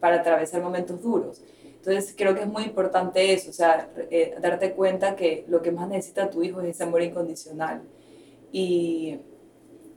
para 0.00 0.16
atravesar 0.16 0.62
momentos 0.62 1.02
duros. 1.02 1.42
Entonces 1.78 2.08
Entonces 2.08 2.14
creo 2.16 2.34
que 2.34 2.42
es 2.42 2.48
muy 2.48 2.64
importante 2.64 3.32
eso, 3.32 3.50
o 3.50 3.52
sea, 3.52 3.90
eh, 4.10 4.34
darte 4.40 4.72
cuenta 4.72 5.14
que 5.14 5.44
lo 5.48 5.62
que 5.62 5.70
más 5.70 5.88
necesita 5.88 6.28
tu 6.28 6.42
hijo 6.42 6.60
es 6.60 6.68
ese 6.68 6.84
amor 6.84 7.02
incondicional 7.02 7.82
y 8.50 9.20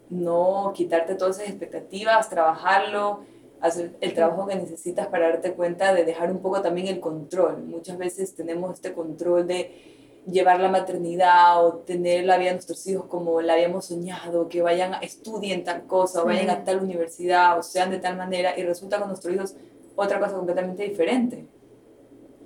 no 0.10 0.74
quitarte 0.76 1.16
todas 1.16 1.38
esas 1.38 1.50
expectativas, 1.50 2.30
trabajarlo, 2.30 3.22
hacer 3.62 3.96
el 4.02 4.14
trabajo 4.14 4.48
que 4.48 4.56
necesitas 4.56 5.08
para 5.08 5.30
darte 5.30 5.54
cuenta 5.54 5.94
de 5.94 6.04
dejar 6.04 6.32
un 6.32 6.40
poco 6.40 6.62
también 6.62 6.88
el 6.88 7.00
control. 7.00 7.64
Muchas 7.64 7.98
veces 7.98 8.36
tenemos 8.36 8.74
este 8.74 8.94
control 8.94 9.48
de 9.48 10.01
llevar 10.26 10.60
la 10.60 10.70
maternidad 10.70 11.66
o 11.66 11.80
tener 11.80 12.26
la 12.26 12.38
vida 12.38 12.50
de 12.50 12.56
nuestros 12.56 12.86
hijos 12.88 13.06
como 13.06 13.42
la 13.42 13.54
habíamos 13.54 13.86
soñado, 13.86 14.50
que 14.50 14.62
vayan 14.62 14.94
a 14.94 15.00
estudien 15.00 15.64
tal 15.64 15.88
cosa, 15.88 16.22
o 16.22 16.26
vayan 16.26 16.50
a 16.50 16.64
tal 16.64 16.82
universidad, 16.82 17.58
o 17.58 17.64
sean 17.64 17.90
de 17.90 18.00
tal 18.00 18.18
manera, 18.18 18.58
y 18.58 18.64
resulta 18.64 19.00
con 19.00 19.08
nuestros 19.08 19.34
hijos 19.34 19.56
otra 19.96 20.20
cosa 20.20 20.36
completamente 20.36 20.84
diferente. 20.84 21.46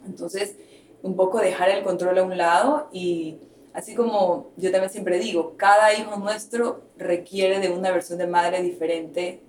Entonces, 0.05 0.55
un 1.01 1.15
poco 1.15 1.39
dejar 1.39 1.69
el 1.69 1.83
control 1.83 2.17
a 2.17 2.23
un 2.23 2.37
lado 2.37 2.87
y 2.91 3.37
así 3.73 3.93
como 3.93 4.51
yo 4.55 4.71
también 4.71 4.89
siempre 4.89 5.19
digo, 5.19 5.55
cada 5.57 5.93
hijo 5.93 6.15
nuestro 6.17 6.81
requiere 6.97 7.59
de 7.59 7.69
una 7.69 7.91
versión 7.91 8.17
de 8.17 8.27
madre 8.27 8.61
diferente 8.61 9.41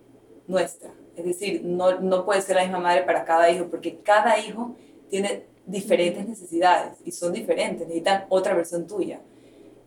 nuestra. 0.46 0.92
Es 1.16 1.24
decir, 1.24 1.62
no, 1.64 2.00
no 2.00 2.24
puede 2.24 2.42
ser 2.42 2.56
la 2.56 2.62
misma 2.62 2.78
madre 2.78 3.02
para 3.04 3.24
cada 3.24 3.50
hijo, 3.50 3.68
porque 3.70 4.00
cada 4.00 4.38
hijo 4.38 4.74
tiene 5.08 5.46
diferentes 5.66 6.26
necesidades 6.26 6.98
y 7.04 7.12
son 7.12 7.32
diferentes, 7.32 7.86
necesitan 7.86 8.26
otra 8.28 8.54
versión 8.54 8.86
tuya. 8.86 9.20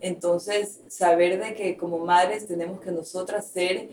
Entonces, 0.02 0.82
saber 0.88 1.40
de 1.44 1.56
que 1.56 1.78
como 1.78 2.00
madres 2.00 2.48
tenemos 2.48 2.80
que 2.80 2.92
nosotras 2.92 3.48
ser 3.48 3.90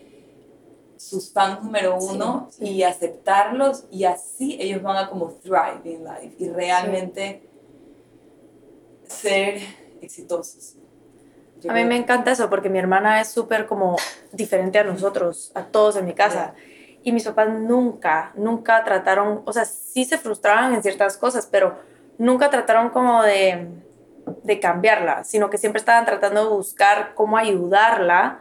sus 0.96 1.32
fans 1.32 1.62
número 1.62 1.96
uno 1.98 2.48
y 2.60 2.82
aceptarlos 2.82 3.84
y 3.90 4.04
así 4.04 4.56
ellos 4.60 4.82
van 4.82 4.96
a 4.96 5.10
como 5.10 5.30
thrive 5.30 5.80
in 5.84 6.04
life 6.04 6.34
y 6.38 6.48
realmente 6.48 7.42
ser 9.06 9.60
exitosos. 10.00 10.76
a 11.68 11.72
mí 11.72 11.84
me 11.84 11.96
encanta 11.96 12.32
eso 12.32 12.48
porque 12.48 12.68
mi 12.68 12.78
hermana 12.78 13.20
es 13.20 13.28
súper 13.28 13.66
como 13.66 13.96
diferente 14.32 14.78
a 14.78 14.84
nosotros, 14.84 15.52
a 15.54 15.64
todos 15.66 15.96
en 15.96 16.06
mi 16.06 16.14
casa. 16.14 16.54
Y 17.06 17.12
mis 17.12 17.22
papás 17.22 17.48
nunca, 17.48 18.32
nunca 18.34 18.82
trataron, 18.82 19.42
o 19.44 19.52
sea, 19.52 19.64
sí 19.64 20.04
se 20.04 20.18
frustraban 20.18 20.74
en 20.74 20.82
ciertas 20.82 21.16
cosas, 21.16 21.46
pero 21.48 21.78
nunca 22.18 22.50
trataron 22.50 22.90
como 22.90 23.22
de, 23.22 23.68
de 24.42 24.58
cambiarla, 24.58 25.22
sino 25.22 25.48
que 25.48 25.56
siempre 25.56 25.78
estaban 25.78 26.04
tratando 26.04 26.42
de 26.42 26.50
buscar 26.50 27.14
cómo 27.14 27.36
ayudarla, 27.36 28.40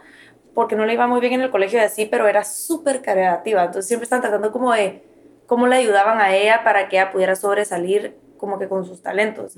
porque 0.56 0.76
no 0.76 0.88
le 0.88 0.94
iba 0.94 1.06
muy 1.06 1.20
bien 1.20 1.34
en 1.34 1.42
el 1.42 1.52
colegio 1.52 1.78
y 1.78 1.84
así, 1.84 2.08
pero 2.08 2.28
era 2.28 2.44
súper 2.44 3.04
creativa. 3.04 3.66
Entonces 3.66 3.88
siempre 3.88 4.06
estaban 4.06 4.24
tratando 4.24 4.52
como 4.52 4.74
de 4.74 5.04
cómo 5.46 5.68
le 5.68 5.76
ayudaban 5.76 6.20
a 6.20 6.36
ella 6.36 6.64
para 6.64 6.90
que 6.90 6.96
ella 6.96 7.12
pudiera 7.12 7.36
sobresalir 7.36 8.18
como 8.40 8.58
que 8.58 8.68
con 8.68 8.84
sus 8.84 9.04
talentos. 9.04 9.54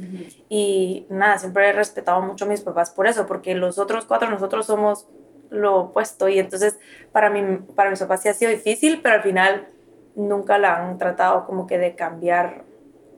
Y 0.49 1.05
nada, 1.09 1.37
siempre 1.37 1.69
he 1.69 1.71
respetado 1.71 2.21
mucho 2.21 2.43
a 2.43 2.49
mis 2.49 2.59
papás 2.59 2.91
por 2.91 3.07
eso, 3.07 3.25
porque 3.25 3.55
los 3.55 3.79
otros 3.79 4.03
cuatro 4.03 4.29
nosotros 4.29 4.65
somos 4.65 5.07
lo 5.49 5.79
opuesto 5.81 6.29
y 6.29 6.39
entonces 6.39 6.77
para, 7.12 7.29
mí, 7.29 7.60
para 7.75 7.89
mis 7.89 7.99
papás 7.99 8.21
sí 8.21 8.29
ha 8.29 8.33
sido 8.33 8.51
difícil, 8.51 9.01
pero 9.01 9.15
al 9.15 9.23
final 9.23 9.67
nunca 10.15 10.57
la 10.57 10.77
han 10.77 10.97
tratado 10.97 11.45
como 11.45 11.67
que 11.67 11.77
de 11.77 11.95
cambiar 11.95 12.65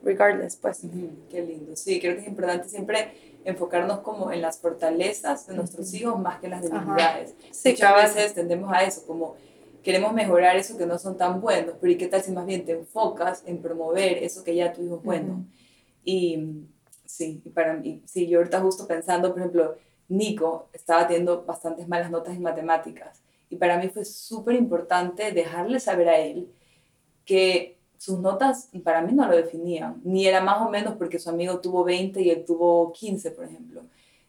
regardless, 0.02 0.56
pues. 0.56 0.82
Qué 1.30 1.42
lindo. 1.42 1.76
Sí, 1.76 2.00
creo 2.00 2.14
que 2.14 2.22
es 2.22 2.28
importante 2.28 2.68
siempre 2.68 3.12
enfocarnos 3.44 4.00
como 4.00 4.30
en 4.32 4.42
las 4.42 4.58
fortalezas 4.58 5.46
de 5.46 5.54
nuestros 5.54 5.92
hijos 5.94 6.18
más 6.18 6.40
que 6.40 6.46
en 6.46 6.52
las 6.52 6.62
debilidades. 6.62 7.34
Sí, 7.50 7.70
Muchas 7.70 8.14
veces 8.14 8.34
tendemos 8.34 8.72
a 8.72 8.84
eso, 8.84 9.06
como 9.06 9.36
queremos 9.82 10.12
mejorar 10.12 10.56
eso 10.56 10.76
que 10.76 10.86
no 10.86 10.98
son 10.98 11.16
tan 11.16 11.40
buenos, 11.40 11.74
pero 11.80 11.92
¿y 11.92 11.96
qué 11.96 12.06
tal 12.06 12.22
si 12.22 12.32
más 12.32 12.46
bien 12.46 12.64
te 12.64 12.72
enfocas 12.72 13.42
en 13.46 13.62
promover 13.62 14.18
eso 14.18 14.44
que 14.44 14.54
ya 14.54 14.72
tu 14.72 14.82
hijo 14.82 14.96
es 14.96 15.02
bueno? 15.02 15.46
Y 16.04 16.66
sí, 17.06 17.42
y 17.44 17.50
para 17.50 17.74
mí, 17.74 18.02
sí, 18.04 18.26
yo 18.26 18.38
ahorita 18.38 18.60
justo 18.60 18.86
pensando, 18.86 19.30
por 19.30 19.38
ejemplo, 19.38 19.76
Nico 20.10 20.68
estaba 20.72 21.06
teniendo 21.06 21.44
bastantes 21.44 21.88
malas 21.88 22.10
notas 22.10 22.34
en 22.36 22.42
matemáticas. 22.42 23.22
Y 23.48 23.56
para 23.56 23.78
mí 23.78 23.88
fue 23.88 24.04
súper 24.04 24.56
importante 24.56 25.32
dejarle 25.32 25.80
saber 25.80 26.08
a 26.08 26.18
él 26.18 26.52
que 27.24 27.78
sus 27.96 28.18
notas 28.18 28.70
para 28.82 29.02
mí 29.02 29.12
no 29.12 29.26
lo 29.28 29.36
definían, 29.36 30.00
ni 30.04 30.26
era 30.26 30.40
más 30.40 30.66
o 30.66 30.70
menos 30.70 30.94
porque 30.96 31.18
su 31.18 31.30
amigo 31.30 31.60
tuvo 31.60 31.84
20 31.84 32.20
y 32.22 32.30
él 32.30 32.44
tuvo 32.44 32.92
15, 32.92 33.30
por 33.32 33.44
ejemplo. 33.44 33.82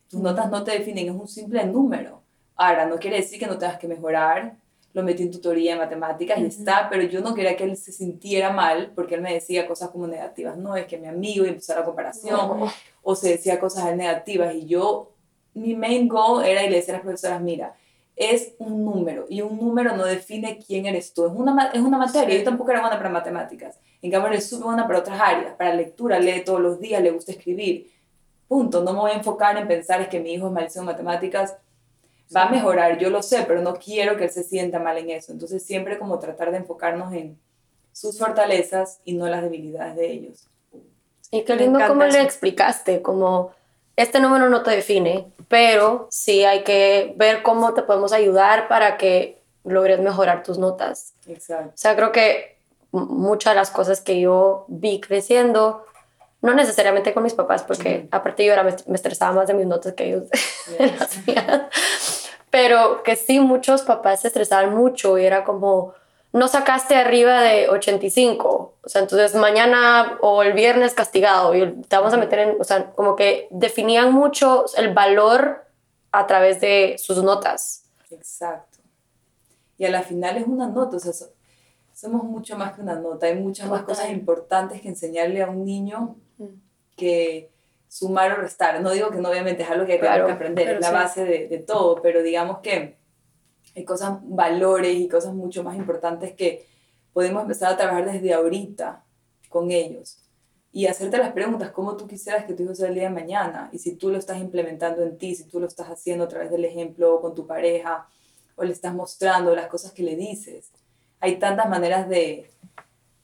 Tus 0.10 0.20
notas 0.20 0.52
no 0.52 0.64
te 0.64 0.72
definen, 0.72 1.08
es 1.08 1.16
un 1.16 1.28
simple 1.28 1.66
número. 1.66 2.22
Ahora, 2.56 2.86
no 2.86 2.98
quiere 2.98 3.18
decir 3.18 3.40
que 3.40 3.48
no 3.48 3.58
tengas 3.58 3.80
que 3.80 3.88
mejorar. 3.88 4.58
Lo 4.94 5.04
metí 5.04 5.24
en 5.24 5.32
tutoría 5.32 5.74
de 5.74 5.80
matemáticas 5.80 6.38
y 6.40 6.46
está, 6.46 6.90
pero 6.90 7.04
yo 7.04 7.22
no 7.22 7.34
quería 7.34 7.56
que 7.56 7.64
él 7.64 7.78
se 7.78 7.94
sintiera 7.94 8.52
mal 8.52 8.92
porque 8.94 9.16
él 9.16 9.22
me 9.22 9.34
decía 9.34 9.66
cosas 9.66 9.90
como 9.90 10.06
negativas. 10.06 10.58
No, 10.58 10.76
es 10.76 10.86
que 10.86 10.98
mi 10.98 11.08
amigo 11.08 11.46
y 11.46 11.50
empezó 11.50 11.74
la 11.74 11.86
comparación, 11.86 12.70
o 13.02 13.16
se 13.16 13.30
decía 13.30 13.58
cosas 13.58 13.96
negativas 13.96 14.54
y 14.54 14.66
yo 14.66 15.11
mi 15.54 15.76
main 15.76 16.08
goal 16.08 16.46
era 16.46 16.64
y 16.64 16.70
le 16.70 16.78
decía 16.78 16.94
a 16.94 16.98
las 16.98 17.04
profesoras, 17.04 17.42
mira, 17.42 17.76
es 18.16 18.54
un 18.60 18.86
número 18.86 19.26
y 19.30 19.42
un 19.42 19.58
número 19.58 19.96
no 19.96 20.06
define 20.06 20.60
quién 20.60 20.86
eres 20.86 21.14
tú. 21.14 21.26
Es 21.26 21.34
una, 21.34 21.72
es 21.74 21.82
una 21.82 21.98
materia. 21.98 22.38
Yo 22.38 22.44
tampoco 22.44 22.72
era 22.72 22.82
buena 22.82 22.98
para 22.98 23.10
matemáticas. 23.10 23.80
En 24.02 24.12
cambio, 24.12 24.32
eres 24.32 24.48
súper 24.48 24.66
buena 24.66 24.88
para 24.88 25.00
otras 25.00 25.20
áreas. 25.20 25.56
Para 25.56 25.74
lectura, 25.74 26.20
lee 26.20 26.44
todos 26.44 26.60
los 26.60 26.80
días, 26.80 27.02
le 27.02 27.12
gusta 27.12 27.32
escribir. 27.32 27.92
Punto. 28.48 28.84
No 28.84 28.94
me 28.94 29.00
voy 29.00 29.12
a 29.12 29.16
enfocar 29.16 29.58
en 29.58 29.68
pensar 29.68 30.02
es 30.02 30.08
que 30.08 30.20
mi 30.20 30.34
hijo 30.34 30.48
es 30.48 30.54
malísimo 30.54 30.84
en 30.84 30.88
matemáticas. 30.88 31.56
Va 32.36 32.44
a 32.44 32.50
mejorar, 32.50 32.98
yo 32.98 33.10
lo 33.10 33.22
sé, 33.22 33.44
pero 33.48 33.62
no 33.62 33.74
quiero 33.76 34.16
que 34.16 34.26
él 34.26 34.30
se 34.30 34.44
sienta 34.44 34.80
mal 34.80 34.98
en 34.98 35.10
eso. 35.10 35.32
Entonces, 35.32 35.64
siempre 35.64 35.98
como 35.98 36.20
tratar 36.20 36.52
de 36.52 36.58
enfocarnos 36.58 37.14
en 37.14 37.38
sus 37.92 38.18
fortalezas 38.18 39.02
y 39.04 39.14
no 39.14 39.28
las 39.28 39.42
debilidades 39.42 39.96
de 39.96 40.12
ellos. 40.12 40.48
Y 41.32 41.44
qué 41.44 41.56
lindo 41.56 41.80
cómo 41.88 42.04
le 42.06 42.22
explicaste, 42.22 43.02
como 43.02 43.52
este 43.96 44.20
número 44.20 44.50
no 44.50 44.64
te 44.64 44.72
define, 44.72 45.28
pero 45.48 46.08
sí 46.10 46.44
hay 46.44 46.64
que 46.64 47.14
ver 47.18 47.44
cómo 47.44 47.74
te 47.74 47.84
podemos 47.84 48.14
ayudar 48.14 48.68
para 48.68 48.98
que 48.98 49.42
logres 49.64 50.00
mejorar 50.00 50.44
tus 50.44 50.58
notas. 50.58 51.14
Exacto. 51.28 51.70
O 51.70 51.78
sea, 51.78 51.96
creo 51.96 52.12
que 52.12 52.58
muchas 52.92 53.54
de 53.54 53.56
las 53.56 53.72
cosas 53.72 54.02
que 54.02 54.20
yo 54.20 54.66
vi 54.68 55.00
creciendo, 55.00 55.86
no 56.42 56.54
necesariamente 56.54 57.14
con 57.14 57.24
mis 57.24 57.34
papás, 57.34 57.64
porque 57.64 58.08
aparte 58.12 58.46
yo 58.46 58.54
era, 58.54 58.64
me, 58.64 58.76
estresaba 58.96 59.34
más 59.34 59.48
de 59.48 59.54
mis 59.54 59.68
notas 59.68 59.94
que 59.94 60.10
ellos 60.10 60.24
pero 62.50 63.02
que 63.04 63.16
sí, 63.16 63.40
muchos 63.40 63.84
papás 63.84 64.22
se 64.22 64.28
estresaban 64.28 64.76
mucho 64.76 65.18
y 65.18 65.26
era 65.26 65.44
como, 65.44 65.94
no 66.34 66.48
sacaste 66.48 66.96
arriba 66.96 67.42
de 67.42 67.70
85, 67.70 68.76
o 68.82 68.90
sea, 68.90 69.02
entonces 69.02 69.36
mañana 69.36 70.18
o 70.22 70.44
el 70.44 70.54
viernes 70.54 70.94
castigado 70.94 71.54
y 71.56 71.74
te 71.84 71.96
vamos 71.96 72.14
a 72.14 72.18
meter 72.18 72.40
en, 72.40 72.62
o 72.62 72.64
sea, 72.64 72.92
como 72.92 73.16
que 73.16 73.48
definían 73.52 74.14
mucho 74.14 74.66
el 74.78 74.94
valor 74.94 75.66
a 76.12 76.28
través 76.28 76.62
de 76.62 76.96
sus 76.98 77.22
notas. 77.22 77.84
Exacto. 78.10 78.80
Y 79.78 79.86
a 79.86 79.90
la 79.90 80.04
final 80.04 80.38
es 80.38 80.48
una 80.48 80.68
nota, 80.68 80.98
o 80.98 81.00
sea, 81.00 81.12
somos 81.94 82.24
mucho 82.24 82.58
más 82.58 82.74
que 82.74 82.82
una 82.82 82.96
nota, 82.96 83.26
hay 83.26 83.36
muchas 83.36 83.70
más 83.70 83.84
cosas 83.84 84.10
importantes 84.10 84.82
que 84.82 84.88
enseñarle 84.88 85.42
a 85.42 85.50
un 85.50 85.66
niño 85.66 86.16
mm. 86.38 86.46
que 86.96 87.50
sumar 87.90 88.32
o 88.32 88.36
restar. 88.36 88.80
No 88.80 88.92
digo 88.92 89.12
que 89.12 89.18
no, 89.18 89.30
obviamente 89.30 89.64
es 89.64 89.70
algo 89.70 89.86
que 89.86 89.94
hay 89.94 90.00
que 90.00 90.32
aprender, 90.32 90.70
es 90.70 90.82
la 90.82 90.92
base 90.92 91.26
de, 91.26 91.48
de 91.50 91.58
todo, 91.58 92.02
pero 92.02 92.24
digamos 92.24 92.60
que 92.60 93.01
hay 93.76 93.86
cosas, 93.86 94.20
valores 94.24 94.96
y 94.96 95.08
cosas 95.08 95.34
mucho 95.34 95.64
más 95.64 95.76
importantes 95.76 96.34
que 96.34 96.68
podemos 97.14 97.42
empezar 97.44 97.74
a 97.74 97.78
trabajar 97.78 98.12
desde 98.12 98.34
ahorita 98.34 99.04
con 99.50 99.72
ellos 99.72 100.22
y 100.74 100.88
hacerte 100.88 101.18
las 101.18 101.34
preguntas, 101.34 101.72
cómo 101.72 101.98
tú 101.98 102.08
quisieras 102.08 102.46
que 102.46 102.54
tu 102.54 102.64
hijo 102.64 102.74
sea 102.74 102.88
el 102.88 102.96
día 102.96 103.04
de 103.04 103.10
mañana 103.10 103.70
y 103.74 103.80
si 103.80 103.96
tú 103.96 104.10
lo 104.10 104.18
estás 104.18 104.40
implementando 104.40 105.04
en 105.04 105.18
ti, 105.18 105.36
si 105.36 105.44
tú 105.44 105.60
lo 105.60 105.68
estás 105.68 105.88
haciendo 105.88 106.24
a 106.24 106.28
través 106.28 106.50
del 106.50 106.64
ejemplo 106.64 107.20
con 107.20 107.36
tu 107.36 107.46
pareja 107.46 108.08
o 108.56 108.64
le 108.64 108.72
estás 108.72 108.94
mostrando 108.94 109.54
las 109.54 109.68
cosas 109.68 109.92
que 109.92 110.04
le 110.04 110.16
dices. 110.16 110.72
Hay 111.20 111.38
tantas 111.38 111.70
maneras 111.70 112.08
de 112.08 112.50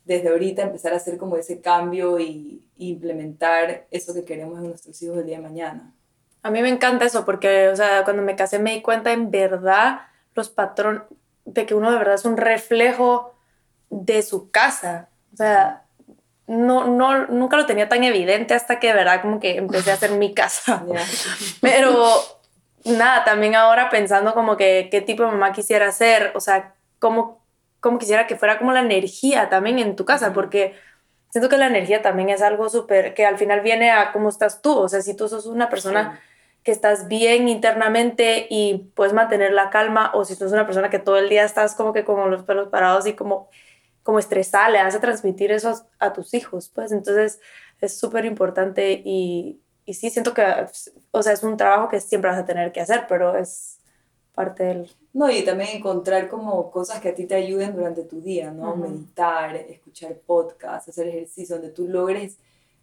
desde 0.04 0.30
ahorita 0.30 0.62
empezar 0.62 0.94
a 0.94 0.96
hacer 0.96 1.18
como 1.18 1.36
ese 1.36 1.60
cambio 1.60 2.18
y, 2.18 2.64
implementar 2.80 3.88
eso 3.90 4.14
que 4.14 4.24
queremos 4.24 4.60
en 4.60 4.68
nuestros 4.68 5.02
hijos 5.02 5.18
el 5.18 5.26
día 5.26 5.38
de 5.38 5.42
mañana. 5.42 5.92
A 6.44 6.50
mí 6.52 6.62
me 6.62 6.68
encanta 6.68 7.04
eso 7.06 7.24
porque, 7.24 7.68
o 7.70 7.74
sea, 7.74 8.04
cuando 8.04 8.22
me 8.22 8.36
casé 8.36 8.60
me 8.60 8.74
di 8.74 8.82
cuenta 8.82 9.12
en 9.12 9.32
verdad 9.32 10.02
los 10.38 10.48
patrones, 10.48 11.02
de 11.44 11.66
que 11.66 11.74
uno 11.74 11.90
de 11.90 11.98
verdad 11.98 12.14
es 12.14 12.24
un 12.24 12.36
reflejo 12.36 13.34
de 13.90 14.22
su 14.22 14.50
casa. 14.50 15.08
O 15.32 15.36
sea, 15.36 15.84
no, 16.46 16.86
no, 16.86 17.26
nunca 17.26 17.56
lo 17.56 17.66
tenía 17.66 17.88
tan 17.88 18.04
evidente 18.04 18.54
hasta 18.54 18.80
que 18.80 18.88
de 18.88 18.94
verdad 18.94 19.20
como 19.20 19.40
que 19.40 19.56
empecé 19.56 19.90
a 19.90 19.94
hacer 19.94 20.12
mi 20.12 20.32
casa. 20.32 20.84
Pero 21.60 22.06
nada, 22.84 23.24
también 23.24 23.54
ahora 23.54 23.90
pensando 23.90 24.32
como 24.34 24.56
que 24.56 24.88
qué 24.90 25.00
tipo 25.00 25.24
de 25.24 25.30
mamá 25.30 25.52
quisiera 25.52 25.92
ser, 25.92 26.32
o 26.34 26.40
sea, 26.40 26.74
cómo, 26.98 27.44
cómo 27.80 27.98
quisiera 27.98 28.26
que 28.26 28.36
fuera 28.36 28.58
como 28.58 28.72
la 28.72 28.80
energía 28.80 29.48
también 29.50 29.78
en 29.78 29.96
tu 29.96 30.04
casa, 30.04 30.32
porque 30.32 30.74
siento 31.30 31.48
que 31.48 31.58
la 31.58 31.66
energía 31.66 32.02
también 32.02 32.30
es 32.30 32.40
algo 32.40 32.68
súper, 32.68 33.14
que 33.14 33.26
al 33.26 33.36
final 33.36 33.60
viene 33.60 33.90
a 33.90 34.12
cómo 34.12 34.28
estás 34.28 34.62
tú, 34.62 34.76
o 34.76 34.88
sea, 34.88 35.02
si 35.02 35.14
tú 35.14 35.28
sos 35.28 35.46
una 35.46 35.68
persona 35.68 36.20
que 36.68 36.72
estás 36.72 37.08
bien 37.08 37.48
internamente 37.48 38.46
y 38.50 38.90
puedes 38.94 39.14
mantener 39.14 39.54
la 39.54 39.70
calma 39.70 40.10
o 40.12 40.26
si 40.26 40.36
tú 40.36 40.44
eres 40.44 40.52
una 40.52 40.66
persona 40.66 40.90
que 40.90 40.98
todo 40.98 41.16
el 41.16 41.30
día 41.30 41.46
estás 41.46 41.74
como 41.74 41.94
que 41.94 42.04
con 42.04 42.30
los 42.30 42.42
pelos 42.42 42.68
parados 42.68 43.06
y 43.06 43.14
como 43.14 43.48
como 44.02 44.18
estresada, 44.18 44.68
le 44.68 44.82
vas 44.82 44.94
a 44.94 45.00
transmitir 45.00 45.50
eso 45.50 45.86
a, 45.98 46.12
tus 46.12 46.34
hijos, 46.34 46.70
pues 46.74 46.92
entonces 46.92 47.40
es 47.80 47.98
súper 47.98 48.26
importante 48.26 49.00
y, 49.02 49.62
y 49.86 49.94
sí 49.94 50.10
siento 50.10 50.34
que, 50.34 50.42
o 51.10 51.22
sea, 51.22 51.32
es 51.32 51.42
un 51.42 51.56
trabajo 51.56 51.88
que 51.88 52.00
siempre 52.00 52.30
vas 52.30 52.38
a 52.38 52.44
tener 52.44 52.70
que 52.70 52.82
hacer, 52.82 53.06
pero 53.08 53.34
es 53.34 53.78
parte 54.34 54.64
del... 54.64 54.90
No, 55.14 55.30
y 55.30 55.42
también 55.46 55.70
encontrar 55.78 56.28
como 56.28 56.70
cosas 56.70 57.00
que 57.00 57.08
a 57.08 57.14
ti 57.14 57.24
te 57.24 57.34
ayuden 57.34 57.76
durante 57.76 58.02
tu 58.02 58.20
día, 58.20 58.50
¿no? 58.50 58.76
Meditar, 58.76 59.56
escuchar 59.56 60.16
podcasts, 60.26 60.90
hacer 60.90 61.08
ejercicio, 61.08 61.56
donde 61.56 61.72
tú 61.72 61.88
logres 61.88 62.36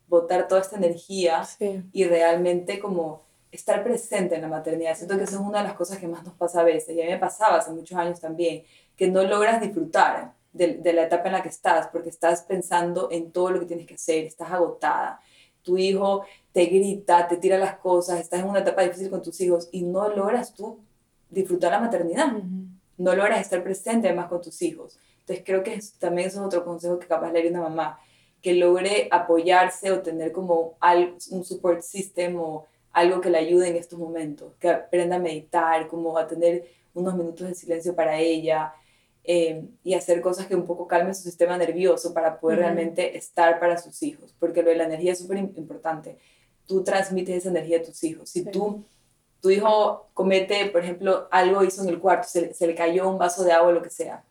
botar 0.07 0.47
toda 0.47 0.61
esta 0.61 0.75
energía 0.75 1.43
y 1.91 2.05
realmente 2.05 2.79
como 2.79 3.24
estar 3.55 3.83
presente 3.83 4.35
en 4.35 4.41
la 4.41 4.47
maternidad. 4.47 4.95
Siento 4.95 5.17
que 5.17 5.23
eso 5.23 5.35
es 5.35 5.41
una 5.41 5.59
de 5.59 5.65
las 5.65 5.73
cosas 5.73 5.97
que 5.97 6.07
más 6.07 6.23
nos 6.23 6.33
pasa 6.35 6.61
a 6.61 6.63
veces, 6.63 6.95
y 6.95 7.01
a 7.01 7.05
mí 7.05 7.11
me 7.11 7.17
pasaba 7.17 7.57
hace 7.57 7.71
muchos 7.71 7.97
años 7.97 8.19
también, 8.19 8.63
que 8.95 9.07
no 9.07 9.23
logras 9.23 9.61
disfrutar 9.61 10.33
de, 10.53 10.75
de, 10.75 10.93
la 10.93 11.03
etapa 11.03 11.27
en 11.27 11.33
la 11.33 11.43
que 11.43 11.49
estás, 11.49 11.87
porque 11.87 12.09
estás 12.09 12.43
pensando 12.43 13.09
en 13.11 13.31
todo 13.31 13.51
lo 13.51 13.59
que 13.59 13.65
tienes 13.65 13.87
que 13.87 13.95
hacer, 13.95 14.25
estás 14.25 14.51
agotada. 14.51 15.19
Tu 15.63 15.77
hijo 15.77 16.23
te 16.53 16.65
grita, 16.65 17.27
te 17.27 17.37
tira 17.37 17.57
las 17.57 17.77
cosas, 17.77 18.19
estás 18.19 18.39
en 18.39 18.47
una 18.47 18.59
etapa 18.59 18.83
difícil 18.83 19.09
con 19.09 19.21
tus 19.21 19.41
hijos 19.41 19.67
y 19.71 19.81
no 19.81 20.07
logras 20.09 20.53
tú 20.53 20.79
disfrutar 21.29 21.71
la 21.71 21.79
maternidad. 21.79 22.31
No 22.97 23.15
logras 23.15 23.41
estar 23.41 23.61
presente 23.63 24.07
además 24.07 24.29
con 24.29 24.41
tus 24.41 24.61
hijos. 24.61 24.97
Entonces 25.19 25.43
creo 25.45 25.63
que 25.63 25.79
también 25.99 26.27
eso 26.29 26.39
es 26.39 26.45
otro 26.45 26.63
consejo 26.63 26.99
que 26.99 27.07
capaz 27.07 27.31
le 27.31 27.39
haría 27.39 27.51
una 27.51 27.61
mamá, 27.61 27.99
que 28.41 28.53
logre 28.53 29.07
apoyarse 29.11 29.91
o 29.91 30.01
tener 30.01 30.31
como 30.31 30.77
un 31.31 31.43
support 31.43 31.81
system 31.81 32.39
o 32.39 32.67
algo 32.95 33.19
que 33.19 33.29
le 33.29 33.37
ayude 33.37 33.67
en 33.67 33.75
estos 33.75 33.99
momentos, 33.99 34.53
que 34.57 34.69
aprenda 34.69 35.17
a 35.17 35.19
meditar, 35.19 35.87
como 35.89 36.17
a 36.17 36.25
tener 36.27 36.65
unos 36.93 37.13
minutos 37.13 37.45
de 37.45 37.53
silencio 37.53 37.93
para 37.93 38.17
ella 38.17 38.73
eh, 39.25 39.65
y 39.83 39.95
hacer 39.95 40.21
cosas 40.21 40.47
que 40.47 40.55
un 40.55 40.65
poco 40.65 40.87
calmen 40.87 41.13
su 41.13 41.23
sistema 41.23 41.57
nervioso 41.57 42.13
para 42.13 42.39
poder 42.39 42.59
realmente 42.59 43.17
estar 43.17 43.59
para 43.59 43.77
sus 43.77 44.01
hijos, 44.01 44.33
porque 44.39 44.63
lo 44.63 44.69
de 44.69 44.77
la 44.77 44.85
energía 44.85 45.11
es 45.11 45.19
súper 45.19 45.37
importante. 45.39 46.17
Tú 46.65 46.85
transmites 46.85 47.35
esa 47.35 47.49
energía 47.49 47.79
a 47.79 47.83
tus 47.83 48.01
hijos. 48.05 48.29
Si 48.29 48.45
tú, 48.45 48.85
tu 49.41 49.49
hijo 49.49 50.07
comete, 50.13 50.67
por 50.67 50.81
ejemplo, 50.81 51.27
algo 51.31 51.65
hizo 51.65 51.83
en 51.83 51.89
el 51.89 51.99
cuarto, 51.99 52.29
se, 52.29 52.53
se 52.53 52.65
le 52.65 52.75
cayó 52.75 53.09
un 53.09 53.17
vaso 53.17 53.43
de 53.43 53.51
agua 53.51 53.69
o 53.69 53.73
lo 53.73 53.81
que 53.81 53.89
sea, 53.89 54.23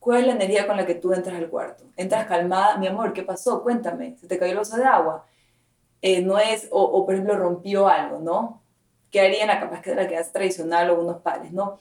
¿Cuál 0.00 0.22
es 0.22 0.26
la 0.26 0.32
energía 0.32 0.66
con 0.66 0.76
la 0.76 0.84
que 0.84 0.96
tú 0.96 1.12
entras 1.12 1.36
al 1.36 1.48
cuarto? 1.48 1.84
Entras 1.96 2.26
calmada, 2.26 2.76
mi 2.76 2.88
amor, 2.88 3.12
¿qué 3.12 3.22
pasó? 3.22 3.62
Cuéntame, 3.62 4.16
¿se 4.20 4.26
te 4.26 4.36
cayó 4.36 4.50
el 4.50 4.58
vaso 4.58 4.76
de 4.76 4.82
agua? 4.82 5.24
Eh, 6.02 6.20
no 6.22 6.38
es, 6.38 6.68
o, 6.70 6.82
o, 6.82 7.06
por 7.06 7.14
ejemplo 7.14 7.36
rompió 7.36 7.88
algo, 7.88 8.18
¿no? 8.18 8.62
¿Qué 9.10 9.20
harían 9.20 9.48
la 9.48 9.60
capaz 9.60 9.82
que 9.82 9.94
la 9.94 10.08
que 10.08 10.18
es 10.18 10.32
tradicional 10.32 10.90
o 10.90 11.00
unos 11.00 11.22
padres, 11.22 11.52
no? 11.52 11.78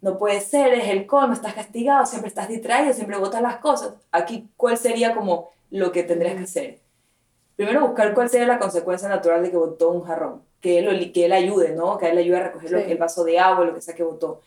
No 0.00 0.18
puede 0.18 0.40
ser, 0.40 0.74
es 0.74 0.88
el 0.88 1.06
colmo, 1.06 1.32
estás 1.32 1.54
castigado, 1.54 2.06
siempre 2.06 2.28
estás 2.28 2.48
distraído, 2.48 2.92
siempre 2.92 3.16
botas 3.18 3.40
las 3.42 3.56
cosas. 3.58 3.94
Aquí, 4.10 4.48
¿cuál 4.56 4.76
sería 4.76 5.14
como 5.14 5.50
lo 5.70 5.92
que 5.92 6.02
tendrías 6.02 6.34
que 6.36 6.42
hacer? 6.42 6.78
Primero, 7.56 7.80
buscar 7.86 8.12
cuál 8.14 8.28
sería 8.28 8.46
la 8.46 8.58
consecuencia 8.58 9.08
natural 9.08 9.42
de 9.42 9.50
que 9.50 9.56
botó 9.56 9.90
un 9.90 10.02
jarrón. 10.02 10.42
Que 10.60 10.78
él, 10.78 11.12
que 11.12 11.24
él 11.26 11.32
ayude, 11.32 11.74
¿no? 11.74 11.98
Que 11.98 12.10
él 12.10 12.18
ayude 12.18 12.36
a 12.36 12.42
recoger 12.44 12.74
el 12.74 12.98
vaso 12.98 13.24
de 13.24 13.38
agua, 13.38 13.64
lo 13.64 13.74
que 13.74 13.80
sea 13.80 13.94
que 13.94 14.02
botó 14.02 14.42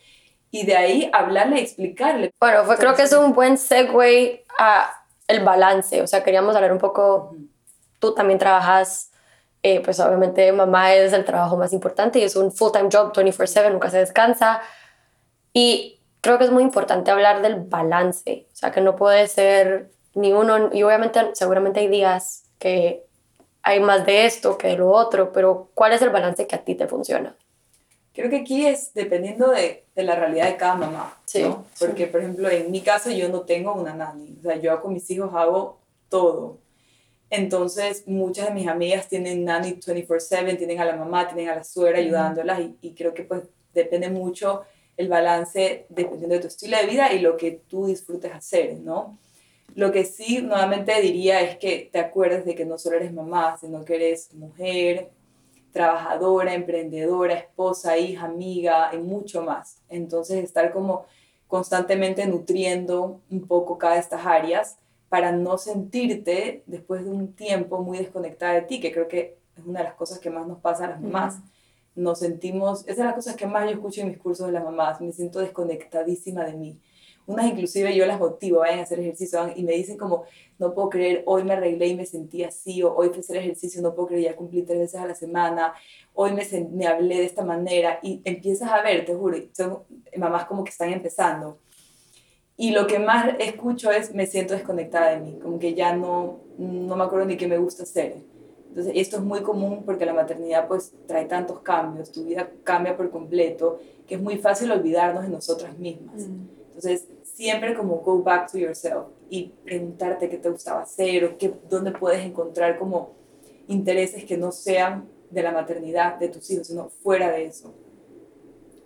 y 0.55 0.65
de 0.65 0.75
ahí 0.77 1.09
hablarle, 1.11 1.61
explicarle. 1.61 2.33
Bueno, 2.39 2.63
pues 2.65 2.79
creo 2.79 2.95
que 2.95 3.03
es 3.03 3.11
un 3.11 3.33
buen 3.33 3.57
segue 3.57 4.45
a 4.57 4.89
el 5.27 5.43
balance, 5.43 6.01
o 6.01 6.07
sea, 6.07 6.23
queríamos 6.23 6.55
hablar 6.55 6.71
un 6.71 6.77
poco, 6.77 7.35
tú 7.99 8.13
también 8.13 8.39
trabajas, 8.39 9.11
eh, 9.67 9.81
pues 9.83 9.99
obviamente 9.99 10.51
mamá 10.51 10.93
es 10.93 11.11
el 11.11 11.25
trabajo 11.25 11.57
más 11.57 11.73
importante 11.73 12.19
y 12.19 12.21
es 12.21 12.35
un 12.35 12.51
full-time 12.51 12.87
job 12.91 13.11
24/7, 13.13 13.71
nunca 13.71 13.89
se 13.89 13.97
descansa 13.97 14.61
y 15.53 15.99
creo 16.21 16.37
que 16.37 16.43
es 16.43 16.51
muy 16.51 16.61
importante 16.61 17.09
hablar 17.09 17.41
del 17.41 17.61
balance, 17.61 18.45
o 18.53 18.55
sea, 18.55 18.71
que 18.71 18.81
no 18.81 18.95
puede 18.95 19.27
ser 19.27 19.89
ni 20.13 20.33
uno, 20.33 20.69
y 20.71 20.83
obviamente 20.83 21.19
seguramente 21.33 21.79
hay 21.79 21.87
días 21.87 22.43
que 22.59 23.07
hay 23.63 23.79
más 23.79 24.05
de 24.05 24.27
esto 24.27 24.55
que 24.55 24.67
de 24.67 24.77
lo 24.77 24.91
otro, 24.91 25.31
pero 25.31 25.71
¿cuál 25.73 25.93
es 25.93 26.01
el 26.03 26.11
balance 26.11 26.45
que 26.45 26.55
a 26.55 26.63
ti 26.63 26.75
te 26.75 26.85
funciona? 26.85 27.35
Creo 28.13 28.29
que 28.29 28.41
aquí 28.41 28.67
es 28.67 28.93
dependiendo 28.93 29.49
de, 29.49 29.83
de 29.95 30.03
la 30.03 30.15
realidad 30.15 30.45
de 30.45 30.57
cada 30.57 30.75
mamá, 30.75 31.17
sí, 31.25 31.41
¿no? 31.41 31.65
Porque, 31.79 32.05
por 32.05 32.19
ejemplo, 32.19 32.47
en 32.51 32.69
mi 32.69 32.81
caso 32.81 33.09
yo 33.09 33.29
no 33.29 33.41
tengo 33.41 33.73
una 33.73 33.95
nanny, 33.95 34.37
o 34.37 34.43
sea, 34.43 34.57
yo 34.57 34.79
con 34.79 34.93
mis 34.93 35.09
hijos 35.09 35.33
hago 35.33 35.79
todo. 36.07 36.59
Entonces, 37.35 38.07
muchas 38.07 38.47
de 38.47 38.53
mis 38.53 38.67
amigas 38.67 39.07
tienen 39.07 39.43
nanny 39.43 39.73
24/7, 39.73 40.57
tienen 40.57 40.79
a 40.79 40.85
la 40.85 40.95
mamá, 40.95 41.27
tienen 41.27 41.49
a 41.49 41.55
la 41.55 41.63
suegra 41.63 41.99
ayudándolas 41.99 42.59
y, 42.59 42.75
y, 42.81 42.93
creo 42.93 43.13
que 43.13 43.23
pues 43.23 43.43
depende 43.73 44.09
mucho 44.09 44.63
el 44.97 45.09
balance 45.09 45.85
dependiendo 45.89 46.35
de 46.35 46.41
tu 46.41 46.47
estilo 46.47 46.77
de 46.77 46.85
vida 46.87 47.11
y 47.13 47.19
lo 47.19 47.35
que 47.35 47.51
tú 47.67 47.87
disfrutes 47.87 48.31
hacer, 48.33 48.75
¿no? 48.79 49.17
Lo 49.75 49.91
que 49.91 50.05
sí 50.05 50.41
nuevamente 50.41 51.01
diría 51.01 51.41
es 51.41 51.57
que 51.57 51.89
te 51.91 51.99
acuerdes 51.99 52.45
de 52.45 52.55
que 52.55 52.65
no 52.65 52.77
solo 52.77 52.95
eres 52.95 53.11
mamá, 53.11 53.57
sino 53.59 53.83
que 53.83 53.95
eres 53.95 54.33
mujer, 54.33 55.09
trabajadora, 55.73 56.53
emprendedora, 56.53 57.33
esposa, 57.33 57.97
hija, 57.97 58.27
amiga 58.27 58.91
y 58.93 58.97
mucho 58.97 59.41
más. 59.41 59.81
Entonces, 59.89 60.41
estar 60.41 60.71
como 60.71 61.05
constantemente 61.47 62.25
nutriendo 62.25 63.19
un 63.29 63.45
poco 63.45 63.77
cada 63.77 63.95
de 63.95 63.99
estas 63.99 64.25
áreas 64.25 64.77
para 65.15 65.31
no 65.31 65.57
sentirte 65.57 66.61
después 66.65 67.05
de 67.05 67.09
un 67.09 67.31
tiempo 67.35 67.81
muy 67.81 67.99
desconectada 67.99 68.55
de 68.55 68.63
ti, 68.63 68.81
que 68.81 68.91
creo 68.91 69.07
que 69.07 69.37
es 69.55 69.65
una 69.65 69.79
de 69.79 69.85
las 69.85 69.93
cosas 69.93 70.19
que 70.19 70.29
más 70.29 70.45
nos 70.45 70.59
pasa 70.59 70.83
a 70.83 70.89
las 70.89 71.01
mamás. 71.01 71.39
Nos 71.95 72.19
sentimos, 72.19 72.81
esa 72.81 72.91
es 72.91 72.97
la 72.97 73.15
cosa 73.15 73.37
que 73.37 73.47
más 73.47 73.63
yo 73.63 73.71
escucho 73.71 74.01
en 74.01 74.09
mis 74.09 74.17
cursos 74.17 74.47
de 74.47 74.51
las 74.51 74.65
mamás, 74.65 74.99
me 74.99 75.13
siento 75.13 75.39
desconectadísima 75.39 76.43
de 76.43 76.51
mí 76.51 76.81
unas 77.27 77.47
inclusive 77.47 77.95
yo 77.95 78.05
las 78.05 78.19
motivo, 78.19 78.59
vayan 78.59 78.79
a 78.79 78.83
hacer 78.83 78.99
ejercicio 78.99 79.39
y 79.55 79.63
me 79.63 79.71
dicen 79.71 79.97
como, 79.97 80.25
no 80.59 80.73
puedo 80.73 80.89
creer, 80.89 81.23
hoy 81.25 81.43
me 81.43 81.53
arreglé 81.53 81.87
y 81.87 81.95
me 81.95 82.05
sentí 82.05 82.43
así, 82.43 82.83
o 82.83 82.93
hoy 82.93 83.07
fui 83.07 83.17
a 83.17 83.19
hacer 83.21 83.37
ejercicio, 83.37 83.81
no 83.81 83.95
puedo 83.95 84.09
creer, 84.09 84.23
ya 84.23 84.35
cumplí 84.35 84.61
tres 84.61 84.79
veces 84.79 85.01
a 85.01 85.07
la 85.07 85.15
semana, 85.15 85.73
hoy 86.13 86.33
me, 86.33 86.43
me 86.71 86.85
hablé 86.85 87.15
de 87.17 87.25
esta 87.25 87.43
manera 87.43 87.99
y 88.03 88.21
empiezas 88.25 88.69
a 88.69 88.81
ver, 88.81 89.05
te 89.05 89.15
juro, 89.15 89.37
son 89.53 89.79
mamás 90.17 90.45
como 90.45 90.63
que 90.63 90.69
están 90.69 90.91
empezando. 90.93 91.57
Y 92.57 92.71
lo 92.71 92.87
que 92.87 92.99
más 92.99 93.35
escucho 93.39 93.91
es, 93.91 94.13
me 94.13 94.25
siento 94.25 94.53
desconectada 94.53 95.11
de 95.11 95.19
mí, 95.19 95.39
como 95.41 95.59
que 95.59 95.73
ya 95.73 95.95
no, 95.95 96.39
no 96.57 96.95
me 96.95 97.03
acuerdo 97.03 97.25
ni 97.25 97.37
qué 97.37 97.47
me 97.47 97.57
gusta 97.57 97.83
hacer. 97.83 98.15
Entonces, 98.69 98.93
esto 98.95 99.17
es 99.17 99.23
muy 99.23 99.41
común 99.41 99.83
porque 99.85 100.05
la 100.05 100.13
maternidad 100.13 100.67
pues 100.67 100.93
trae 101.07 101.25
tantos 101.25 101.59
cambios, 101.59 102.11
tu 102.11 102.25
vida 102.25 102.49
cambia 102.63 102.95
por 102.95 103.09
completo, 103.09 103.79
que 104.05 104.15
es 104.15 104.21
muy 104.21 104.37
fácil 104.37 104.71
olvidarnos 104.71 105.23
de 105.23 105.29
nosotras 105.29 105.77
mismas. 105.77 106.27
Mm. 106.27 106.47
Entonces, 106.67 107.07
siempre 107.23 107.73
como 107.73 107.97
go 107.97 108.21
back 108.21 108.51
to 108.51 108.57
yourself 108.57 109.07
y 109.29 109.53
preguntarte 109.63 110.29
qué 110.29 110.37
te 110.37 110.49
gustaba 110.49 110.81
hacer 110.81 111.23
o 111.25 111.37
qué, 111.37 111.53
dónde 111.69 111.91
puedes 111.91 112.25
encontrar 112.25 112.77
como 112.77 113.13
intereses 113.67 114.25
que 114.25 114.37
no 114.37 114.51
sean 114.51 115.07
de 115.29 115.41
la 115.41 115.51
maternidad 115.51 116.15
de 116.15 116.29
tus 116.29 116.49
hijos, 116.51 116.67
sino 116.67 116.89
fuera 116.89 117.31
de 117.31 117.45
eso. 117.45 117.73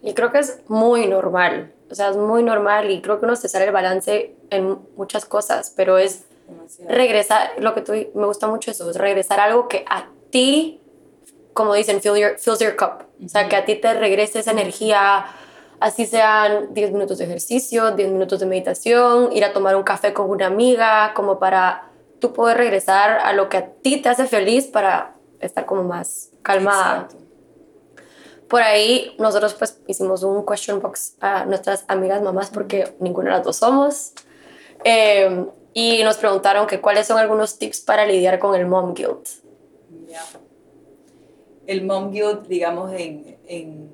Y 0.02 0.14
creo 0.14 0.32
que 0.32 0.40
es 0.40 0.62
muy 0.68 1.08
normal, 1.08 1.74
o 1.90 1.96
sea, 1.96 2.10
es 2.10 2.18
muy 2.18 2.44
normal 2.44 2.92
y 2.92 3.02
creo 3.02 3.20
que 3.20 3.26
uno 3.26 3.36
se 3.36 3.50
sale 3.50 3.66
el 3.66 3.72
balance 3.72 4.36
en 4.50 4.78
muchas 4.96 5.26
cosas, 5.26 5.74
pero 5.76 5.98
es 5.98 6.26
regresar, 6.88 7.52
lo 7.60 7.74
que 7.74 7.82
tú, 7.82 7.94
me 8.14 8.26
gusta 8.26 8.48
mucho 8.48 8.72
eso, 8.72 8.90
es 8.90 8.98
regresar 8.98 9.40
a 9.40 9.46
algo 9.46 9.68
que 9.68 9.86
a 9.88 10.10
ti, 10.30 10.82
como 11.54 11.74
dicen, 11.74 12.02
fill 12.02 12.16
your, 12.16 12.38
fills 12.38 12.60
your 12.60 12.76
cup, 12.76 13.06
o 13.24 13.28
sea, 13.28 13.50
que 13.50 13.56
a 13.56 13.66
ti 13.66 13.76
te 13.76 13.94
regrese 13.94 14.40
esa 14.40 14.52
energía, 14.52 15.26
así 15.80 16.06
sean 16.06 16.74
10 16.74 16.92
minutos 16.92 17.18
de 17.18 17.26
ejercicio, 17.26 17.92
10 17.92 18.12
minutos 18.12 18.40
de 18.40 18.46
meditación, 18.46 19.32
ir 19.34 19.46
a 19.46 19.54
tomar 19.54 19.76
un 19.76 19.84
café 19.84 20.14
con 20.14 20.30
una 20.30 20.48
amiga, 20.48 21.14
como 21.14 21.40
para 21.40 21.90
tú 22.20 22.34
poder 22.34 22.58
regresar 22.58 23.20
a 23.20 23.34
lo 23.34 23.50
que 23.50 23.58
a 23.58 23.68
ti 23.68 24.02
te 24.02 24.10
hace 24.10 24.26
feliz 24.26 24.68
para 24.68 25.16
estar 25.40 25.66
como 25.66 25.84
más 25.84 26.32
calmada. 26.42 27.08
Por 28.50 28.64
ahí 28.64 29.16
nosotros 29.20 29.54
pues 29.54 29.80
hicimos 29.88 30.24
un 30.24 30.46
question 30.46 30.82
box 30.82 31.16
a 31.20 31.46
nuestras 31.46 31.86
amigas 31.88 32.22
mamás 32.22 32.50
porque 32.50 32.96
ninguna 33.00 33.30
de 33.30 33.38
las 33.38 33.46
dos 33.46 33.58
somos. 33.58 34.14
Em, 34.84 35.48
y 35.74 36.04
nos 36.04 36.18
preguntaron 36.18 36.66
que 36.66 36.82
cuáles 36.82 37.06
son 37.06 37.20
algunos 37.20 37.60
tips 37.60 37.82
para 37.82 38.06
lidiar 38.06 38.40
con 38.40 38.56
el 38.56 38.66
mom 38.66 38.94
guilt. 38.94 39.28
El 41.68 41.86
mom 41.86 42.12
guilt, 42.12 42.48
digamos, 42.48 42.92
en, 42.94 43.38
en 43.46 43.90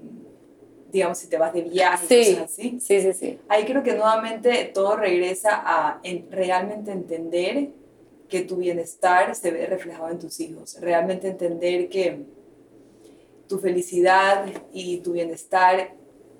digamos, 0.89 1.18
si 1.18 1.28
te 1.28 1.38
vas 1.38 1.53
de 1.53 1.62
viaje 1.64 2.08
sí, 2.08 2.34
cosas 2.36 2.51
así. 2.51 2.80
Sí, 2.80 3.01
sí, 3.01 3.14
sí. 3.14 3.39
Ahí 3.49 3.66
creo 3.66 3.84
que 3.84 3.93
nuevamente 3.93 4.72
todo 4.74 4.95
regresa 4.95 5.62
a 5.66 5.99
realmente 6.32 6.91
entender 6.91 7.72
que 8.30 8.41
tu 8.41 8.56
bienestar 8.56 9.36
se 9.36 9.51
ve 9.51 9.66
reflejado 9.66 10.10
en 10.10 10.20
tus 10.20 10.39
hijos, 10.39 10.78
realmente 10.80 11.28
entender 11.28 11.89
que 11.89 12.26
tu 13.48 13.60
felicidad 13.60 14.46
y 14.74 14.98
tu 14.98 15.14
bienestar 15.14 15.96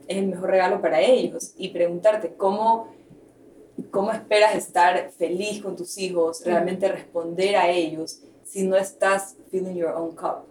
es 0.08 0.18
el 0.18 0.28
mejor 0.28 0.52
regalo 0.52 0.82
para 0.82 1.02
ellos 1.02 1.54
y 1.58 1.70
preguntarte 1.70 2.34
cómo, 2.36 2.94
cómo 3.92 4.12
esperas 4.12 4.56
estar 4.56 5.12
feliz 5.12 5.62
con 5.62 5.76
tus 5.76 5.98
hijos, 5.98 6.44
realmente 6.46 6.88
responder 6.88 7.56
a 7.56 7.70
ellos 7.70 8.22
si 8.44 8.68
no 8.68 8.76
estás 8.76 9.36
feeling 9.50 9.76
your 9.76 9.92
own 9.92 10.16
cup. 10.16 10.46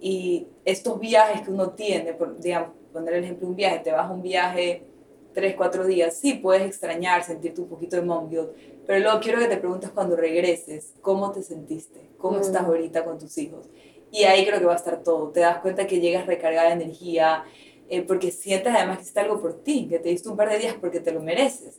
Y 0.00 0.48
estos 0.64 0.98
viajes 1.00 1.42
que 1.42 1.50
uno 1.50 1.70
tiene, 1.70 2.12
por, 2.12 2.38
digamos, 2.38 2.70
poner 2.92 3.14
el 3.14 3.24
ejemplo 3.24 3.48
un 3.48 3.56
viaje, 3.56 3.78
te 3.80 3.92
vas 3.92 4.10
a 4.10 4.12
un 4.12 4.22
viaje 4.22 4.86
tres, 5.36 5.54
cuatro 5.54 5.86
días, 5.86 6.16
sí 6.16 6.32
puedes 6.32 6.62
extrañar, 6.62 7.22
sentirte 7.22 7.60
un 7.60 7.68
poquito 7.68 7.96
de 7.96 8.02
mom 8.02 8.30
Pero 8.86 9.00
luego 9.00 9.20
quiero 9.20 9.38
que 9.38 9.48
te 9.48 9.58
preguntes 9.58 9.90
cuando 9.90 10.16
regreses, 10.16 10.94
¿cómo 11.02 11.30
te 11.30 11.42
sentiste? 11.42 12.08
¿Cómo 12.16 12.40
estás 12.40 12.62
mm. 12.62 12.66
ahorita 12.66 13.04
con 13.04 13.18
tus 13.18 13.36
hijos? 13.36 13.68
Y 14.10 14.24
ahí 14.24 14.46
creo 14.46 14.58
que 14.58 14.66
va 14.66 14.74
a 14.74 14.76
estar 14.76 15.02
todo. 15.02 15.30
Te 15.30 15.40
das 15.40 15.58
cuenta 15.58 15.86
que 15.86 16.00
llegas 16.00 16.26
recargada 16.26 16.68
de 16.68 16.74
energía, 16.74 17.44
eh, 17.88 18.02
porque 18.02 18.30
sientes 18.30 18.72
además 18.74 18.98
que 18.98 19.02
hiciste 19.02 19.20
algo 19.20 19.40
por 19.40 19.62
ti, 19.62 19.86
que 19.88 19.98
te 19.98 20.08
diste 20.08 20.28
un 20.28 20.36
par 20.36 20.50
de 20.50 20.58
días 20.58 20.76
porque 20.80 21.00
te 21.00 21.12
lo 21.12 21.20
mereces. 21.20 21.78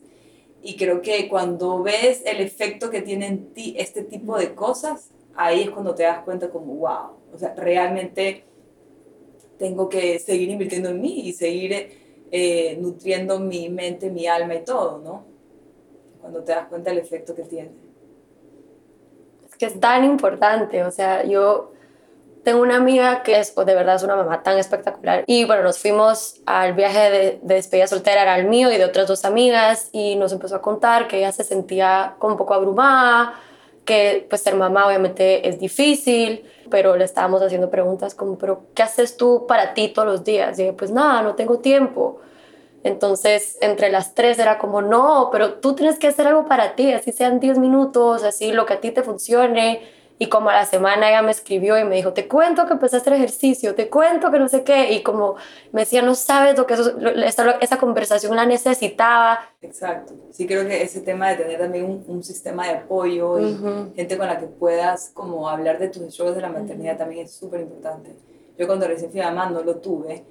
Y 0.61 0.75
creo 0.75 1.01
que 1.01 1.29
cuando 1.29 1.83
ves 1.83 2.21
el 2.25 2.41
efecto 2.41 2.89
que 2.89 3.01
tiene 3.01 3.27
en 3.27 3.53
ti 3.53 3.75
este 3.77 4.03
tipo 4.03 4.37
de 4.37 4.55
cosas, 4.55 5.11
ahí 5.35 5.61
es 5.61 5.69
cuando 5.69 5.93
te 5.95 6.03
das 6.03 6.23
cuenta 6.23 6.49
como, 6.49 6.75
wow, 6.75 7.17
o 7.33 7.37
sea, 7.37 7.53
realmente 7.55 8.43
tengo 9.57 9.89
que 9.89 10.19
seguir 10.19 10.49
invirtiendo 10.49 10.89
en 10.89 11.01
mí 11.01 11.21
y 11.27 11.33
seguir 11.33 11.73
eh, 12.31 12.77
nutriendo 12.79 13.39
mi 13.39 13.69
mente, 13.69 14.09
mi 14.09 14.27
alma 14.27 14.55
y 14.55 14.63
todo, 14.63 14.99
¿no? 14.99 15.25
Cuando 16.21 16.43
te 16.43 16.51
das 16.51 16.67
cuenta 16.67 16.89
del 16.89 16.99
efecto 16.99 17.35
que 17.35 17.43
tiene. 17.43 17.71
Es 19.49 19.55
que 19.55 19.65
es 19.67 19.79
tan 19.79 20.03
importante, 20.03 20.83
o 20.83 20.91
sea, 20.91 21.25
yo 21.25 21.71
tengo 22.47 22.61
una 22.61 22.77
amiga 22.77 23.23
que 23.23 23.37
es, 23.37 23.51
pues, 23.51 23.67
de 23.67 23.75
verdad 23.75 23.95
es 23.95 24.03
una 24.03 24.15
mamá 24.15 24.41
tan 24.41 24.57
espectacular. 24.57 25.25
Y 25.27 25.43
bueno, 25.43 25.63
nos 25.63 25.79
fuimos 25.79 26.39
al 26.45 26.75
viaje 26.75 27.11
de, 27.11 27.39
de, 27.41 27.55
despedida 27.55 27.87
soltera, 27.87 28.21
era 28.21 28.39
el 28.39 28.45
mío 28.45 28.71
y 28.71 28.77
de 28.77 28.85
otras 28.85 29.05
dos 29.05 29.25
amigas, 29.25 29.89
y 29.91 30.15
nos 30.15 30.31
empezó 30.31 30.55
a 30.55 30.61
contar 30.61 31.09
que 31.09 31.17
ella 31.17 31.33
se 31.33 31.43
sentía 31.43 32.15
como 32.19 32.35
un 32.35 32.37
poco 32.37 32.53
abrumada, 32.53 33.33
que 33.83 34.25
pues 34.29 34.43
ser 34.43 34.55
mamá 34.55 34.87
obviamente 34.87 35.49
es 35.49 35.59
difícil, 35.59 36.49
pero 36.69 36.95
le 36.95 37.03
estábamos 37.03 37.41
haciendo 37.41 37.69
preguntas 37.69 38.15
como, 38.15 38.37
pero 38.37 38.67
¿qué 38.73 38.83
haces 38.83 39.17
tú 39.17 39.45
para 39.45 39.73
ti 39.73 39.89
todos 39.89 40.07
los 40.07 40.23
días? 40.23 40.57
Y 40.57 40.61
dije, 40.61 40.73
pues 40.73 40.89
nada, 40.89 41.21
no 41.23 41.35
tengo 41.35 41.59
tiempo. 41.59 42.21
Entonces, 42.85 43.57
entre 43.59 43.91
las 43.91 44.15
tres 44.15 44.39
era 44.39 44.57
como, 44.57 44.81
no, 44.81 45.27
pero 45.33 45.55
tú 45.55 45.75
tienes 45.75 45.99
que 45.99 46.07
hacer 46.07 46.27
algo 46.27 46.45
para 46.45 46.75
ti, 46.75 46.93
así 46.93 47.11
sean 47.11 47.41
10 47.41 47.57
minutos, 47.57 48.23
así 48.23 48.53
lo 48.53 48.65
que 48.65 48.75
a 48.75 48.79
ti 48.79 48.91
te 48.91 49.03
funcione 49.03 49.96
y 50.19 50.27
como 50.29 50.49
a 50.49 50.53
la 50.53 50.65
semana 50.65 51.09
ella 51.09 51.21
me 51.21 51.31
escribió 51.31 51.77
y 51.77 51.83
me 51.83 51.95
dijo, 51.95 52.11
te 52.11 52.27
cuento 52.27 52.65
que 52.65 52.73
empecé 52.73 52.95
a 52.95 52.99
hacer 52.99 53.13
ejercicio, 53.13 53.75
te 53.75 53.87
cuento 53.87 54.31
que 54.31 54.39
no 54.39 54.49
sé 54.49 54.63
qué. 54.63 54.93
Y 54.93 55.03
como 55.03 55.35
me 55.71 55.81
decía, 55.81 56.01
no 56.01 56.15
sabes 56.15 56.57
lo 56.57 56.65
que 56.65 56.73
eso, 56.73 56.97
esa, 57.23 57.51
esa 57.61 57.77
conversación 57.77 58.35
la 58.35 58.45
necesitaba. 58.45 59.39
Exacto. 59.61 60.15
Sí, 60.31 60.47
creo 60.47 60.67
que 60.67 60.81
ese 60.81 61.01
tema 61.01 61.29
de 61.29 61.35
tener 61.35 61.59
también 61.59 61.85
un, 61.85 62.03
un 62.07 62.23
sistema 62.23 62.67
de 62.67 62.73
apoyo 62.73 63.39
y 63.39 63.57
gente 63.95 64.17
con 64.17 64.25
la 64.25 64.39
que 64.39 64.47
puedas 64.47 65.11
como 65.13 65.47
hablar 65.49 65.77
de 65.77 65.89
tus 65.89 66.11
shows 66.11 66.35
de 66.35 66.41
la 66.41 66.49
maternidad 66.49 66.97
también 66.97 67.25
es 67.25 67.33
súper 67.33 67.61
importante. 67.61 68.15
Yo 68.57 68.65
cuando 68.65 68.87
recién 68.87 69.11
fui 69.11 69.21
mamá 69.21 69.51
no 69.51 69.61
lo 69.61 69.75
tuve 69.75 70.23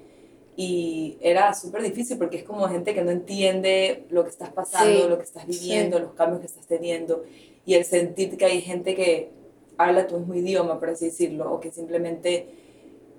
y 0.57 1.17
era 1.21 1.53
súper 1.53 1.83
difícil 1.83 2.17
porque 2.17 2.37
es 2.37 2.43
como 2.43 2.67
gente 2.67 2.93
que 2.93 3.03
no 3.03 3.11
entiende 3.11 4.05
lo 4.09 4.25
que 4.25 4.31
estás 4.31 4.49
pasando, 4.49 5.07
lo 5.07 5.17
que 5.17 5.23
estás 5.23 5.47
viviendo, 5.47 5.97
los 5.99 6.11
cambios 6.11 6.41
que 6.41 6.47
estás 6.47 6.65
teniendo 6.65 7.23
y 7.65 7.75
el 7.75 7.85
sentir 7.85 8.35
que 8.37 8.45
hay 8.45 8.61
gente 8.61 8.95
que 8.95 9.36
habla 9.77 10.07
tu 10.07 10.17
mismo 10.17 10.33
idioma, 10.33 10.79
por 10.79 10.89
así 10.89 11.05
decirlo, 11.05 11.53
o 11.53 11.59
que 11.59 11.71
simplemente 11.71 12.47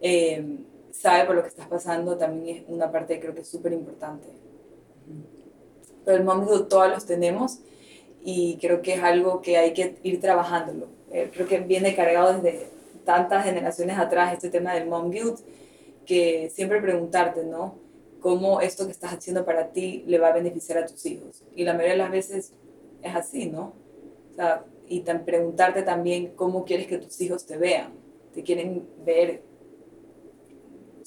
eh, 0.00 0.58
sabe 0.90 1.24
por 1.26 1.36
lo 1.36 1.42
que 1.42 1.48
estás 1.48 1.66
pasando, 1.68 2.16
también 2.16 2.56
es 2.56 2.64
una 2.68 2.90
parte 2.90 3.14
que 3.14 3.20
creo 3.20 3.34
que 3.34 3.42
es 3.42 3.48
súper 3.48 3.72
importante. 3.72 4.28
Pero 6.04 6.16
el 6.16 6.24
mom 6.24 6.46
todos 6.68 6.88
los 6.88 7.06
tenemos 7.06 7.58
y 8.24 8.56
creo 8.60 8.82
que 8.82 8.94
es 8.94 9.02
algo 9.02 9.40
que 9.40 9.56
hay 9.56 9.72
que 9.72 9.96
ir 10.02 10.20
trabajándolo. 10.20 10.88
Eh, 11.10 11.30
creo 11.32 11.46
que 11.46 11.60
viene 11.60 11.94
cargado 11.94 12.34
desde 12.34 12.66
tantas 13.04 13.44
generaciones 13.44 13.98
atrás 13.98 14.32
este 14.32 14.50
tema 14.50 14.74
del 14.74 14.88
mom 14.88 15.10
guilt, 15.10 15.38
que 16.04 16.50
siempre 16.50 16.80
preguntarte, 16.80 17.44
¿no? 17.44 17.76
¿Cómo 18.20 18.60
esto 18.60 18.86
que 18.86 18.92
estás 18.92 19.12
haciendo 19.12 19.44
para 19.44 19.68
ti 19.72 20.04
le 20.06 20.18
va 20.18 20.28
a 20.28 20.32
beneficiar 20.32 20.78
a 20.78 20.86
tus 20.86 21.06
hijos? 21.06 21.44
Y 21.54 21.64
la 21.64 21.74
mayoría 21.74 21.92
de 21.92 21.98
las 21.98 22.10
veces 22.10 22.52
es 23.02 23.14
así, 23.14 23.46
¿no? 23.46 23.74
O 24.32 24.34
sea, 24.34 24.64
y 24.88 25.00
preguntarte 25.00 25.82
también 25.82 26.32
cómo 26.34 26.64
quieres 26.64 26.86
que 26.86 26.98
tus 26.98 27.20
hijos 27.20 27.46
te 27.46 27.56
vean. 27.56 27.92
¿Te 28.32 28.42
quieren 28.42 28.86
ver 29.04 29.42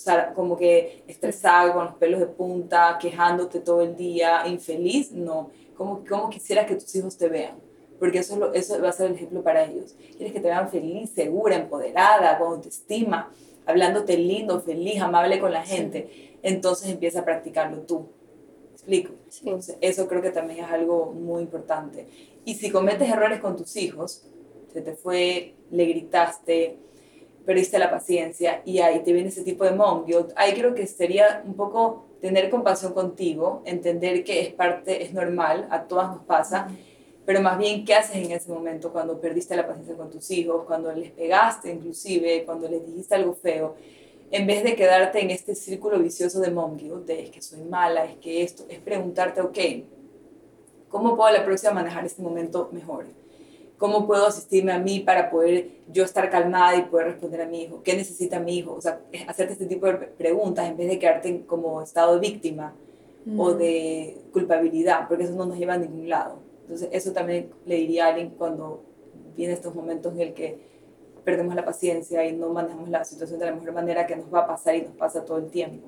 o 0.01 0.03
sea, 0.03 0.33
como 0.33 0.57
que 0.57 1.03
estresado, 1.07 1.73
con 1.73 1.85
los 1.85 1.93
pelos 1.93 2.19
de 2.19 2.25
punta, 2.25 2.97
quejándote 2.99 3.59
todo 3.59 3.81
el 3.81 3.95
día, 3.95 4.47
infeliz? 4.47 5.11
No. 5.11 5.51
¿Cómo, 5.75 6.03
cómo 6.09 6.27
quisieras 6.27 6.65
que 6.65 6.73
tus 6.73 6.95
hijos 6.95 7.15
te 7.15 7.29
vean? 7.29 7.55
Porque 7.99 8.17
eso, 8.17 8.51
eso 8.51 8.81
va 8.81 8.89
a 8.89 8.93
ser 8.93 9.11
el 9.11 9.15
ejemplo 9.15 9.43
para 9.43 9.63
ellos. 9.63 9.95
Quieres 10.17 10.33
que 10.33 10.39
te 10.39 10.47
vean 10.47 10.69
feliz, 10.69 11.11
segura, 11.11 11.55
empoderada, 11.55 12.39
con 12.39 12.53
autoestima, 12.53 13.31
hablándote 13.67 14.17
lindo, 14.17 14.59
feliz, 14.61 14.99
amable 14.99 15.39
con 15.39 15.51
la 15.51 15.61
gente. 15.61 16.39
Entonces 16.41 16.89
empieza 16.89 17.19
a 17.19 17.25
practicarlo 17.25 17.81
tú. 17.81 18.09
Explico? 18.81 19.13
eso 19.79 20.07
creo 20.07 20.21
que 20.21 20.31
también 20.31 20.65
es 20.65 20.71
algo 20.71 21.11
muy 21.13 21.43
importante. 21.43 22.07
Y 22.45 22.55
si 22.55 22.71
cometes 22.71 23.09
errores 23.09 23.39
con 23.39 23.55
tus 23.55 23.75
hijos, 23.77 24.23
se 24.73 24.81
te 24.81 24.93
fue, 24.93 25.53
le 25.69 25.85
gritaste, 25.85 26.77
perdiste 27.45 27.77
la 27.79 27.89
paciencia 27.89 28.61
y 28.65 28.79
ahí 28.79 28.99
te 29.03 29.13
viene 29.13 29.29
ese 29.29 29.43
tipo 29.43 29.63
de 29.63 29.71
mom 29.71 30.05
ahí 30.35 30.53
creo 30.53 30.75
que 30.75 30.85
sería 30.87 31.43
un 31.45 31.55
poco 31.55 32.05
tener 32.21 32.49
compasión 32.49 32.93
contigo, 32.93 33.63
entender 33.65 34.23
que 34.23 34.41
es 34.41 34.53
parte, 34.53 35.03
es 35.03 35.13
normal, 35.13 35.67
a 35.71 35.83
todas 35.83 36.15
nos 36.15 36.23
pasa, 36.23 36.67
pero 37.25 37.41
más 37.41 37.57
bien 37.57 37.83
qué 37.83 37.95
haces 37.95 38.15
en 38.15 38.31
ese 38.31 38.51
momento 38.51 38.91
cuando 38.91 39.19
perdiste 39.19 39.55
la 39.55 39.67
paciencia 39.67 39.95
con 39.95 40.09
tus 40.09 40.29
hijos, 40.31 40.65
cuando 40.65 40.91
les 40.91 41.11
pegaste 41.11 41.71
inclusive, 41.71 42.43
cuando 42.45 42.67
les 42.67 42.85
dijiste 42.85 43.15
algo 43.15 43.33
feo, 43.33 43.75
en 44.31 44.47
vez 44.47 44.63
de 44.63 44.75
quedarte 44.75 45.21
en 45.21 45.29
este 45.29 45.55
círculo 45.55 45.99
vicioso 45.99 46.39
de 46.39 46.51
mom 46.51 46.77
de 47.05 47.23
es 47.23 47.29
que 47.31 47.41
soy 47.41 47.63
mala, 47.63 48.05
es 48.05 48.17
que 48.17 48.43
esto, 48.43 48.65
es 48.69 48.79
preguntarte, 48.79 49.41
ok, 49.41 49.57
¿Cómo 50.91 51.15
puedo 51.15 51.31
la 51.31 51.45
próxima 51.45 51.71
manejar 51.71 52.05
este 52.05 52.21
momento 52.21 52.69
mejor? 52.73 53.05
¿Cómo 53.77 54.05
puedo 54.05 54.27
asistirme 54.27 54.73
a 54.73 54.77
mí 54.77 54.99
para 54.99 55.31
poder 55.31 55.69
yo 55.87 56.03
estar 56.03 56.29
calmada 56.29 56.75
y 56.75 56.83
poder 56.83 57.07
responder 57.07 57.41
a 57.41 57.47
mi 57.47 57.63
hijo? 57.63 57.81
¿Qué 57.81 57.95
necesita 57.95 58.41
mi 58.41 58.57
hijo? 58.57 58.73
O 58.73 58.81
sea, 58.81 58.99
hacerte 59.25 59.53
este 59.53 59.67
tipo 59.67 59.87
de 59.87 59.93
preguntas 59.93 60.69
en 60.69 60.75
vez 60.75 60.89
de 60.89 60.99
quedarte 60.99 61.45
como 61.45 61.81
estado 61.81 62.15
de 62.15 62.19
víctima 62.19 62.75
o 63.37 63.53
de 63.53 64.17
culpabilidad, 64.33 65.07
porque 65.07 65.23
eso 65.23 65.33
no 65.33 65.45
nos 65.45 65.57
lleva 65.57 65.75
a 65.75 65.77
ningún 65.77 66.09
lado. 66.09 66.39
Entonces, 66.63 66.89
eso 66.91 67.13
también 67.13 67.51
le 67.65 67.75
diría 67.77 68.05
a 68.05 68.09
alguien 68.09 68.31
cuando 68.31 68.83
viene 69.37 69.53
estos 69.53 69.73
momentos 69.73 70.13
en 70.13 70.21
el 70.21 70.33
que 70.33 70.70
perdemos 71.23 71.55
la 71.55 71.65
paciencia 71.65 72.25
y 72.25 72.33
no 72.33 72.49
manejamos 72.49 72.89
la 72.89 73.03
situación 73.03 73.39
de 73.39 73.45
la 73.47 73.51
mejor 73.53 73.73
manera 73.73 74.07
que 74.07 74.15
nos 74.15 74.33
va 74.33 74.39
a 74.39 74.47
pasar 74.47 74.75
y 74.75 74.81
nos 74.81 74.95
pasa 74.95 75.23
todo 75.25 75.37
el 75.37 75.49
tiempo. 75.49 75.87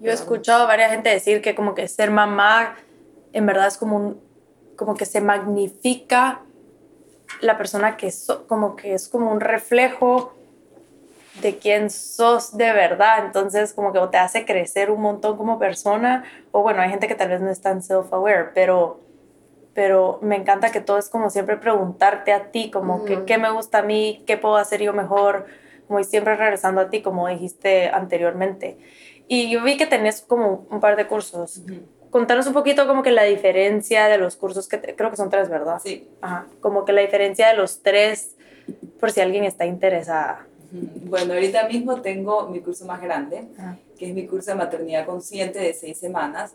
Yo 0.00 0.10
he 0.10 0.14
escuchado 0.14 0.64
a 0.64 0.66
varias 0.66 0.90
gente 0.90 1.08
decir 1.08 1.40
que 1.40 1.54
como 1.54 1.74
que 1.74 1.88
ser 1.88 2.10
mamá 2.10 2.76
en 3.32 3.46
verdad 3.46 3.66
es 3.66 3.76
como, 3.76 3.96
un, 3.96 4.20
como 4.76 4.94
que 4.94 5.04
se 5.04 5.20
magnifica 5.20 6.40
la 7.40 7.58
persona 7.58 7.96
que 7.96 8.06
es, 8.06 8.28
como 8.48 8.76
que 8.76 8.94
es 8.94 9.08
como 9.08 9.30
un 9.30 9.40
reflejo 9.40 10.32
de 11.42 11.58
quién 11.58 11.90
sos 11.90 12.56
de 12.56 12.72
verdad, 12.72 13.26
entonces 13.26 13.74
como 13.74 13.92
que 13.92 14.00
te 14.10 14.18
hace 14.18 14.44
crecer 14.44 14.90
un 14.90 15.00
montón 15.00 15.36
como 15.36 15.58
persona, 15.58 16.24
o 16.52 16.62
bueno, 16.62 16.80
hay 16.80 16.90
gente 16.90 17.08
que 17.08 17.16
tal 17.16 17.28
vez 17.28 17.40
no 17.40 17.50
es 17.50 17.60
tan 17.60 17.82
self-aware, 17.82 18.52
pero, 18.54 19.00
pero 19.74 20.18
me 20.22 20.36
encanta 20.36 20.70
que 20.70 20.80
todo 20.80 20.98
es 20.98 21.08
como 21.08 21.30
siempre 21.30 21.56
preguntarte 21.56 22.32
a 22.32 22.50
ti, 22.50 22.70
como 22.70 23.04
que, 23.04 23.24
qué 23.24 23.38
me 23.38 23.50
gusta 23.50 23.78
a 23.78 23.82
mí, 23.82 24.22
qué 24.26 24.36
puedo 24.36 24.56
hacer 24.56 24.80
yo 24.80 24.92
mejor, 24.92 25.46
como 25.88 26.02
siempre 26.04 26.36
regresando 26.36 26.80
a 26.80 26.90
ti, 26.90 27.02
como 27.02 27.28
dijiste 27.28 27.88
anteriormente. 27.88 28.78
Y 29.26 29.50
yo 29.50 29.62
vi 29.62 29.76
que 29.76 29.86
tenés 29.86 30.22
como 30.22 30.66
un 30.70 30.80
par 30.80 30.96
de 30.96 31.06
cursos. 31.06 31.62
Contanos 32.10 32.46
un 32.46 32.52
poquito 32.52 32.86
como 32.86 33.02
que 33.02 33.10
la 33.10 33.24
diferencia 33.24 34.06
de 34.06 34.18
los 34.18 34.36
cursos 34.36 34.68
que 34.68 34.80
creo 34.80 35.10
que 35.10 35.16
son 35.16 35.30
tres, 35.30 35.48
¿verdad? 35.48 35.80
Sí. 35.82 36.08
Ajá, 36.20 36.46
como 36.60 36.84
que 36.84 36.92
la 36.92 37.00
diferencia 37.00 37.48
de 37.48 37.54
los 37.54 37.82
tres 37.82 38.36
por 39.00 39.10
si 39.10 39.20
alguien 39.20 39.44
está 39.44 39.66
interesada. 39.66 40.46
Bueno, 40.70 41.34
ahorita 41.34 41.68
mismo 41.68 42.00
tengo 42.00 42.48
mi 42.48 42.60
curso 42.60 42.84
más 42.84 43.00
grande, 43.00 43.48
que 43.98 44.08
es 44.08 44.14
mi 44.14 44.26
curso 44.26 44.52
de 44.52 44.56
maternidad 44.56 45.06
consciente 45.06 45.58
de 45.58 45.74
seis 45.74 45.98
semanas, 45.98 46.54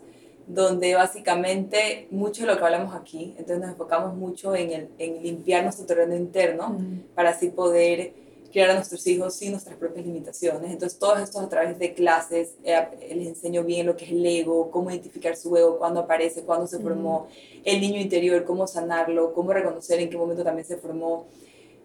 donde 0.54 0.94
básicamente 0.94 2.08
mucho 2.10 2.42
de 2.42 2.48
lo 2.48 2.58
que 2.58 2.64
hablamos 2.64 2.94
aquí, 2.94 3.34
entonces 3.38 3.60
nos 3.60 3.70
enfocamos 3.70 4.14
mucho 4.14 4.54
en, 4.54 4.70
el, 4.72 4.88
en 4.98 5.22
limpiar 5.22 5.62
nuestro 5.62 5.86
terreno 5.86 6.16
interno 6.16 6.76
para 7.14 7.30
así 7.30 7.50
poder 7.50 8.12
criar 8.50 8.70
a 8.70 8.74
nuestros 8.74 9.06
hijos 9.06 9.34
sin 9.34 9.52
nuestras 9.52 9.76
propias 9.76 10.04
limitaciones. 10.04 10.72
Entonces, 10.72 10.98
todo 10.98 11.16
esto 11.18 11.38
a 11.38 11.48
través 11.48 11.78
de 11.78 11.94
clases, 11.94 12.56
eh, 12.64 12.76
les 13.14 13.28
enseño 13.28 13.62
bien 13.64 13.86
lo 13.86 13.96
que 13.96 14.04
es 14.04 14.10
el 14.10 14.26
ego, 14.26 14.70
cómo 14.70 14.90
identificar 14.90 15.36
su 15.36 15.56
ego, 15.56 15.78
cuándo 15.78 16.00
aparece, 16.00 16.42
cuándo 16.42 16.66
se 16.66 16.80
formó, 16.80 17.28
el 17.64 17.80
niño 17.80 18.00
interior, 18.00 18.44
cómo 18.44 18.66
sanarlo, 18.66 19.32
cómo 19.32 19.52
reconocer 19.52 20.00
en 20.00 20.10
qué 20.10 20.16
momento 20.16 20.42
también 20.42 20.66
se 20.66 20.76
formó. 20.76 21.26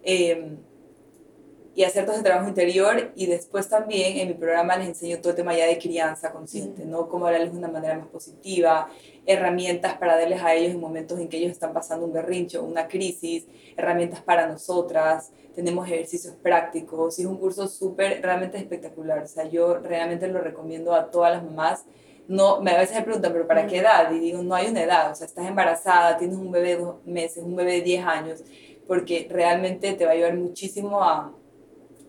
Em, 0.04 0.58
y 1.76 1.84
hacer 1.84 2.06
todo 2.06 2.16
ese 2.16 2.24
trabajo 2.24 2.48
interior 2.48 3.12
y 3.16 3.26
después 3.26 3.68
también 3.68 4.18
en 4.18 4.30
mi 4.30 4.34
programa 4.34 4.78
les 4.78 4.88
enseño 4.88 5.20
todo 5.20 5.32
el 5.32 5.36
tema 5.36 5.56
ya 5.56 5.68
de 5.68 5.78
crianza 5.78 6.32
consciente, 6.32 6.86
¿no? 6.86 7.10
Cómo 7.10 7.28
hablarles 7.28 7.52
de 7.52 7.58
una 7.58 7.68
manera 7.68 7.98
más 7.98 8.08
positiva, 8.08 8.90
herramientas 9.26 9.98
para 9.98 10.18
darles 10.18 10.42
a 10.42 10.54
ellos 10.54 10.72
en 10.74 10.80
momentos 10.80 11.20
en 11.20 11.28
que 11.28 11.38
ellos 11.38 11.52
están 11.52 11.74
pasando 11.74 12.06
un 12.06 12.14
berrincho, 12.14 12.64
una 12.64 12.88
crisis, 12.88 13.46
herramientas 13.76 14.22
para 14.22 14.48
nosotras, 14.48 15.32
tenemos 15.54 15.88
ejercicios 15.88 16.36
prácticos 16.42 17.20
y 17.20 17.24
es 17.24 17.28
un 17.28 17.38
curso 17.38 17.68
súper, 17.68 18.22
realmente 18.22 18.58
espectacular. 18.58 19.24
O 19.24 19.28
sea, 19.28 19.46
yo 19.46 19.80
realmente 19.80 20.28
lo 20.28 20.40
recomiendo 20.40 20.94
a 20.94 21.12
todas 21.12 21.34
las 21.34 21.44
mamás 21.44 21.86
no, 22.28 22.62
me 22.62 22.72
a 22.72 22.78
veces 22.80 22.96
me 22.96 23.04
preguntan, 23.04 23.34
pero 23.34 23.48
¿para 23.48 23.68
qué 23.68 23.78
edad? 23.78 24.12
Y 24.12 24.20
digo, 24.20 24.42
no 24.42 24.56
hay 24.56 24.68
una 24.68 24.82
edad, 24.82 25.12
o 25.12 25.16
sea, 25.16 25.28
estás 25.28 25.48
embarazada, 25.48 26.18
tienes 26.18 26.38
un 26.38 26.52
bebé 26.52 26.70
de 26.70 26.78
dos 26.78 27.06
meses, 27.06 27.44
un 27.44 27.56
bebé 27.56 27.74
de 27.74 27.82
10 27.82 28.06
años, 28.06 28.44
porque 28.88 29.28
realmente 29.30 29.94
te 29.94 30.06
va 30.06 30.12
a 30.12 30.14
ayudar 30.14 30.36
muchísimo 30.36 31.04
a 31.04 31.35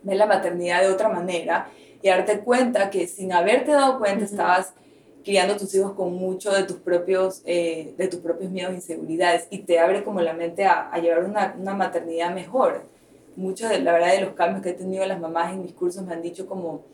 ver 0.06 0.16
la 0.16 0.26
maternidad 0.26 0.82
de 0.82 0.88
otra 0.88 1.08
manera 1.08 1.68
y 2.02 2.08
darte 2.08 2.40
cuenta 2.40 2.90
que 2.90 3.06
sin 3.06 3.32
haberte 3.32 3.72
dado 3.72 3.98
cuenta 3.98 4.24
estabas 4.24 4.72
criando 5.24 5.54
a 5.54 5.56
tus 5.56 5.74
hijos 5.74 5.92
con 5.94 6.14
mucho 6.14 6.52
de 6.52 6.62
tus 6.62 6.76
propios, 6.76 7.42
eh, 7.44 7.94
de 7.98 8.06
tus 8.06 8.20
propios 8.20 8.50
miedos 8.50 8.72
e 8.72 8.76
inseguridades 8.76 9.48
y 9.50 9.58
te 9.58 9.80
abre 9.80 10.04
como 10.04 10.20
la 10.20 10.32
mente 10.32 10.64
a, 10.64 10.88
a 10.88 10.98
llevar 11.00 11.24
una, 11.24 11.56
una, 11.58 11.74
maternidad 11.74 12.32
mejor. 12.32 12.84
Muchos, 13.34 13.68
de 13.68 13.80
la 13.80 13.92
verdad, 13.92 14.12
de 14.12 14.20
los 14.20 14.34
cambios 14.34 14.62
que 14.62 14.70
he 14.70 14.74
tenido 14.74 15.04
las 15.04 15.20
mamás 15.20 15.52
en 15.52 15.62
mis 15.62 15.72
cursos 15.72 16.04
me 16.04 16.14
han 16.14 16.22
dicho 16.22 16.46
como 16.46 16.84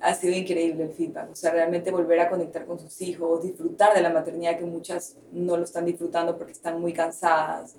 ha 0.00 0.14
sido 0.14 0.36
increíble 0.36 0.82
el 0.82 0.90
feedback, 0.90 1.30
o 1.30 1.36
sea, 1.36 1.52
realmente 1.52 1.92
volver 1.92 2.18
a 2.18 2.28
conectar 2.28 2.66
con 2.66 2.80
sus 2.80 3.00
hijos, 3.00 3.44
disfrutar 3.44 3.94
de 3.94 4.02
la 4.02 4.10
maternidad 4.10 4.58
que 4.58 4.64
muchas 4.64 5.16
no 5.30 5.56
lo 5.56 5.62
están 5.62 5.84
disfrutando 5.84 6.36
porque 6.36 6.52
están 6.52 6.80
muy 6.80 6.92
cansadas 6.92 7.76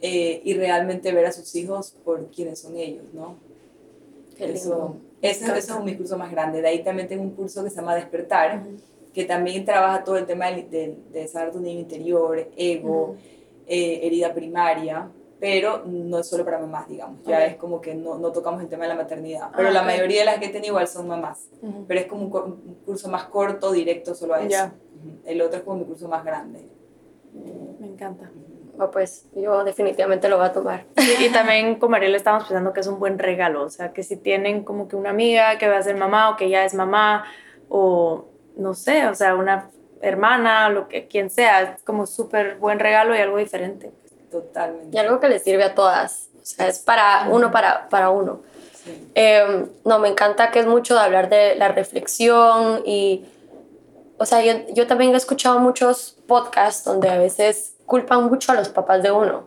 eh, 0.00 0.40
y 0.42 0.54
realmente 0.54 1.12
ver 1.12 1.26
a 1.26 1.32
sus 1.32 1.54
hijos 1.54 1.94
por 2.04 2.30
quienes 2.30 2.60
son 2.60 2.76
ellos, 2.78 3.04
¿no? 3.12 3.36
Eso, 4.38 4.96
eso, 5.20 5.54
es 5.56 5.84
mi 5.84 5.96
curso 5.96 6.16
más 6.16 6.30
grande. 6.30 6.62
De 6.62 6.68
ahí 6.68 6.82
también 6.82 7.08
tengo 7.08 7.22
un 7.22 7.30
curso 7.30 7.64
que 7.64 7.70
se 7.70 7.76
llama 7.76 7.94
Despertar, 7.94 8.62
que 9.12 9.24
también 9.24 9.64
trabaja 9.64 10.04
todo 10.04 10.16
el 10.16 10.26
tema 10.26 10.50
de, 10.50 10.96
de, 11.10 11.28
sanar 11.28 11.50
tu 11.50 11.60
niño 11.60 11.80
interior, 11.80 12.48
ego, 12.56 13.16
eh, 13.66 14.00
herida 14.02 14.32
primaria, 14.32 15.10
pero 15.40 15.84
no 15.86 16.18
es 16.18 16.26
solo 16.26 16.44
para 16.44 16.58
mamás, 16.58 16.88
digamos. 16.88 17.22
Ya 17.24 17.44
es 17.46 17.56
como 17.56 17.80
que 17.80 17.94
no, 17.94 18.18
no, 18.18 18.30
tocamos 18.32 18.60
el 18.62 18.68
tema 18.68 18.84
de 18.84 18.90
la 18.90 18.94
maternidad. 18.96 19.50
Pero 19.56 19.68
ah, 19.68 19.72
la 19.72 19.82
mayoría 19.82 20.20
de 20.20 20.26
las 20.26 20.38
que 20.38 20.46
he 20.46 20.50
tenido 20.50 20.72
igual 20.72 20.88
son 20.88 21.08
mamás. 21.08 21.48
Pero 21.86 22.00
es 22.00 22.06
como 22.06 22.24
un, 22.24 22.76
curso 22.84 23.08
más 23.08 23.24
corto, 23.24 23.72
directo, 23.72 24.14
solo 24.14 24.34
a 24.34 24.42
eso. 24.42 24.70
El 25.24 25.40
otro 25.42 25.58
es 25.58 25.64
como 25.64 25.78
mi 25.78 25.84
curso 25.84 26.08
más 26.08 26.24
grande. 26.24 26.68
Me 27.78 27.86
encanta. 27.86 28.30
Pues 28.92 29.26
yo 29.34 29.64
definitivamente 29.64 30.28
lo 30.28 30.38
voy 30.38 30.46
a 30.46 30.52
tomar. 30.52 30.84
y 31.20 31.28
también 31.30 31.76
con 31.76 31.90
Mariela 31.90 32.16
estamos 32.16 32.44
pensando 32.44 32.72
que 32.72 32.80
es 32.80 32.86
un 32.86 32.98
buen 32.98 33.18
regalo. 33.18 33.64
O 33.64 33.70
sea, 33.70 33.92
que 33.92 34.02
si 34.02 34.16
tienen 34.16 34.64
como 34.64 34.88
que 34.88 34.96
una 34.96 35.10
amiga 35.10 35.58
que 35.58 35.68
va 35.68 35.78
a 35.78 35.82
ser 35.82 35.96
mamá 35.96 36.30
o 36.30 36.36
que 36.36 36.48
ya 36.48 36.64
es 36.64 36.74
mamá 36.74 37.24
o 37.68 38.26
no 38.56 38.74
sé, 38.74 39.06
o 39.06 39.14
sea, 39.14 39.34
una 39.34 39.70
hermana, 40.00 40.68
lo 40.68 40.88
que 40.88 41.06
quien 41.06 41.30
sea, 41.30 41.62
es 41.62 41.82
como 41.82 42.06
súper 42.06 42.56
buen 42.56 42.78
regalo 42.78 43.14
y 43.14 43.18
algo 43.18 43.38
diferente. 43.38 43.90
Totalmente. 44.30 44.96
Y 44.96 45.00
algo 45.00 45.20
que 45.20 45.28
le 45.28 45.38
sirve 45.38 45.64
a 45.64 45.74
todas. 45.74 46.28
O 46.40 46.44
sea, 46.44 46.68
es 46.68 46.78
para 46.78 47.28
uno, 47.30 47.50
para, 47.50 47.88
para 47.88 48.10
uno. 48.10 48.40
Em, 49.14 49.68
no, 49.84 49.98
me 49.98 50.08
encanta 50.08 50.50
que 50.50 50.60
es 50.60 50.66
mucho 50.66 50.94
de 50.94 51.00
hablar 51.00 51.28
de 51.28 51.56
la 51.56 51.68
reflexión 51.68 52.82
y, 52.86 53.24
o 54.18 54.24
sea, 54.24 54.42
yo, 54.42 54.52
yo, 54.72 54.86
también 54.86 55.12
he 55.12 55.16
escuchado 55.16 55.58
muchos 55.58 56.16
podcasts 56.26 56.84
donde 56.84 57.08
a 57.10 57.18
veces 57.18 57.74
culpan 57.88 58.24
mucho 58.24 58.52
a 58.52 58.54
los 58.54 58.68
papás 58.68 59.02
de 59.02 59.10
uno. 59.10 59.46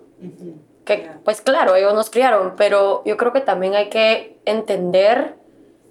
Que, 0.83 1.09
pues 1.23 1.41
claro, 1.41 1.75
ellos 1.75 1.93
nos 1.93 2.09
criaron, 2.09 2.55
pero 2.57 3.03
yo 3.05 3.15
creo 3.15 3.31
que 3.31 3.39
también 3.39 3.75
hay 3.75 3.89
que 3.89 4.37
entender 4.45 5.35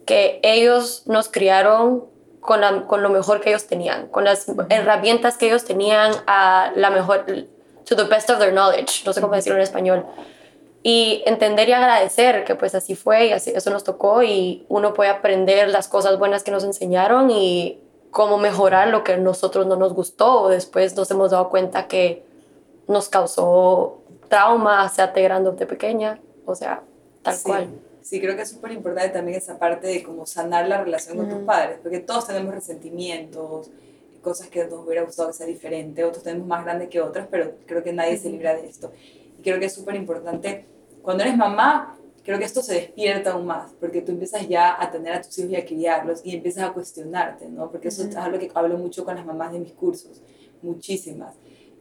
que 0.04 0.40
ellos 0.42 1.04
nos 1.06 1.28
criaron 1.28 2.04
con, 2.40 2.60
con, 2.86 3.02
lo 3.02 3.08
mejor 3.08 3.40
que 3.40 3.50
ellos 3.50 3.66
tenían, 3.68 4.08
con 4.08 4.24
las 4.24 4.46
herramientas 4.68 5.38
que 5.38 5.46
ellos 5.46 5.64
tenían 5.64 6.12
a 6.26 6.72
la 6.74 6.90
mejor, 6.90 7.24
to 7.84 7.94
the 7.96 8.04
best 8.04 8.28
of 8.30 8.40
their 8.40 8.52
knowledge, 8.52 9.04
no 9.06 9.12
sé 9.12 9.20
cómo 9.20 9.34
decirlo 9.34 9.56
en 9.56 9.62
español. 9.62 10.04
Y 10.82 11.22
entender 11.26 11.68
y 11.68 11.72
agradecer 11.72 12.44
que 12.44 12.56
pues 12.56 12.74
así 12.74 12.96
fue 12.96 13.26
y 13.26 13.32
así, 13.32 13.52
eso 13.54 13.70
nos 13.70 13.84
tocó 13.84 14.24
y 14.24 14.64
uno 14.68 14.92
puede 14.92 15.10
aprender 15.10 15.68
las 15.68 15.86
cosas 15.86 16.18
buenas 16.18 16.42
que 16.42 16.50
nos 16.50 16.64
enseñaron 16.64 17.30
y 17.30 17.78
cómo 18.10 18.38
mejorar 18.38 18.88
lo 18.88 19.04
que 19.04 19.12
a 19.12 19.16
nosotros 19.18 19.66
no 19.66 19.76
nos 19.76 19.92
gustó 19.92 20.42
o 20.42 20.48
después 20.48 20.96
nos 20.96 21.10
hemos 21.12 21.30
dado 21.30 21.48
cuenta 21.48 21.86
que 21.86 22.28
nos 22.90 23.08
causó 23.08 24.02
trauma, 24.28 24.88
sea 24.88 25.12
te 25.12 25.22
grande 25.22 25.48
o 25.48 25.52
de 25.52 25.66
pequeña, 25.66 26.20
o 26.44 26.54
sea, 26.54 26.82
tal 27.22 27.36
cual. 27.42 27.68
Sí 28.02 28.20
creo 28.20 28.34
que 28.34 28.42
es 28.42 28.50
súper 28.50 28.72
importante 28.72 29.10
también 29.10 29.38
esa 29.38 29.58
parte 29.58 29.86
de 29.86 30.02
cómo 30.02 30.26
sanar 30.26 30.66
la 30.66 30.82
relación 30.82 31.16
con 31.16 31.28
tus 31.28 31.38
padres, 31.40 31.78
porque 31.82 32.00
todos 32.00 32.26
tenemos 32.26 32.52
resentimientos, 32.52 33.70
cosas 34.22 34.48
que 34.48 34.64
nos 34.64 34.84
hubiera 34.84 35.02
gustado 35.02 35.28
que 35.28 35.34
sea 35.34 35.46
diferente, 35.46 36.02
otros 36.02 36.24
tenemos 36.24 36.48
más 36.48 36.64
grandes 36.64 36.88
que 36.88 37.00
otras, 37.00 37.28
pero 37.30 37.52
creo 37.66 37.84
que 37.84 37.92
nadie 37.92 38.18
se 38.18 38.28
libra 38.28 38.54
de 38.54 38.66
esto. 38.66 38.92
Y 39.38 39.42
creo 39.42 39.60
que 39.60 39.66
es 39.66 39.72
súper 39.72 39.94
importante, 39.94 40.64
cuando 41.02 41.22
eres 41.22 41.36
mamá, 41.36 41.96
creo 42.24 42.38
que 42.38 42.44
esto 42.44 42.62
se 42.62 42.74
despierta 42.74 43.32
aún 43.32 43.46
más, 43.46 43.70
porque 43.78 44.02
tú 44.02 44.12
empiezas 44.12 44.48
ya 44.48 44.82
a 44.82 44.90
tener 44.90 45.12
a 45.12 45.20
tus 45.20 45.38
hijos 45.38 45.52
y 45.52 45.56
a 45.56 45.64
criarlos 45.64 46.22
y 46.24 46.34
empiezas 46.34 46.64
a 46.64 46.72
cuestionarte, 46.72 47.48
¿no? 47.48 47.70
Porque 47.70 47.88
eso 47.88 48.02
es 48.02 48.16
algo 48.16 48.38
que 48.38 48.50
hablo 48.52 48.78
mucho 48.78 49.04
con 49.04 49.14
las 49.14 49.24
mamás 49.24 49.52
de 49.52 49.60
mis 49.60 49.72
cursos, 49.72 50.22
muchísimas 50.62 51.34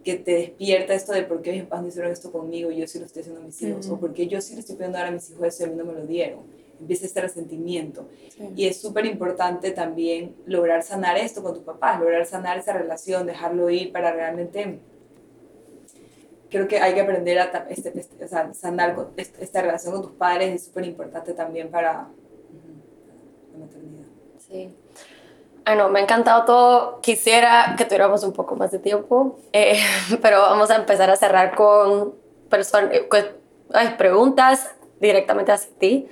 que 0.04 0.16
te 0.16 0.32
despierta 0.32 0.94
esto 0.94 1.12
de 1.14 1.24
por 1.24 1.42
qué 1.42 1.52
mis 1.52 1.64
papás 1.64 1.82
no 1.82 1.88
hicieron 1.90 2.12
esto 2.12 2.32
conmigo 2.32 2.72
y 2.72 2.78
yo 2.78 2.88
sí 2.88 3.00
lo 3.00 3.06
estoy 3.06 3.22
haciendo 3.22 3.42
a 3.42 3.46
mis 3.46 3.62
hijos, 3.62 3.90
o 3.90 4.00
por 4.00 4.14
qué 4.14 4.28
yo 4.28 4.40
sí 4.42 4.54
le 4.54 4.62
estoy 4.62 4.76
pidiendo 4.76 4.98
dar 4.98 5.08
a 5.08 5.12
mis 5.12 5.30
hijos 5.30 5.48
eso 5.48 5.64
y 5.64 5.66
a 5.66 5.70
mí 5.70 5.76
no 5.76 5.86
me 5.86 5.94
lo 5.94 6.06
dieron. 6.06 6.40
Empieza 6.80 7.06
este 7.06 7.20
resentimiento. 7.20 8.08
Y 8.56 8.68
es 8.68 8.80
súper 8.80 9.06
importante 9.06 9.72
también 9.72 10.36
lograr 10.46 10.82
sanar 10.84 11.18
esto 11.18 11.44
con 11.44 11.54
tus 11.54 11.64
papás, 11.64 12.00
lograr 12.00 12.26
sanar 12.26 12.58
esa 12.58 12.74
relación, 12.74 13.26
dejarlo 13.26 13.70
ir 13.70 13.92
para 13.92 14.14
realmente... 14.14 14.80
Creo 16.50 16.68
que 16.68 16.80
hay 16.80 16.96
que 16.96 17.02
aprender 17.02 17.38
a 17.38 17.68
este, 17.70 17.92
este, 18.00 18.26
o 18.26 18.28
sea, 18.28 18.54
sanar 18.56 19.10
este, 19.18 19.44
esta 19.44 19.62
relación 19.62 19.94
con 19.94 20.02
tus 20.04 20.14
padres, 20.14 20.56
es 20.56 20.64
súper 20.64 20.86
importante 20.86 21.34
también 21.34 21.70
para 21.70 22.10
la 23.52 23.60
maternidad. 23.60 24.06
Sí. 24.48 24.70
Bueno, 25.70 25.88
me 25.88 26.00
ha 26.00 26.02
encantado 26.02 26.46
todo. 26.46 27.00
Quisiera 27.02 27.76
que 27.78 27.86
tuviéramos 27.86 28.24
un 28.24 28.34
poco 28.34 28.56
más 28.56 28.72
de 28.72 28.80
tiempo, 28.80 29.38
eh, 29.54 29.80
pero 30.20 30.42
vamos 30.42 30.72
a 30.72 30.76
empezar 30.76 31.12
a 31.12 31.16
cerrar 31.16 31.54
con, 31.54 32.16
eh, 32.92 33.08
preguntas 33.96 34.72
directamente 35.00 35.52
hacia 35.52 35.70
ti, 35.78 36.10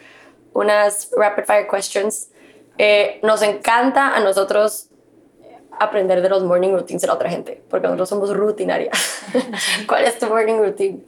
unas 0.53 1.10
rapid 1.18 1.45
fire 1.45 1.68
questions. 1.68 2.30
Eh, 2.78 3.20
nos 3.24 3.41
encanta 3.41 4.16
a 4.16 4.20
nosotros 4.20 4.89
aprender 5.80 6.22
de 6.22 6.30
los 6.30 6.43
morning 6.43 6.74
routines 6.74 7.01
de 7.01 7.08
la 7.08 7.16
otra 7.16 7.32
gente, 7.32 7.64
porque 7.68 7.88
nosotros 7.88 8.10
somos 8.10 8.38
rutinarias. 8.38 9.24
¿Cuál 9.88 10.03
es 10.03 10.20
tu 10.20 10.28
morning 10.28 10.60
routine? 10.60 11.03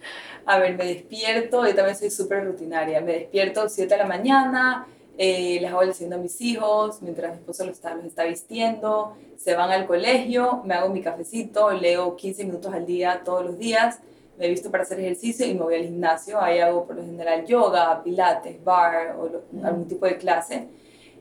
A 0.48 0.58
ver, 0.58 0.76
me 0.76 0.86
despierto, 0.86 1.68
yo 1.68 1.76
también 1.76 1.96
soy 1.96 2.10
súper 2.10 2.46
rutinaria. 2.46 3.00
Me 3.00 3.14
despierto 3.14 3.70
7 3.70 3.94
de 3.94 3.98
la 4.00 4.08
mañana, 4.08 4.88
eh, 5.22 5.60
les 5.60 5.70
hago 5.70 5.82
el 5.82 5.90
desayuno 5.90 6.16
a 6.16 6.20
mis 6.20 6.40
hijos, 6.40 7.02
mientras 7.02 7.34
mi 7.34 7.40
esposo 7.40 7.66
los 7.66 7.76
está, 7.76 7.94
los 7.94 8.06
está 8.06 8.24
vistiendo, 8.24 9.18
se 9.36 9.54
van 9.54 9.70
al 9.70 9.86
colegio, 9.86 10.62
me 10.64 10.76
hago 10.76 10.88
mi 10.94 11.02
cafecito, 11.02 11.72
leo 11.72 12.16
15 12.16 12.46
minutos 12.46 12.74
al 12.74 12.86
día 12.86 13.22
todos 13.26 13.44
los 13.44 13.58
días, 13.58 14.00
me 14.38 14.48
visto 14.48 14.72
para 14.72 14.84
hacer 14.84 14.98
ejercicio 15.02 15.46
y 15.46 15.56
me 15.56 15.60
voy 15.60 15.76
al 15.76 15.84
gimnasio, 15.84 16.40
ahí 16.40 16.60
hago 16.60 16.86
por 16.86 16.96
lo 16.96 17.04
general 17.04 17.46
yoga, 17.46 18.02
pilates, 18.02 18.64
bar 18.64 19.18
o 19.20 19.30
algún 19.62 19.90
tipo 19.90 20.06
de 20.06 20.18
clase. 20.18 20.70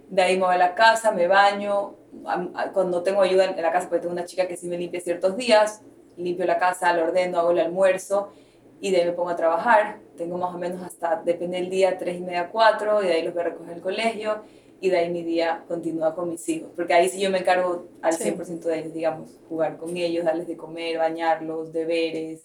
De 0.08 0.22
ahí 0.22 0.36
me 0.36 0.44
voy 0.44 0.54
a 0.54 0.58
la 0.58 0.76
casa, 0.76 1.10
me 1.10 1.26
baño, 1.26 1.96
cuando 2.72 3.02
tengo 3.02 3.20
ayuda 3.20 3.46
en 3.46 3.60
la 3.60 3.72
casa, 3.72 3.88
porque 3.88 4.02
tengo 4.02 4.12
una 4.12 4.26
chica 4.26 4.46
que 4.46 4.56
sí 4.56 4.68
me 4.68 4.78
limpia 4.78 5.00
ciertos 5.00 5.36
días, 5.36 5.82
limpio 6.16 6.46
la 6.46 6.60
casa, 6.60 6.92
lo 6.92 7.02
ordeno, 7.02 7.40
hago 7.40 7.50
el 7.50 7.58
almuerzo 7.58 8.30
y 8.80 8.92
de 8.92 8.98
ahí 8.98 9.06
me 9.06 9.12
pongo 9.12 9.30
a 9.30 9.36
trabajar. 9.36 9.98
Tengo 10.18 10.36
más 10.36 10.54
o 10.54 10.58
menos 10.58 10.82
hasta, 10.82 11.22
depende 11.24 11.58
del 11.58 11.70
día, 11.70 11.96
tres 11.96 12.18
y 12.18 12.20
media, 12.20 12.50
cuatro, 12.50 13.02
y 13.02 13.06
de 13.06 13.12
ahí 13.14 13.22
los 13.22 13.32
voy 13.32 13.42
a 13.42 13.44
recoger 13.46 13.76
el 13.76 13.80
colegio 13.80 14.42
y 14.80 14.90
de 14.90 14.98
ahí 14.98 15.10
mi 15.10 15.22
día 15.22 15.64
continúa 15.66 16.14
con 16.14 16.30
mis 16.30 16.48
hijos. 16.48 16.70
Porque 16.76 16.94
ahí 16.94 17.08
sí 17.08 17.20
yo 17.20 17.30
me 17.30 17.38
encargo 17.38 17.86
al 18.02 18.14
100% 18.14 18.60
de 18.60 18.78
ellos, 18.78 18.94
digamos, 18.94 19.30
jugar 19.48 19.76
con 19.76 19.96
ellos, 19.96 20.24
darles 20.24 20.46
de 20.46 20.56
comer, 20.56 20.98
bañarlos, 20.98 21.72
deberes, 21.72 22.42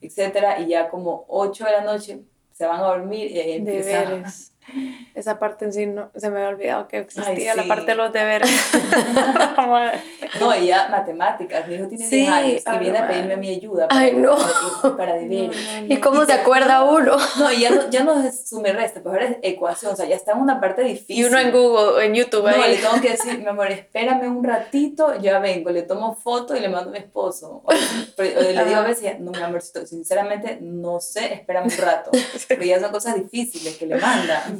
etc. 0.00 0.60
Y 0.60 0.66
ya 0.66 0.88
como 0.88 1.24
8 1.28 1.64
de 1.64 1.72
la 1.72 1.82
noche 1.82 2.20
se 2.52 2.66
van 2.66 2.80
a 2.80 2.84
dormir 2.84 3.30
y 3.30 3.38
ahí 3.38 3.60
Deberes. 3.60 4.51
Esa 5.14 5.38
parte 5.38 5.64
en 5.64 5.72
sí 5.72 5.86
no, 5.86 6.10
se 6.14 6.30
me 6.30 6.38
había 6.38 6.48
olvidado 6.48 6.88
que 6.88 6.98
existía 6.98 7.54
la 7.54 7.64
parte 7.64 7.86
de 7.86 7.94
los 7.96 8.12
deberes. 8.12 8.48
no, 10.40 10.52
ella 10.52 10.88
matemáticas. 10.88 11.66
Mi 11.68 11.74
hijo 11.74 11.88
tiene 11.88 12.06
sí, 12.06 12.16
10 12.16 12.28
años 12.30 12.62
y 12.66 12.78
viene 12.78 12.98
a 12.98 13.08
pedirme 13.08 13.36
mi 13.36 13.50
ayuda 13.50 13.88
para, 13.88 14.00
Ay, 14.00 14.14
no. 14.14 14.36
para, 14.96 15.14
deberes. 15.14 15.56
¿Y 15.88 15.96
cómo 15.98 16.24
se 16.24 16.32
acuerda 16.32 16.84
uno? 16.84 17.16
No, 17.38 17.52
ya 17.52 17.70
no, 17.70 17.90
ya 17.90 18.04
no 18.04 18.20
es 18.22 18.48
sume 18.48 18.72
resta, 18.72 19.02
pues 19.02 19.12
ahora 19.12 19.26
es 19.26 19.36
ecuación. 19.42 19.92
O 19.92 19.96
sea, 19.96 20.06
ya 20.06 20.16
está 20.16 20.32
en 20.32 20.38
una 20.38 20.60
parte 20.60 20.82
difícil. 20.82 21.16
Y 21.16 21.24
uno 21.24 21.38
en 21.38 21.50
Google, 21.50 22.06
en 22.06 22.14
YouTube. 22.14 22.48
No, 22.48 22.66
le 22.66 22.76
tengo 22.76 23.00
que 23.00 23.10
decir, 23.10 23.38
mi 23.38 23.46
amor, 23.46 23.70
espérame 23.70 24.28
un 24.28 24.44
ratito, 24.44 25.18
ya 25.20 25.38
vengo, 25.40 25.70
le 25.70 25.82
tomo 25.82 26.14
foto 26.14 26.56
y 26.56 26.60
le 26.60 26.68
mando 26.68 26.90
a 26.90 26.92
mi 26.92 26.98
esposo. 26.98 27.62
O, 27.64 27.72
le 28.22 28.64
digo 28.64 28.76
a 28.76 28.82
veces, 28.82 29.20
no, 29.20 29.32
mi 29.32 29.42
amor, 29.42 29.60
sinceramente 29.60 30.58
no 30.60 31.00
sé, 31.00 31.34
espérame 31.34 31.64
un 31.64 31.76
rato. 31.78 32.10
Pero 32.48 32.62
ya 32.62 32.80
son 32.80 32.92
cosas 32.92 33.16
difíciles 33.16 33.76
que 33.76 33.86
le 33.86 33.96
mandan. 33.96 34.51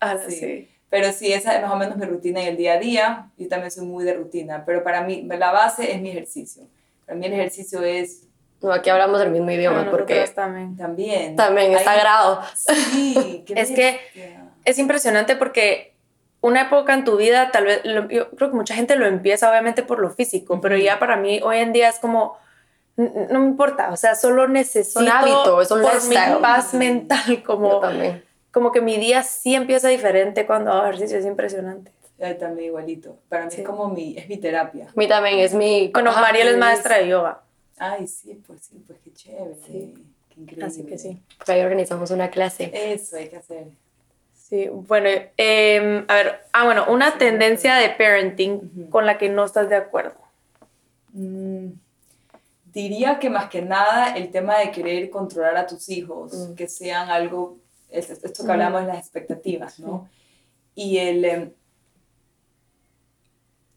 Ah, 0.00 0.16
sí. 0.28 0.68
Pero 0.90 1.12
sí, 1.12 1.32
esa 1.32 1.56
es 1.56 1.62
más 1.62 1.72
o 1.72 1.76
menos 1.76 1.96
mi 1.96 2.06
rutina 2.06 2.40
en 2.40 2.48
el 2.48 2.56
día 2.56 2.74
a 2.74 2.78
día. 2.78 3.30
Yo 3.36 3.48
también 3.48 3.70
soy 3.70 3.84
muy 3.84 4.04
de 4.04 4.14
rutina, 4.14 4.64
pero 4.64 4.84
para 4.84 5.02
mí 5.02 5.22
la 5.22 5.50
base 5.50 5.92
es 5.92 6.00
mi 6.00 6.10
ejercicio. 6.10 6.64
Para 7.04 7.18
mí 7.18 7.26
el 7.26 7.32
ejercicio 7.32 7.82
es... 7.82 8.28
No, 8.62 8.72
aquí 8.72 8.90
hablamos 8.90 9.18
del 9.18 9.30
mismo 9.30 9.50
idioma 9.50 9.90
porque... 9.90 10.24
También. 10.34 10.76
También. 10.76 11.36
También, 11.36 11.72
es 11.72 11.82
sagrado. 11.82 12.40
Sí. 12.54 13.44
es 13.56 13.72
que 13.72 14.00
es 14.64 14.78
impresionante 14.78 15.36
porque 15.36 15.94
una 16.44 16.62
época 16.62 16.92
en 16.92 17.04
tu 17.04 17.16
vida, 17.16 17.50
tal 17.50 17.64
vez, 17.64 17.80
yo 17.84 18.30
creo 18.30 18.50
que 18.50 18.56
mucha 18.56 18.74
gente 18.74 18.96
lo 18.96 19.06
empieza 19.06 19.48
obviamente 19.48 19.82
por 19.82 19.98
lo 19.98 20.10
físico, 20.10 20.60
pero 20.60 20.76
ya 20.76 20.98
para 20.98 21.16
mí 21.16 21.40
hoy 21.42 21.56
en 21.56 21.72
día 21.72 21.88
es 21.88 21.98
como, 21.98 22.36
no 22.96 23.40
me 23.40 23.46
importa, 23.46 23.90
o 23.90 23.96
sea, 23.96 24.14
solo 24.14 24.46
necesito 24.46 25.00
un 25.00 25.08
hábito, 25.08 25.62
es 25.62 25.70
un 25.70 25.80
por 25.80 26.06
mi 26.06 26.16
paz 26.42 26.74
mental, 26.74 27.42
como, 27.44 27.80
también. 27.80 28.22
Como 28.54 28.72
que 28.72 28.80
mi 28.80 28.96
día 28.96 29.22
sí 29.22 29.54
empieza 29.54 29.88
diferente 29.88 30.46
cuando 30.46 30.72
hago 30.72 30.84
ejercicio, 30.86 31.18
es 31.18 31.26
impresionante. 31.26 31.90
Yo 32.18 32.36
también 32.36 32.68
igualito. 32.68 33.18
Para 33.28 33.46
mí 33.46 33.52
es 33.54 33.66
como 33.66 33.88
mi, 33.88 34.16
es 34.16 34.28
mi 34.28 34.36
terapia. 34.38 34.86
Mí 34.94 35.06
también 35.08 35.40
es 35.40 35.52
mi... 35.52 35.90
Bueno, 35.92 36.10
Ajá, 36.10 36.20
Mariel 36.22 36.46
es 36.48 36.52
es- 36.54 36.58
maestra 36.60 36.98
de 36.98 37.08
yoga, 37.08 37.42
Ay, 37.76 38.06
sí, 38.06 38.40
pues 38.46 38.62
sí, 38.64 38.82
pues 38.86 38.98
qué 39.04 39.12
chévere. 39.12 39.56
Qué 39.66 40.40
increíble. 40.40 40.64
así 40.64 40.84
que 40.86 40.96
sí. 40.96 41.20
Por 41.44 41.50
ahí 41.54 41.60
organizamos 41.62 42.10
una 42.12 42.30
clase. 42.30 42.70
Eso 42.72 43.16
hay 43.16 43.28
que 43.28 43.36
hacer. 43.36 43.66
Sí, 44.36 44.68
bueno, 44.70 45.08
em, 45.36 46.04
a 46.06 46.14
ver, 46.14 46.40
ah, 46.52 46.64
bueno, 46.64 46.84
una 46.88 47.18
tendencia 47.18 47.74
de 47.74 47.88
parenting 47.90 48.88
con 48.90 49.06
la 49.06 49.18
que 49.18 49.28
no 49.28 49.44
estás 49.44 49.68
de 49.68 49.74
acuerdo. 49.76 50.14
Mm, 51.12 51.70
diría 52.72 53.18
que 53.18 53.30
más 53.30 53.48
que 53.50 53.62
nada 53.62 54.14
el 54.16 54.30
tema 54.30 54.58
de 54.58 54.70
querer 54.70 55.10
controlar 55.10 55.56
a 55.56 55.66
tus 55.66 55.88
hijos, 55.88 56.32
Mm. 56.32 56.54
que 56.54 56.68
sean 56.68 57.08
algo, 57.10 57.56
esto 57.98 58.44
que 58.44 58.52
hablamos 58.52 58.82
de 58.82 58.88
las 58.88 58.98
expectativas, 58.98 59.78
¿no? 59.78 60.08
Y 60.74 60.98
el... 60.98 61.24
em, 61.24 61.52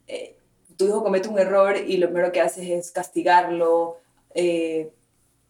eh, 0.08 0.38
tu 0.78 0.86
hijo 0.86 1.04
comete 1.04 1.28
un 1.28 1.40
error 1.40 1.76
y 1.76 1.98
lo 1.98 2.08
primero 2.08 2.32
que 2.32 2.42
haces 2.42 2.70
es 2.70 2.92
castigarlo, 2.92 3.98
eh, 4.34 4.92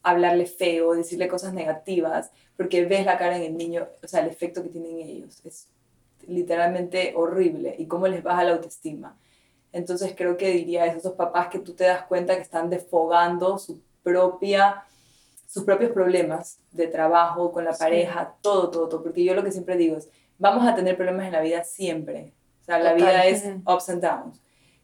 hablarle 0.01 0.45
feo, 0.45 0.93
decirle 0.93 1.27
cosas 1.27 1.53
negativas, 1.53 2.31
porque 2.55 2.85
ves 2.85 3.05
la 3.05 3.17
cara 3.17 3.35
en 3.37 3.43
el 3.43 3.57
niño, 3.57 3.87
o 4.01 4.07
sea, 4.07 4.21
el 4.21 4.29
efecto 4.29 4.63
que 4.63 4.69
tienen 4.69 4.99
ellos. 4.99 5.41
Es 5.45 5.67
literalmente 6.27 7.13
horrible 7.15 7.75
y 7.77 7.85
cómo 7.85 8.07
les 8.07 8.23
baja 8.23 8.43
la 8.43 8.53
autoestima. 8.53 9.17
Entonces 9.73 10.13
creo 10.15 10.37
que 10.37 10.51
diría 10.51 10.83
a 10.83 10.87
esos 10.87 11.13
papás 11.13 11.49
que 11.49 11.59
tú 11.59 11.73
te 11.73 11.83
das 11.83 12.03
cuenta 12.03 12.35
que 12.35 12.41
están 12.41 12.69
desfogando 12.69 13.57
su 13.59 13.81
propia, 14.01 14.85
sus 15.47 15.63
propios 15.63 15.91
problemas 15.91 16.59
de 16.71 16.87
trabajo, 16.87 17.51
con 17.51 17.65
la 17.65 17.73
pareja, 17.73 18.35
todo, 18.41 18.69
todo, 18.69 18.87
todo. 18.87 19.01
Porque 19.01 19.23
yo 19.23 19.33
lo 19.33 19.43
que 19.43 19.51
siempre 19.51 19.77
digo 19.77 19.97
es, 19.97 20.09
vamos 20.37 20.67
a 20.67 20.75
tener 20.75 20.95
problemas 20.95 21.25
en 21.25 21.31
la 21.31 21.41
vida 21.41 21.63
siempre. 21.63 22.33
O 22.61 22.65
sea, 22.65 22.77
la 22.77 22.91
Total. 22.93 23.07
vida 23.07 23.25
es 23.25 23.45
ups 23.65 23.89
and 23.89 24.03
downs. 24.03 24.41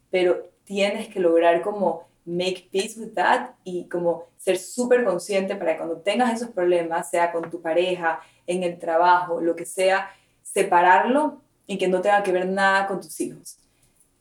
Pero 0.10 0.42
tienes 0.64 1.10
que 1.10 1.20
lograr 1.20 1.62
como 1.62 2.08
make 2.26 2.70
peace 2.72 2.98
with 3.00 3.14
that 3.14 3.50
y 3.66 3.90
como 3.90 4.24
ser 4.38 4.58
súper 4.58 5.04
consciente 5.04 5.56
para 5.58 5.74
que 5.74 5.78
cuando 5.80 5.98
tengas 5.98 6.34
esos 6.34 6.50
problemas, 6.50 7.10
sea 7.10 7.32
con 7.34 7.50
tu 7.52 7.62
pareja, 7.62 8.22
en 8.48 8.64
el 8.64 8.80
trabajo, 8.80 9.42
lo 9.42 9.56
que 9.56 9.66
sea, 9.66 10.10
separarlo 10.42 11.42
y 11.68 11.78
que 11.78 11.88
no 11.90 12.02
tenga 12.02 12.24
que 12.24 12.32
ver 12.32 12.48
nada 12.48 12.88
con 12.88 13.02
tus 13.02 13.20
hijos. 13.20 13.58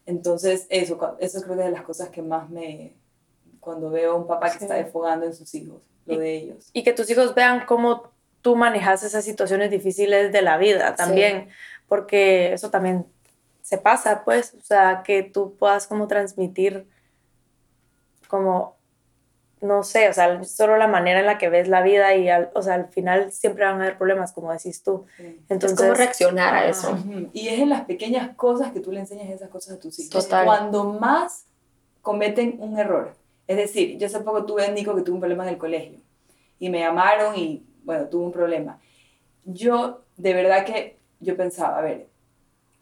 Entonces, 0.06 0.66
eso, 0.68 1.16
eso 1.20 1.42
creo 1.42 1.54
que 1.56 1.60
es 1.62 1.66
de 1.66 1.72
las 1.72 1.82
cosas 1.82 2.08
que 2.10 2.22
más 2.22 2.50
me, 2.50 2.94
cuando 3.60 3.90
veo 3.90 4.12
a 4.12 4.16
un 4.16 4.26
papá 4.26 4.50
que 4.50 4.58
Sí. 4.58 4.64
está 4.64 4.74
desfogando 4.74 5.26
en 5.26 5.34
sus 5.34 5.54
hijos, 5.54 5.80
lo 6.06 6.18
de 6.18 6.36
ellos. 6.36 6.70
Y 6.72 6.82
que 6.82 6.92
tus 6.92 7.08
hijos 7.10 7.34
vean 7.34 7.64
cómo 7.66 8.12
tú 8.40 8.56
manejas 8.56 9.02
esas 9.02 9.24
situaciones 9.24 9.70
difíciles 9.70 10.32
de 10.32 10.42
la 10.42 10.58
vida 10.58 10.94
también, 10.94 11.48
porque 11.88 12.52
eso 12.52 12.70
también 12.70 13.06
se 13.62 13.78
pasa, 13.78 14.24
pues, 14.24 14.54
o 14.54 14.62
sea, 14.62 15.02
que 15.04 15.22
tú 15.22 15.56
puedas 15.56 15.86
como 15.86 16.08
transmitir 16.08 16.86
como, 18.26 18.76
no 19.60 19.82
sé, 19.82 20.08
o 20.08 20.12
sea, 20.12 20.42
solo 20.42 20.76
la 20.76 20.88
manera 20.88 21.20
en 21.20 21.26
la 21.26 21.38
que 21.38 21.48
ves 21.48 21.68
la 21.68 21.82
vida 21.82 22.14
y, 22.16 22.28
al, 22.28 22.50
o 22.54 22.62
sea, 22.62 22.74
al 22.74 22.88
final 22.88 23.30
siempre 23.30 23.64
van 23.64 23.74
a 23.74 23.84
haber 23.84 23.98
problemas, 23.98 24.32
como 24.32 24.52
decís 24.52 24.82
tú. 24.82 25.04
Sí. 25.16 25.40
Entonces, 25.48 25.78
es 25.78 25.84
como 25.84 25.94
reaccionar 25.94 26.54
a 26.54 26.66
eso. 26.66 26.92
Ujú. 26.92 27.28
Y 27.32 27.48
es 27.48 27.60
en 27.60 27.68
las 27.68 27.82
pequeñas 27.82 28.34
cosas 28.36 28.72
que 28.72 28.80
tú 28.80 28.90
le 28.90 29.00
enseñas 29.00 29.28
esas 29.28 29.50
cosas 29.50 29.76
a 29.76 29.78
tus 29.78 29.98
hijos. 29.98 30.10
Total. 30.10 30.44
Cuando 30.46 30.84
más 30.84 31.44
cometen 32.00 32.56
un 32.58 32.78
error. 32.78 33.14
Es 33.46 33.56
decir, 33.56 33.98
yo 33.98 34.06
hace 34.06 34.20
poco 34.20 34.44
tuve 34.44 34.64
a 34.64 34.70
Nico 34.70 34.94
que 34.94 35.02
tuvo 35.02 35.16
un 35.16 35.20
problema 35.20 35.44
en 35.44 35.50
el 35.54 35.58
colegio 35.58 35.98
y 36.58 36.70
me 36.70 36.80
llamaron 36.80 37.36
y, 37.36 37.64
bueno, 37.84 38.06
tuvo 38.06 38.24
un 38.24 38.32
problema. 38.32 38.80
Yo, 39.44 40.02
de 40.16 40.34
verdad 40.34 40.64
que 40.64 40.98
yo 41.20 41.36
pensaba, 41.36 41.78
a 41.78 41.82
ver, 41.82 42.08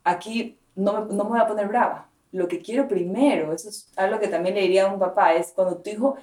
aquí 0.04 0.58
no 0.74 0.92
me, 0.92 1.14
no 1.14 1.24
me 1.24 1.30
voy 1.30 1.40
a 1.40 1.46
poner 1.46 1.68
brava. 1.68 2.08
Lo 2.32 2.46
que 2.46 2.60
quiero 2.60 2.86
primero, 2.86 3.52
eso 3.52 3.68
es 3.68 3.90
algo 3.96 4.20
que 4.20 4.28
también 4.28 4.54
le 4.54 4.62
diría 4.62 4.84
a 4.84 4.92
un 4.92 5.00
papá, 5.00 5.34
es 5.34 5.52
cuando 5.52 5.78
tu 5.78 5.90
hijo 5.90 6.16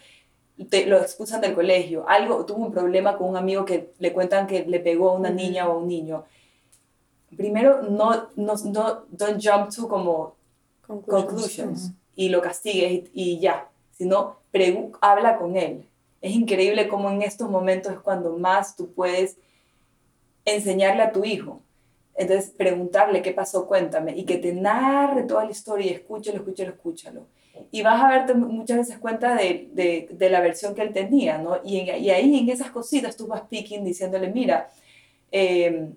te, 0.69 0.85
lo 0.85 0.97
expulsan 0.99 1.41
del 1.41 1.53
colegio, 1.53 2.07
algo, 2.07 2.45
tuvo 2.45 2.65
un 2.65 2.71
problema 2.71 3.17
con 3.17 3.29
un 3.29 3.37
amigo 3.37 3.65
que 3.65 3.93
le 3.99 4.13
cuentan 4.13 4.47
que 4.47 4.65
le 4.65 4.79
pegó 4.79 5.11
a 5.11 5.13
una 5.13 5.29
niña 5.29 5.67
o 5.67 5.73
a 5.73 5.77
un 5.77 5.87
niño. 5.87 6.25
Primero, 7.35 7.81
no, 7.83 8.29
no, 8.35 8.55
no, 8.65 9.03
don't 9.09 9.41
jump 9.43 9.69
to 9.69 9.87
como 9.87 10.35
conclusions 10.87 11.91
y 12.15 12.29
lo 12.29 12.41
castigues 12.41 12.91
y, 12.91 13.11
y 13.13 13.39
ya, 13.39 13.69
sino 13.97 14.37
habla 15.01 15.37
con 15.37 15.55
él. 15.57 15.83
Es 16.21 16.33
increíble 16.33 16.87
cómo 16.87 17.09
en 17.11 17.21
estos 17.21 17.49
momentos 17.49 17.93
es 17.93 17.99
cuando 17.99 18.37
más 18.37 18.75
tú 18.75 18.91
puedes 18.93 19.37
enseñarle 20.45 21.03
a 21.03 21.11
tu 21.11 21.23
hijo. 21.23 21.61
Entonces, 22.15 22.49
preguntarle 22.49 23.21
qué 23.21 23.31
pasó, 23.31 23.67
cuéntame, 23.67 24.15
y 24.17 24.25
que 24.25 24.37
te 24.37 24.51
narre 24.51 25.23
toda 25.23 25.45
la 25.45 25.51
historia 25.51 25.85
y 25.91 25.93
escúchalo, 25.93 26.37
escúchalo, 26.37 26.71
escúchalo. 26.71 27.27
Y 27.71 27.83
vas 27.83 28.03
a 28.03 28.07
darte 28.09 28.33
muchas 28.33 28.77
veces 28.77 28.97
cuenta 28.97 29.35
de, 29.35 29.69
de, 29.73 30.07
de 30.11 30.29
la 30.29 30.41
versión 30.41 30.73
que 30.73 30.81
él 30.81 30.93
tenía, 30.93 31.37
¿no? 31.37 31.57
Y, 31.63 31.79
en- 31.79 32.03
y 32.03 32.09
ahí 32.09 32.39
en 32.39 32.49
esas 32.49 32.71
cositas 32.71 33.15
tú 33.15 33.27
vas 33.27 33.41
picking 33.41 33.83
diciéndole, 33.83 34.29
mira, 34.29 34.69
eh, 35.31 35.89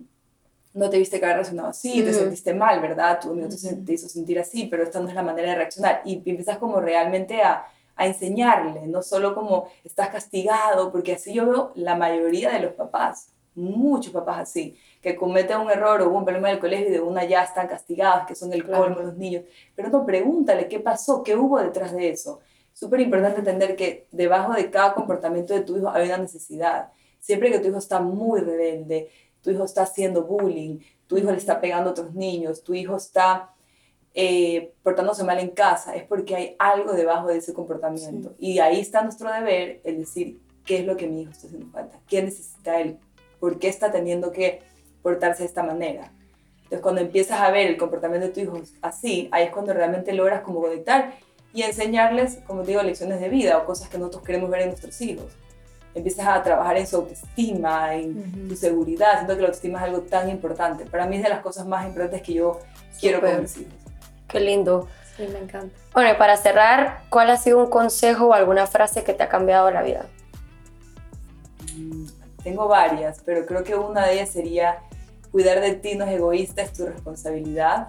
no 0.73 0.89
te 0.89 0.97
viste 0.99 1.19
que 1.19 1.25
haber 1.25 1.37
reaccionado 1.37 1.69
así, 1.69 2.01
te 2.03 2.13
sentiste 2.13 2.53
mal, 2.53 2.79
¿verdad? 2.81 3.19
Tu 3.19 3.31
amigo 3.31 3.47
te 3.85 3.93
hizo 3.93 4.07
sentir 4.07 4.39
así, 4.39 4.67
pero 4.67 4.83
esta 4.83 4.99
no 4.99 5.09
es 5.09 5.15
la 5.15 5.23
manera 5.23 5.49
de 5.49 5.55
reaccionar. 5.55 6.01
Y 6.05 6.13
empiezas 6.15 6.57
como 6.59 6.79
realmente 6.79 7.41
a, 7.41 7.65
a 8.01 8.07
enseñarle, 8.07 8.87
no 8.87 9.01
solo 9.01 9.33
como 9.35 9.67
estás 9.83 10.09
castigado, 10.09 10.91
porque 10.91 11.13
así 11.13 11.33
yo 11.33 11.45
veo 11.49 11.71
la 11.75 11.95
mayoría 11.95 12.51
de 12.51 12.59
los 12.59 12.73
papás, 12.73 13.29
muchos 13.55 14.13
papás 14.13 14.39
así, 14.39 14.77
que 15.01 15.15
cometen 15.15 15.57
un 15.59 15.69
error 15.69 16.01
o 16.01 16.09
un 16.09 16.23
problema 16.23 16.49
en 16.49 16.55
el 16.55 16.59
colegio 16.61 16.87
y 16.87 16.91
de 16.91 17.01
una 17.01 17.25
ya 17.25 17.43
están 17.43 17.67
castigados, 17.67 18.25
que 18.25 18.35
son 18.35 18.53
el 18.53 18.63
Claro. 18.63 18.83
colmo 18.85 19.01
los 19.01 19.17
niños. 19.17 19.43
Pero 19.75 19.89
no, 19.89 20.05
pregúntale 20.05 20.67
qué 20.67 20.79
pasó, 20.79 21.21
qué 21.23 21.35
hubo 21.35 21.59
detrás 21.59 21.91
de 21.93 22.09
eso. 22.09 22.39
Súper 22.73 23.01
importante 23.01 23.39
entender 23.39 23.75
que 23.75 24.07
debajo 24.11 24.53
de 24.53 24.69
cada 24.71 24.93
comportamiento 24.93 25.53
de 25.53 25.61
tu 25.61 25.77
hijo 25.77 25.89
hay 25.89 26.07
una 26.07 26.17
necesidad. 26.17 26.91
Siempre 27.19 27.51
que 27.51 27.59
tu 27.59 27.67
hijo 27.67 27.77
está 27.77 27.99
muy 27.99 28.39
rebelde, 28.39 29.09
tu 29.41 29.51
hijo 29.51 29.65
está 29.65 29.83
haciendo 29.83 30.23
bullying, 30.23 30.79
tu 31.07 31.17
hijo 31.17 31.29
le 31.31 31.37
está 31.37 31.59
pegando 31.59 31.89
a 31.89 31.91
otros 31.91 32.13
niños, 32.13 32.63
tu 32.63 32.73
hijo 32.73 32.95
está 32.95 33.53
eh, 34.13 34.73
portándose 34.83 35.23
mal 35.23 35.39
en 35.39 35.49
casa, 35.49 35.95
es 35.95 36.03
porque 36.03 36.35
hay 36.35 36.55
algo 36.59 36.93
debajo 36.93 37.27
de 37.27 37.37
ese 37.37 37.53
comportamiento. 37.53 38.33
Y 38.37 38.59
ahí 38.59 38.79
está 38.79 39.03
nuestro 39.03 39.31
deber, 39.31 39.81
el 39.83 39.99
decir, 39.99 40.39
¿qué 40.65 40.79
es 40.79 40.85
lo 40.85 40.97
que 40.97 41.07
mi 41.07 41.21
hijo 41.21 41.31
está 41.31 41.47
haciendo 41.47 41.69
falta? 41.71 41.99
¿Qué 42.07 42.21
necesita 42.21 42.79
él? 42.79 42.97
¿Por 43.39 43.59
qué 43.59 43.69
está 43.69 43.91
teniendo 43.91 44.31
que 44.31 44.61
portarse 45.01 45.43
de 45.43 45.47
esta 45.47 45.63
manera? 45.63 46.11
Entonces, 46.63 46.81
cuando 46.81 47.01
empiezas 47.01 47.39
a 47.39 47.51
ver 47.51 47.67
el 47.67 47.77
comportamiento 47.77 48.27
de 48.27 48.33
tu 48.33 48.39
hijo 48.39 48.61
así, 48.81 49.27
ahí 49.31 49.45
es 49.45 49.51
cuando 49.51 49.73
realmente 49.73 50.13
logras 50.13 50.41
como 50.41 50.61
conectar 50.61 51.13
y 51.53 51.63
enseñarles, 51.63 52.39
como 52.47 52.61
te 52.61 52.71
digo, 52.71 52.81
lecciones 52.81 53.19
de 53.19 53.29
vida 53.29 53.57
o 53.57 53.65
cosas 53.65 53.89
que 53.89 53.97
nosotros 53.97 54.23
queremos 54.23 54.49
ver 54.49 54.61
en 54.61 54.67
nuestros 54.69 54.99
hijos. 55.01 55.33
Empiezas 55.93 56.27
a 56.27 56.41
trabajar 56.41 56.77
en 56.77 56.87
su 56.87 56.95
autoestima, 56.95 57.95
en 57.95 58.47
su 58.47 58.55
seguridad. 58.55 59.15
Siento 59.15 59.35
que 59.35 59.41
la 59.41 59.47
autoestima 59.47 59.79
es 59.79 59.85
algo 59.85 60.01
tan 60.03 60.29
importante. 60.29 60.85
Para 60.85 61.05
mí 61.05 61.17
es 61.17 61.23
de 61.23 61.29
las 61.29 61.41
cosas 61.41 61.67
más 61.67 61.85
importantes 61.85 62.21
que 62.21 62.33
yo 62.33 62.59
quiero 63.01 63.17
Súper. 63.17 63.33
con 63.33 63.41
mis 63.41 63.57
hijos. 63.57 63.80
Qué 64.31 64.39
lindo. 64.39 64.87
Sí, 65.17 65.27
me 65.31 65.39
encanta. 65.39 65.75
Bueno, 65.93 66.11
y 66.11 66.15
para 66.15 66.37
cerrar, 66.37 67.01
¿cuál 67.09 67.29
ha 67.29 67.37
sido 67.37 67.59
un 67.59 67.69
consejo 67.69 68.27
o 68.27 68.33
alguna 68.33 68.65
frase 68.65 69.03
que 69.03 69.13
te 69.13 69.23
ha 69.23 69.29
cambiado 69.29 69.69
la 69.71 69.81
vida? 69.83 70.05
Mm, 71.77 72.05
Tengo 72.43 72.67
varias, 72.67 73.21
pero 73.25 73.45
creo 73.45 73.63
que 73.63 73.75
una 73.75 74.05
de 74.07 74.13
ellas 74.13 74.29
sería 74.29 74.79
cuidar 75.31 75.59
de 75.61 75.73
ti 75.75 75.95
no 75.95 76.05
es 76.05 76.11
egoísta, 76.13 76.61
es 76.61 76.73
tu 76.73 76.85
responsabilidad. 76.85 77.87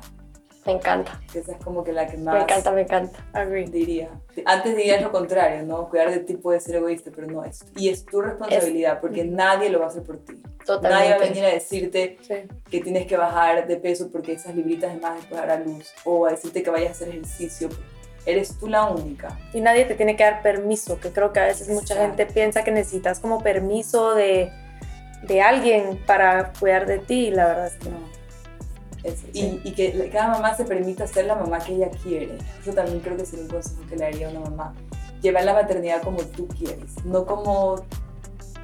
Me 0.64 0.72
encanta. 0.72 1.20
Esa 1.34 1.52
es 1.52 1.58
como 1.64 1.82
que 1.82 1.92
la 1.92 2.06
que 2.06 2.16
más 2.16 2.34
Me 2.34 2.40
encanta, 2.42 2.70
me 2.70 2.82
encanta. 2.82 3.18
Agree. 3.32 3.64
diría. 3.66 4.10
Antes 4.44 4.76
dirías 4.76 5.02
lo 5.02 5.10
contrario, 5.10 5.64
¿no? 5.66 5.88
Cuidar 5.88 6.10
de 6.10 6.20
ti 6.20 6.36
puede 6.36 6.60
ser 6.60 6.76
egoísta, 6.76 7.10
pero 7.14 7.26
no 7.26 7.44
es. 7.44 7.64
Y 7.76 7.88
es 7.88 8.04
tu 8.06 8.20
responsabilidad, 8.20 9.00
porque 9.00 9.24
nadie 9.24 9.70
lo 9.70 9.80
va 9.80 9.86
a 9.86 9.88
hacer 9.88 10.04
por 10.04 10.18
ti. 10.18 10.34
Nadie 10.34 10.42
va 10.44 10.62
a 10.62 10.64
Totalmente. 10.64 11.28
venir 11.30 11.44
a 11.44 11.48
decirte 11.48 12.18
Sí. 12.22 12.34
que 12.70 12.80
tienes 12.80 13.06
que 13.08 13.16
bajar 13.16 13.66
de 13.66 13.76
peso 13.76 14.08
porque 14.12 14.32
esas 14.34 14.54
libritas 14.54 14.94
de 14.94 15.00
más 15.00 15.16
después 15.16 15.40
dar 15.40 15.50
a 15.50 15.58
luz, 15.58 15.92
o 16.04 16.26
a 16.26 16.30
decirte 16.30 16.62
que 16.62 16.70
vayas 16.70 16.90
a 16.90 16.92
hacer 16.92 17.08
ejercicio. 17.08 17.68
Eres 18.24 18.56
tú 18.56 18.68
la 18.68 18.84
única. 18.86 19.36
Y 19.52 19.60
nadie 19.60 19.84
te 19.84 19.96
tiene 19.96 20.14
que 20.14 20.22
dar 20.22 20.42
permiso, 20.42 21.00
que 21.00 21.10
creo 21.10 21.32
que 21.32 21.40
a 21.40 21.46
veces 21.46 21.68
mucha 21.70 21.94
Exacto. 21.94 22.02
gente 22.18 22.26
piensa 22.32 22.62
que 22.62 22.70
necesitas 22.70 23.18
como 23.18 23.42
permiso 23.42 24.14
de, 24.14 24.52
de 25.24 25.42
alguien 25.42 25.98
para 26.06 26.52
cuidar 26.60 26.86
de 26.86 27.00
ti, 27.00 27.26
y 27.26 27.30
la 27.32 27.46
verdad 27.48 27.66
es 27.66 27.74
que 27.78 27.88
no. 27.88 27.96
Y, 29.32 29.61
y 29.64 29.72
que 29.72 30.11
cada 30.12 30.28
mamá 30.28 30.55
se 30.55 30.64
permita 30.64 31.07
ser 31.07 31.26
la 31.26 31.34
mamá 31.34 31.59
que 31.59 31.74
ella 31.74 31.90
quiere. 32.03 32.38
Eso 32.61 32.72
también 32.72 33.00
creo 33.00 33.16
que 33.16 33.26
sería 33.26 33.44
un 33.44 33.50
consejo 33.50 33.82
que 33.88 33.96
le 33.96 34.05
daría 34.05 34.28
a 34.28 34.30
una 34.30 34.40
mamá. 34.40 34.74
Llevar 35.20 35.44
la 35.44 35.55
maternidad 35.55 36.03
como 36.03 36.18
tú 36.18 36.46
quieres, 36.48 37.05
no 37.05 37.24
como 37.24 37.84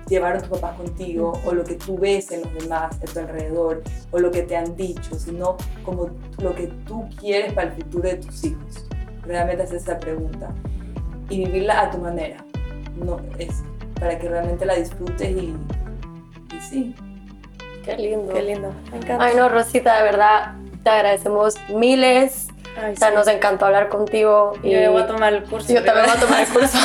llevaron 0.09 0.41
tus 0.41 0.49
papás 0.49 0.77
contigo 0.77 1.33
o 1.45 1.53
lo 1.53 1.65
que 1.65 1.75
tú 1.75 1.99
ves 1.99 2.31
en 2.33 2.43
los 2.43 2.55
demás 2.55 2.97
a 2.97 3.05
tu 3.05 3.19
alrededor 3.19 3.83
o 4.11 4.19
lo 4.19 4.31
que 4.31 4.43
te 4.43 4.57
han 4.57 4.75
dicho, 4.77 5.15
sino 5.19 5.57
como 5.85 6.11
lo 6.39 6.55
que 6.55 6.69
tú 6.87 7.09
quieres 7.21 7.53
para 7.53 7.69
el 7.69 7.83
futuro 7.83 8.09
de 8.09 8.17
tus 8.17 8.45
hijos. 8.45 8.87
Realmente 9.23 9.65
hacer 9.65 9.77
esa 9.77 9.99
pregunta 9.99 10.55
y 11.29 11.45
vivirla 11.45 11.83
a 11.83 11.91
tu 11.91 11.99
manera. 11.99 12.45
No, 12.97 13.21
es 13.39 13.63
para 14.01 14.19
que 14.19 14.29
realmente 14.29 14.65
la 14.65 14.75
disfrutes 14.75 15.31
y, 15.31 15.55
y 16.55 16.61
sí. 16.69 16.95
Qué 17.97 18.03
lindo. 18.03 18.35
Qué 18.35 18.43
lindo. 18.43 18.73
Me 18.93 18.99
encanta. 18.99 19.25
Ay, 19.25 19.35
no, 19.35 19.49
Rosita, 19.49 19.97
de 19.97 20.03
verdad, 20.03 20.53
te 20.83 20.91
agradecemos 20.91 21.55
miles. 21.71 22.49
Ay, 22.81 22.93
O 22.93 22.97
sea, 22.97 23.09
sí. 23.09 23.15
nos 23.15 23.27
encantó 23.29 23.67
hablar 23.67 23.89
contigo. 23.89 24.53
Yo 24.63 24.71
ya 24.79 24.91
voy 24.91 25.03
a 25.03 25.07
tomar 25.07 25.33
el 25.33 25.43
curso. 25.45 25.73
Yo 25.73 25.83
también 25.83 26.07
voy 26.07 26.17
a 26.17 26.21
tomar 26.21 26.41
el 26.43 26.49
curso. 26.49 26.79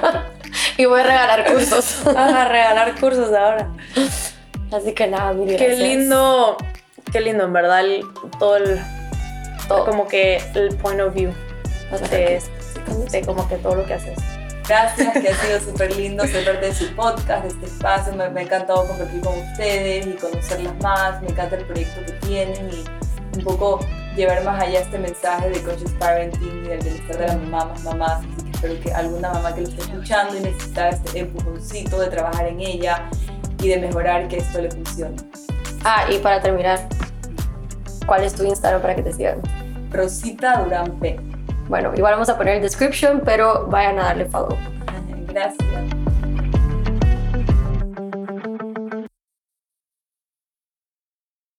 y 0.76 0.84
voy 0.84 1.00
a 1.00 1.02
regalar 1.04 1.52
cursos. 1.52 2.06
a 2.16 2.44
regalar 2.48 2.98
cursos 3.00 3.32
ahora. 3.34 3.68
Así 4.72 4.92
que 4.94 5.08
nada, 5.08 5.32
mil 5.32 5.56
Qué 5.56 5.70
lindo, 5.76 6.56
qué 7.12 7.20
lindo, 7.20 7.44
en 7.44 7.52
verdad, 7.52 7.80
el- 7.80 8.04
todo 8.38 8.56
el, 8.56 8.80
Todo. 9.66 9.84
como 9.84 10.06
que 10.06 10.40
el 10.54 10.76
point 10.76 11.00
of 11.00 11.12
view 11.12 11.32
de, 12.10 12.40
de 13.10 13.20
como 13.26 13.48
que 13.48 13.56
todo 13.56 13.74
lo 13.74 13.84
que 13.84 13.94
haces. 13.94 14.16
Gracias, 14.70 15.12
que 15.14 15.28
ha 15.28 15.34
sido 15.34 15.58
súper 15.58 15.96
lindo 15.96 16.24
ser 16.28 16.44
parte 16.44 16.66
de 16.66 16.72
su 16.72 16.94
podcast, 16.94 17.42
de 17.42 17.48
este 17.48 17.66
espacio. 17.66 18.12
Me, 18.12 18.30
me 18.30 18.38
ha 18.38 18.42
encantado 18.44 18.86
compartir 18.86 19.20
con 19.20 19.36
ustedes 19.36 20.06
y 20.06 20.12
conocerlas 20.12 20.74
más. 20.80 21.20
Me 21.22 21.30
encanta 21.30 21.56
el 21.56 21.64
proyecto 21.64 22.00
que 22.06 22.12
tienen 22.24 22.70
y 22.70 23.36
un 23.36 23.44
poco 23.44 23.80
llevar 24.14 24.44
más 24.44 24.62
allá 24.62 24.78
este 24.78 24.96
mensaje 24.96 25.50
de 25.50 25.60
conscious 25.62 25.90
parenting 25.98 26.64
y 26.64 26.68
del 26.68 26.78
bienestar 26.84 27.18
de 27.18 27.26
las 27.26 27.36
mamás, 27.40 27.82
mamás. 27.82 28.12
Así 28.20 28.44
que 28.44 28.50
espero 28.52 28.80
que 28.80 28.92
alguna 28.92 29.32
mamá 29.32 29.52
que 29.52 29.62
lo 29.62 29.68
esté 29.70 29.82
escuchando 29.82 30.36
y 30.36 30.40
necesita 30.40 30.90
este 30.90 31.18
empujoncito 31.18 31.98
de 31.98 32.06
trabajar 32.06 32.46
en 32.46 32.60
ella 32.60 33.10
y 33.60 33.70
de 33.70 33.76
mejorar 33.76 34.28
que 34.28 34.36
esto 34.36 34.60
le 34.60 34.70
funcione. 34.70 35.16
Ah, 35.82 36.04
y 36.08 36.18
para 36.18 36.40
terminar, 36.40 36.86
¿cuál 38.06 38.22
es 38.22 38.34
tu 38.36 38.44
Instagram 38.44 38.80
para 38.80 38.94
que 38.94 39.02
te 39.02 39.12
sigan? 39.14 39.42
Rosita 39.90 40.62
Durán 40.62 40.92
P. 41.00 41.18
Bueno, 41.70 41.92
igual 41.94 42.14
vamos 42.14 42.28
a 42.28 42.36
poner 42.36 42.56
el 42.56 42.62
description, 42.62 43.22
pero 43.24 43.66
vayan 43.68 43.96
a 44.00 44.06
darle 44.06 44.24
follow. 44.24 44.58
Gracias. 45.28 45.99